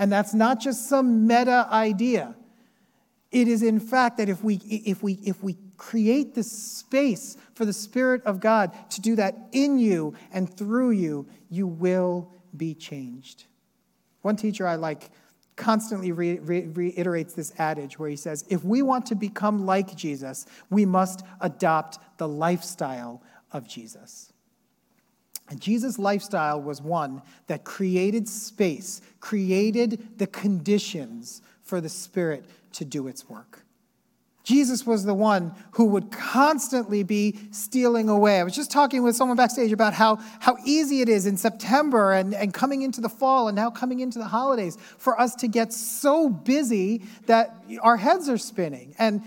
and 0.00 0.10
that's 0.10 0.32
not 0.32 0.58
just 0.58 0.88
some 0.88 1.26
meta 1.26 1.68
idea. 1.70 2.34
It 3.30 3.48
is, 3.48 3.62
in 3.62 3.78
fact, 3.78 4.16
that 4.16 4.30
if 4.30 4.42
we, 4.42 4.54
if 4.54 5.02
we, 5.02 5.18
if 5.22 5.42
we 5.42 5.58
create 5.76 6.34
this 6.34 6.50
space 6.50 7.36
for 7.54 7.66
the 7.66 7.74
Spirit 7.74 8.22
of 8.24 8.40
God 8.40 8.72
to 8.92 9.02
do 9.02 9.14
that 9.16 9.36
in 9.52 9.78
you 9.78 10.14
and 10.32 10.52
through 10.52 10.92
you, 10.92 11.28
you 11.50 11.66
will 11.66 12.32
be 12.56 12.74
changed. 12.74 13.44
One 14.22 14.36
teacher 14.36 14.66
I 14.66 14.76
like 14.76 15.10
constantly 15.54 16.12
re- 16.12 16.38
re- 16.38 16.66
reiterates 16.66 17.34
this 17.34 17.52
adage 17.58 17.98
where 17.98 18.08
he 18.08 18.16
says, 18.16 18.46
If 18.48 18.64
we 18.64 18.80
want 18.80 19.04
to 19.06 19.14
become 19.14 19.66
like 19.66 19.94
Jesus, 19.96 20.46
we 20.70 20.86
must 20.86 21.22
adopt 21.42 21.98
the 22.16 22.26
lifestyle 22.26 23.22
of 23.52 23.68
Jesus. 23.68 24.29
And 25.50 25.60
Jesus' 25.60 25.98
lifestyle 25.98 26.62
was 26.62 26.80
one 26.80 27.22
that 27.48 27.64
created 27.64 28.28
space, 28.28 29.02
created 29.18 30.18
the 30.18 30.28
conditions 30.28 31.42
for 31.62 31.80
the 31.80 31.88
Spirit 31.88 32.44
to 32.74 32.84
do 32.84 33.08
its 33.08 33.28
work. 33.28 33.64
Jesus 34.44 34.86
was 34.86 35.04
the 35.04 35.14
one 35.14 35.54
who 35.72 35.86
would 35.86 36.10
constantly 36.10 37.02
be 37.02 37.38
stealing 37.50 38.08
away. 38.08 38.40
I 38.40 38.42
was 38.42 38.54
just 38.54 38.70
talking 38.70 39.02
with 39.02 39.14
someone 39.14 39.36
backstage 39.36 39.70
about 39.70 39.92
how, 39.92 40.16
how 40.40 40.56
easy 40.64 41.02
it 41.02 41.08
is 41.08 41.26
in 41.26 41.36
September 41.36 42.12
and, 42.12 42.34
and 42.34 42.54
coming 42.54 42.82
into 42.82 43.00
the 43.00 43.08
fall 43.08 43.48
and 43.48 43.56
now 43.56 43.70
coming 43.70 44.00
into 44.00 44.18
the 44.18 44.24
holidays 44.24 44.78
for 44.98 45.20
us 45.20 45.34
to 45.36 45.48
get 45.48 45.72
so 45.72 46.28
busy 46.28 47.02
that 47.26 47.62
our 47.82 47.96
heads 47.96 48.28
are 48.28 48.38
spinning. 48.38 48.94
And 48.98 49.22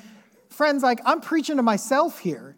friends, 0.50 0.84
like 0.84 1.00
I'm 1.06 1.22
preaching 1.22 1.58
to 1.58 1.64
myself 1.64 2.20
here. 2.20 2.56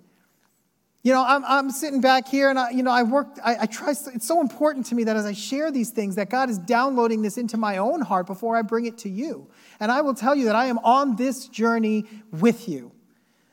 You 1.05 1.11
know, 1.11 1.23
I'm, 1.23 1.45
I'm 1.45 1.69
sitting 1.69 2.01
back 2.01 2.27
here 2.27 2.49
and 2.49 2.57
I, 2.57 2.71
you 2.71 2.81
know, 2.81 2.89
I 2.89 3.03
work, 3.03 3.27
I, 3.43 3.57
I 3.59 3.65
try, 3.67 3.91
it's 3.91 4.25
so 4.25 4.41
important 4.41 4.87
to 4.87 4.95
me 4.95 5.03
that 5.03 5.15
as 5.15 5.27
I 5.27 5.33
share 5.33 5.69
these 5.69 5.91
things, 5.91 6.15
that 6.15 6.31
God 6.31 6.49
is 6.49 6.57
downloading 6.57 7.21
this 7.21 7.37
into 7.37 7.57
my 7.57 7.77
own 7.77 8.01
heart 8.01 8.25
before 8.25 8.57
I 8.57 8.63
bring 8.63 8.85
it 8.85 8.97
to 8.99 9.09
you. 9.09 9.45
And 9.79 9.91
I 9.91 10.01
will 10.01 10.15
tell 10.15 10.33
you 10.33 10.45
that 10.45 10.55
I 10.55 10.65
am 10.65 10.79
on 10.79 11.15
this 11.15 11.47
journey 11.47 12.05
with 12.31 12.67
you. 12.67 12.91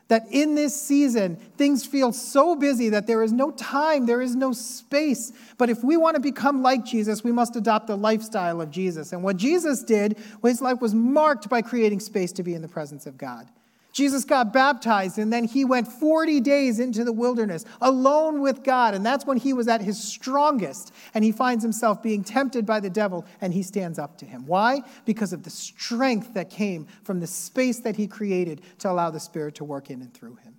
That 0.09 0.25
in 0.31 0.55
this 0.55 0.81
season, 0.81 1.37
things 1.59 1.85
feel 1.85 2.15
so 2.15 2.57
busy 2.57 2.88
that 2.88 3.07
there 3.07 3.23
is 3.23 3.35
no 3.35 3.51
time, 3.51 4.07
there 4.07 4.23
is 4.23 4.35
no 4.35 4.55
space. 4.55 5.33
But 5.59 5.69
if 5.69 5.85
we 5.85 5.99
want 5.99 6.15
to 6.15 6.21
become 6.21 6.62
like 6.62 6.87
Jesus, 6.87 7.23
we 7.23 7.33
must 7.33 7.55
adopt 7.55 7.87
the 7.87 7.99
lifestyle 7.99 8.62
of 8.62 8.71
Jesus. 8.71 9.12
And 9.12 9.23
what 9.23 9.37
Jesus 9.37 9.83
did, 9.85 10.17
his 10.43 10.62
life 10.62 10.81
was 10.81 10.95
marked 10.95 11.51
by 11.51 11.61
creating 11.61 12.01
space 12.01 12.33
to 12.33 12.43
be 12.43 12.55
in 12.55 12.62
the 12.62 12.69
presence 12.69 13.05
of 13.05 13.19
God. 13.19 13.47
Jesus 13.92 14.24
got 14.24 14.55
baptized 14.55 15.18
and 15.18 15.31
then 15.31 15.44
he 15.44 15.64
went 15.66 15.87
40 15.87 16.40
days 16.40 16.81
into 16.81 17.05
the 17.05 17.12
wilderness 17.12 17.66
alone 17.81 18.40
with 18.40 18.64
God. 18.64 18.94
And 18.94 19.05
that's 19.05 19.26
when 19.26 19.37
he 19.37 19.52
was 19.52 19.68
at 19.68 19.83
his 19.83 20.02
strongest. 20.02 20.92
And 21.12 21.22
he 21.22 21.31
finds 21.31 21.62
himself 21.62 22.02
being 22.02 22.24
tempted 22.24 22.64
by 22.64 22.81
the 22.81 22.90
devil 22.90 23.26
and 23.43 23.53
he 23.53 23.62
stands 23.62 23.99
up 23.99 24.16
to 24.18 24.24
him. 24.24 24.47
Why? 24.47 24.80
Because 25.05 25.34
of 25.34 25.43
the 25.43 25.51
strength 25.51 26.32
that 26.34 26.49
came 26.49 26.86
from 27.05 27.20
the 27.20 27.26
space 27.26 27.80
that 27.80 27.97
he 27.97 28.07
created 28.07 28.62
to 28.78 28.90
allow 28.90 29.11
the 29.11 29.20
Spirit 29.20 29.57
to 29.57 29.64
work 29.64 29.90
in 29.90 30.01
and 30.01 30.12
through 30.12 30.36
him. 30.36 30.57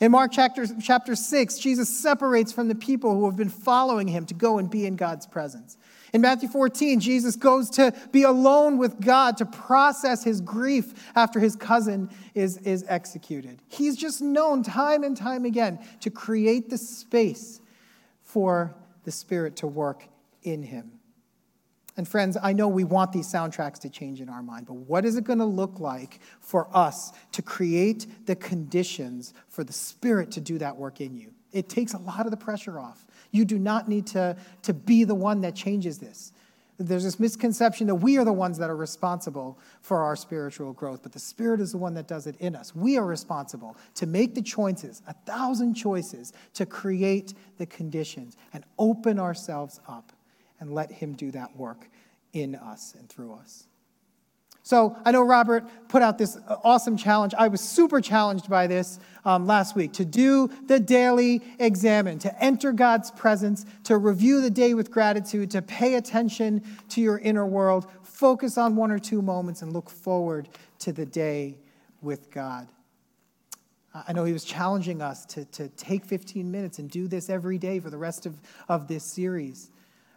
In 0.00 0.12
Mark 0.12 0.30
chapter, 0.32 0.64
chapter 0.80 1.14
6, 1.14 1.58
Jesus 1.58 1.88
separates 1.88 2.52
from 2.52 2.68
the 2.68 2.74
people 2.74 3.14
who 3.14 3.26
have 3.26 3.36
been 3.36 3.50
following 3.50 4.08
him 4.08 4.24
to 4.26 4.34
go 4.34 4.58
and 4.58 4.70
be 4.70 4.86
in 4.86 4.96
God's 4.96 5.26
presence. 5.26 5.76
In 6.12 6.20
Matthew 6.20 6.48
14, 6.48 7.00
Jesus 7.00 7.36
goes 7.36 7.70
to 7.70 7.94
be 8.10 8.24
alone 8.24 8.78
with 8.78 9.00
God 9.00 9.36
to 9.36 9.46
process 9.46 10.24
his 10.24 10.40
grief 10.40 10.92
after 11.14 11.38
his 11.38 11.54
cousin 11.56 12.10
is, 12.34 12.56
is 12.58 12.84
executed. 12.88 13.60
He's 13.68 13.96
just 13.96 14.20
known 14.20 14.62
time 14.62 15.04
and 15.04 15.16
time 15.16 15.44
again 15.44 15.78
to 16.00 16.10
create 16.10 16.70
the 16.70 16.78
space 16.78 17.60
for 18.22 18.74
the 19.04 19.10
Spirit 19.10 19.56
to 19.56 19.66
work 19.66 20.04
in 20.42 20.62
Him. 20.62 20.92
And 21.96 22.06
friends, 22.06 22.36
I 22.40 22.52
know 22.52 22.68
we 22.68 22.84
want 22.84 23.12
these 23.12 23.30
soundtracks 23.30 23.80
to 23.80 23.90
change 23.90 24.20
in 24.20 24.28
our 24.28 24.42
mind, 24.42 24.66
but 24.66 24.74
what 24.74 25.04
is 25.04 25.16
it 25.16 25.24
going 25.24 25.40
to 25.40 25.44
look 25.44 25.80
like 25.80 26.20
for 26.40 26.68
us 26.74 27.12
to 27.32 27.42
create 27.42 28.26
the 28.26 28.36
conditions 28.36 29.34
for 29.48 29.64
the 29.64 29.72
Spirit 29.72 30.30
to 30.32 30.40
do 30.40 30.58
that 30.58 30.76
work 30.76 31.00
in 31.00 31.16
you? 31.16 31.32
It 31.52 31.68
takes 31.68 31.94
a 31.94 31.98
lot 31.98 32.26
of 32.26 32.30
the 32.30 32.36
pressure 32.36 32.78
off. 32.78 33.04
You 33.30 33.44
do 33.44 33.58
not 33.58 33.88
need 33.88 34.06
to, 34.08 34.36
to 34.62 34.74
be 34.74 35.04
the 35.04 35.14
one 35.14 35.40
that 35.42 35.54
changes 35.54 35.98
this. 35.98 36.32
There's 36.78 37.04
this 37.04 37.20
misconception 37.20 37.88
that 37.88 37.96
we 37.96 38.16
are 38.16 38.24
the 38.24 38.32
ones 38.32 38.56
that 38.56 38.70
are 38.70 38.76
responsible 38.76 39.58
for 39.82 40.02
our 40.02 40.16
spiritual 40.16 40.72
growth, 40.72 41.02
but 41.02 41.12
the 41.12 41.18
Spirit 41.18 41.60
is 41.60 41.72
the 41.72 41.78
one 41.78 41.92
that 41.92 42.08
does 42.08 42.26
it 42.26 42.36
in 42.40 42.56
us. 42.56 42.74
We 42.74 42.96
are 42.96 43.04
responsible 43.04 43.76
to 43.96 44.06
make 44.06 44.34
the 44.34 44.40
choices, 44.40 45.02
a 45.06 45.12
thousand 45.12 45.74
choices, 45.74 46.32
to 46.54 46.64
create 46.64 47.34
the 47.58 47.66
conditions 47.66 48.38
and 48.54 48.64
open 48.78 49.18
ourselves 49.18 49.78
up 49.86 50.12
and 50.58 50.72
let 50.72 50.90
Him 50.90 51.12
do 51.12 51.30
that 51.32 51.54
work 51.54 51.86
in 52.32 52.54
us 52.54 52.94
and 52.98 53.08
through 53.10 53.34
us. 53.34 53.66
So 54.70 54.96
I 55.04 55.10
know 55.10 55.22
Robert 55.22 55.64
put 55.88 56.00
out 56.00 56.16
this 56.16 56.38
awesome 56.62 56.96
challenge. 56.96 57.34
I 57.36 57.48
was 57.48 57.60
super 57.60 58.00
challenged 58.00 58.48
by 58.48 58.68
this 58.68 59.00
um, 59.24 59.44
last 59.44 59.74
week 59.74 59.94
to 59.94 60.04
do 60.04 60.48
the 60.66 60.78
daily 60.78 61.42
examen, 61.58 62.20
to 62.20 62.40
enter 62.40 62.70
God's 62.70 63.10
presence, 63.10 63.66
to 63.82 63.96
review 63.96 64.40
the 64.40 64.48
day 64.48 64.74
with 64.74 64.92
gratitude, 64.92 65.50
to 65.50 65.60
pay 65.60 65.94
attention 65.94 66.62
to 66.90 67.00
your 67.00 67.18
inner 67.18 67.44
world, 67.44 67.90
focus 68.04 68.56
on 68.56 68.76
one 68.76 68.92
or 68.92 69.00
two 69.00 69.20
moments, 69.20 69.62
and 69.62 69.72
look 69.72 69.90
forward 69.90 70.48
to 70.78 70.92
the 70.92 71.04
day 71.04 71.56
with 72.00 72.30
God. 72.30 72.68
I 73.92 74.12
know 74.12 74.22
he 74.22 74.32
was 74.32 74.44
challenging 74.44 75.02
us 75.02 75.26
to, 75.26 75.46
to 75.46 75.68
take 75.70 76.04
15 76.04 76.48
minutes 76.48 76.78
and 76.78 76.88
do 76.88 77.08
this 77.08 77.28
every 77.28 77.58
day 77.58 77.80
for 77.80 77.90
the 77.90 77.98
rest 77.98 78.24
of, 78.24 78.40
of 78.68 78.86
this 78.86 79.02
series. 79.02 79.68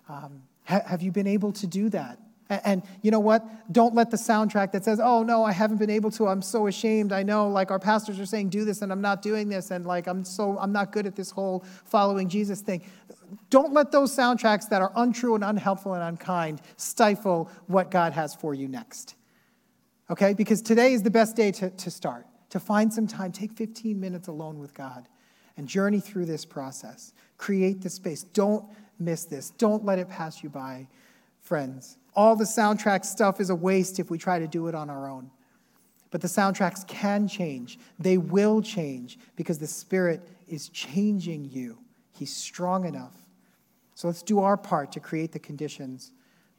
Um, 0.08 0.43
ha- 0.66 0.84
have 0.86 1.01
you 1.01 1.12
been 1.12 1.26
able 1.26 1.54
to 1.54 1.66
do 1.66 1.89
that? 1.89 2.20
And 2.64 2.84
you 3.01 3.12
know 3.12 3.20
what? 3.20 3.45
Don't 3.72 3.95
let 3.95 4.12
the 4.12 4.18
soundtrack 4.18 4.72
that 4.72 4.84
says, 4.84 4.99
oh 4.99 5.24
no, 5.24 5.43
I 5.43 5.51
haven't 5.51 5.78
been 5.78 5.89
able 5.89 6.12
to, 6.12 6.28
I'm 6.28 6.41
so 6.41 6.68
ashamed. 6.68 7.12
I 7.12 7.24
know, 7.24 7.47
like 7.47 7.72
our 7.72 7.80
pastors 7.80 8.20
are 8.20 8.26
saying, 8.26 8.49
do 8.49 8.66
this, 8.66 8.82
and 8.82 8.91
I'm 8.91 9.01
not 9.01 9.22
doing 9.22 9.49
this, 9.49 9.72
and 9.72 9.86
like 9.86 10.08
I'm 10.08 10.24
so, 10.24 10.58
I'm 10.60 10.72
not 10.72 10.91
good 10.91 11.06
at 11.06 11.16
this 11.16 11.32
whole 11.32 11.64
following 11.86 12.30
Jesus 12.30 12.62
thing. 12.62 12.84
Don't 13.49 13.74
let 13.74 13.91
those 13.91 14.16
soundtracks 14.16 14.70
that 14.70 14.82
are 14.82 14.91
untrue 14.95 15.36
and 15.36 15.43
unhelpful 15.43 15.93
and 15.93 16.04
unkind 16.04 16.62
stifle 16.78 17.49
what 17.68 17.89
God 17.89 18.14
has 18.14 18.36
for 18.36 18.54
you 18.54 18.68
next. 18.68 19.16
Okay? 20.10 20.34
Because 20.34 20.62
today 20.62 20.93
is 20.93 21.04
the 21.04 21.12
best 21.12 21.36
day 21.36 21.51
to, 21.51 21.70
to 21.70 21.89
start, 21.89 22.28
to 22.49 22.60
find 22.60 22.93
some 22.93 23.08
time, 23.08 23.32
take 23.32 23.54
15 23.54 23.99
minutes 23.99 24.28
alone 24.28 24.60
with 24.60 24.74
God 24.74 25.08
and 25.58 25.68
journey 25.68 25.99
through 25.99 26.26
this 26.26 26.45
process. 26.45 27.14
Create 27.38 27.82
the 27.82 27.89
space. 27.89 28.24
Don't 28.24 28.66
miss 28.99 29.26
this. 29.26 29.51
Don't 29.51 29.86
let 29.86 29.99
it 29.99 30.10
pass 30.10 30.43
you 30.43 30.49
by, 30.49 30.88
friends. 31.41 31.97
All 32.16 32.36
the 32.36 32.43
soundtrack 32.43 33.05
stuff 33.05 33.39
is 33.39 33.49
a 33.49 33.55
waste 33.55 33.99
if 33.99 34.09
we 34.09 34.18
try 34.18 34.39
to 34.39 34.47
do 34.47 34.68
it 34.68 34.76
on 34.76 34.89
our 34.89 35.09
own. 35.09 35.32
But 36.11 36.22
the 36.22 36.28
soundtracks 36.28 36.86
can 36.88 37.28
change. 37.28 37.80
They 37.97 38.18
will 38.18 38.61
change 38.61 39.18
because 39.36 39.57
the 39.57 39.68
Spirit 39.68 40.22
is 40.47 40.70
changing 40.70 41.45
you. 41.45 41.80
He's 42.11 42.32
strong 42.32 42.86
enough. 42.86 43.16
So 43.95 44.07
let's 44.07 44.22
do 44.22 44.39
our 44.39 44.55
part 44.55 44.91
to 44.91 44.99
create 44.99 45.32
the 45.32 45.39
conditions 45.39 46.11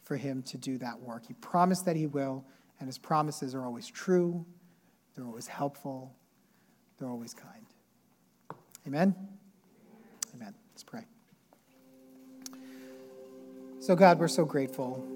for 0.02 0.16
Him 0.16 0.42
to 0.42 0.58
do 0.58 0.76
that 0.78 1.00
work. 1.00 1.26
He 1.26 1.34
promised 1.34 1.84
that 1.84 1.94
He 1.94 2.06
will, 2.06 2.44
and 2.80 2.88
His 2.88 2.98
promises 2.98 3.54
are 3.54 3.64
always 3.64 3.86
true, 3.86 4.44
they're 5.14 5.24
always 5.24 5.46
helpful, 5.46 6.12
they're 6.98 7.08
always 7.08 7.32
kind. 7.32 7.66
Amen? 8.88 9.14
Amen. 10.34 10.54
Let's 10.72 10.82
pray. 10.82 11.04
So, 13.78 13.94
God, 13.94 14.18
we're 14.18 14.28
so 14.28 14.44
grateful 14.44 15.06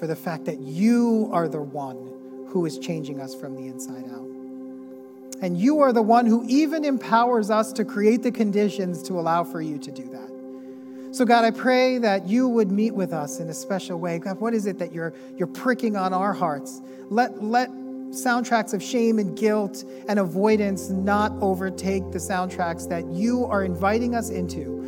for 0.00 0.06
the 0.06 0.16
fact 0.16 0.46
that 0.46 0.58
you 0.58 1.28
are 1.30 1.46
the 1.46 1.60
one 1.60 2.46
who 2.48 2.64
is 2.64 2.78
changing 2.78 3.20
us 3.20 3.34
from 3.34 3.54
the 3.54 3.68
inside 3.68 4.06
out. 4.10 4.26
And 5.42 5.58
you 5.58 5.80
are 5.80 5.92
the 5.92 6.02
one 6.02 6.24
who 6.24 6.42
even 6.48 6.86
empowers 6.86 7.50
us 7.50 7.70
to 7.74 7.84
create 7.84 8.22
the 8.22 8.32
conditions 8.32 9.02
to 9.04 9.20
allow 9.20 9.44
for 9.44 9.60
you 9.60 9.78
to 9.78 9.90
do 9.90 10.04
that. 10.08 11.14
So, 11.14 11.24
God, 11.26 11.44
I 11.44 11.50
pray 11.50 11.98
that 11.98 12.26
you 12.26 12.48
would 12.48 12.70
meet 12.70 12.94
with 12.94 13.12
us 13.12 13.40
in 13.40 13.48
a 13.50 13.54
special 13.54 13.98
way. 13.98 14.18
God, 14.18 14.40
what 14.40 14.54
is 14.54 14.66
it 14.66 14.78
that 14.78 14.92
you're, 14.92 15.12
you're 15.36 15.48
pricking 15.48 15.96
on 15.96 16.14
our 16.14 16.32
hearts? 16.32 16.80
Let, 17.10 17.42
let 17.42 17.68
soundtracks 18.10 18.72
of 18.72 18.82
shame 18.82 19.18
and 19.18 19.36
guilt 19.36 19.84
and 20.08 20.18
avoidance 20.18 20.88
not 20.88 21.32
overtake 21.42 22.10
the 22.10 22.18
soundtracks 22.18 22.88
that 22.88 23.06
you 23.06 23.44
are 23.44 23.64
inviting 23.64 24.14
us 24.14 24.30
into 24.30 24.80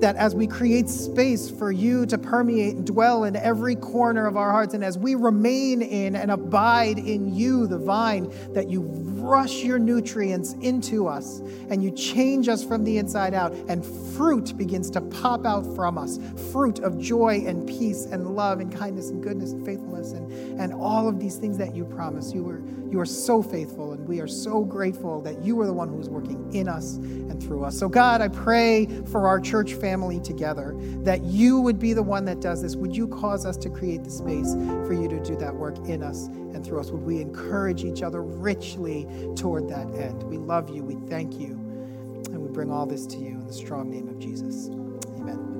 that 0.00 0.16
as 0.16 0.34
we 0.34 0.46
create 0.46 0.88
space 0.88 1.50
for 1.50 1.72
you 1.72 2.06
to 2.06 2.18
permeate 2.18 2.76
and 2.76 2.86
dwell 2.86 3.24
in 3.24 3.36
every 3.36 3.76
corner 3.76 4.26
of 4.26 4.36
our 4.36 4.50
hearts, 4.50 4.74
and 4.74 4.84
as 4.84 4.98
we 4.98 5.14
remain 5.14 5.82
in 5.82 6.14
and 6.16 6.30
abide 6.30 6.98
in 6.98 7.34
you, 7.34 7.66
the 7.66 7.78
vine, 7.78 8.32
that 8.52 8.68
you 8.68 8.82
rush 9.28 9.62
your 9.62 9.78
nutrients 9.78 10.54
into 10.54 11.06
us 11.06 11.40
and 11.70 11.84
you 11.84 11.90
change 11.90 12.48
us 12.48 12.64
from 12.64 12.82
the 12.84 12.96
inside 12.96 13.34
out, 13.34 13.52
and 13.68 13.84
fruit 14.16 14.56
begins 14.56 14.90
to 14.90 15.00
pop 15.00 15.44
out 15.44 15.64
from 15.76 15.98
us 15.98 16.18
fruit 16.50 16.78
of 16.80 16.98
joy 16.98 17.44
and 17.46 17.66
peace 17.68 18.06
and 18.06 18.34
love 18.34 18.60
and 18.60 18.74
kindness 18.74 19.10
and 19.10 19.22
goodness 19.22 19.52
and 19.52 19.64
faithfulness 19.64 20.12
and, 20.12 20.30
and 20.60 20.72
all 20.72 21.08
of 21.08 21.18
these 21.20 21.36
things 21.36 21.58
that 21.58 21.74
you 21.74 21.84
promise. 21.84 22.32
You 22.32 22.48
are, 22.48 22.62
you 22.90 22.98
are 23.00 23.06
so 23.06 23.42
faithful, 23.42 23.92
and 23.92 24.08
we 24.08 24.20
are 24.20 24.26
so 24.26 24.64
grateful 24.64 25.20
that 25.22 25.44
you 25.44 25.60
are 25.60 25.66
the 25.66 25.72
one 25.72 25.88
who 25.88 26.00
is 26.00 26.08
working 26.08 26.52
in 26.54 26.68
us 26.68 26.96
and 26.96 27.42
through 27.42 27.64
us. 27.64 27.78
So, 27.78 27.88
God, 27.88 28.22
I 28.22 28.28
pray 28.28 28.86
for 29.10 29.28
our 29.28 29.40
church 29.40 29.74
family 29.74 30.20
together 30.20 30.74
that 31.02 31.22
you 31.22 31.60
would 31.60 31.78
be 31.78 31.92
the 31.92 32.02
one 32.02 32.24
that 32.24 32.40
does 32.40 32.62
this. 32.62 32.76
Would 32.76 32.96
you 32.96 33.06
cause 33.08 33.44
us 33.44 33.56
to 33.58 33.68
create 33.68 34.04
the 34.04 34.10
space 34.10 34.54
for 34.86 34.94
you 34.94 35.08
to 35.08 35.20
do 35.22 35.36
that 35.36 35.54
work 35.54 35.76
in 35.86 36.02
us 36.02 36.26
and 36.26 36.64
through 36.64 36.80
us? 36.80 36.90
Would 36.90 37.02
we 37.02 37.20
encourage 37.20 37.84
each 37.84 38.02
other 38.02 38.22
richly 38.22 39.06
toward 39.36 39.68
that 39.68 39.86
end? 39.94 40.22
We 40.24 40.38
love 40.38 40.68
you. 40.68 40.82
We 40.82 40.96
thank 41.08 41.34
you. 41.34 41.52
And 42.30 42.38
we 42.38 42.48
bring 42.48 42.70
all 42.70 42.86
this 42.86 43.06
to 43.06 43.16
you 43.16 43.28
in 43.28 43.46
the 43.46 43.52
strong 43.52 43.90
name 43.90 44.08
of 44.08 44.18
Jesus. 44.18 44.68
Amen. 44.68 45.58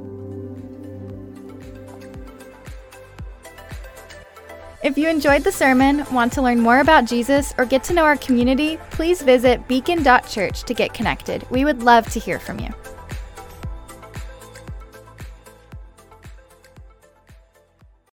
If 4.82 4.96
you 4.96 5.08
enjoyed 5.08 5.42
the 5.44 5.52
sermon, 5.52 6.04
want 6.12 6.32
to 6.34 6.42
learn 6.42 6.60
more 6.60 6.80
about 6.80 7.04
Jesus, 7.04 7.52
or 7.58 7.64
get 7.64 7.82
to 7.84 7.94
know 7.94 8.04
our 8.04 8.16
community, 8.16 8.76
please 8.90 9.22
visit 9.22 9.66
beacon.church 9.66 10.62
to 10.62 10.74
get 10.74 10.94
connected. 10.94 11.48
We 11.50 11.64
would 11.64 11.82
love 11.82 12.08
to 12.10 12.20
hear 12.20 12.38
from 12.38 12.60
you. 12.60 12.72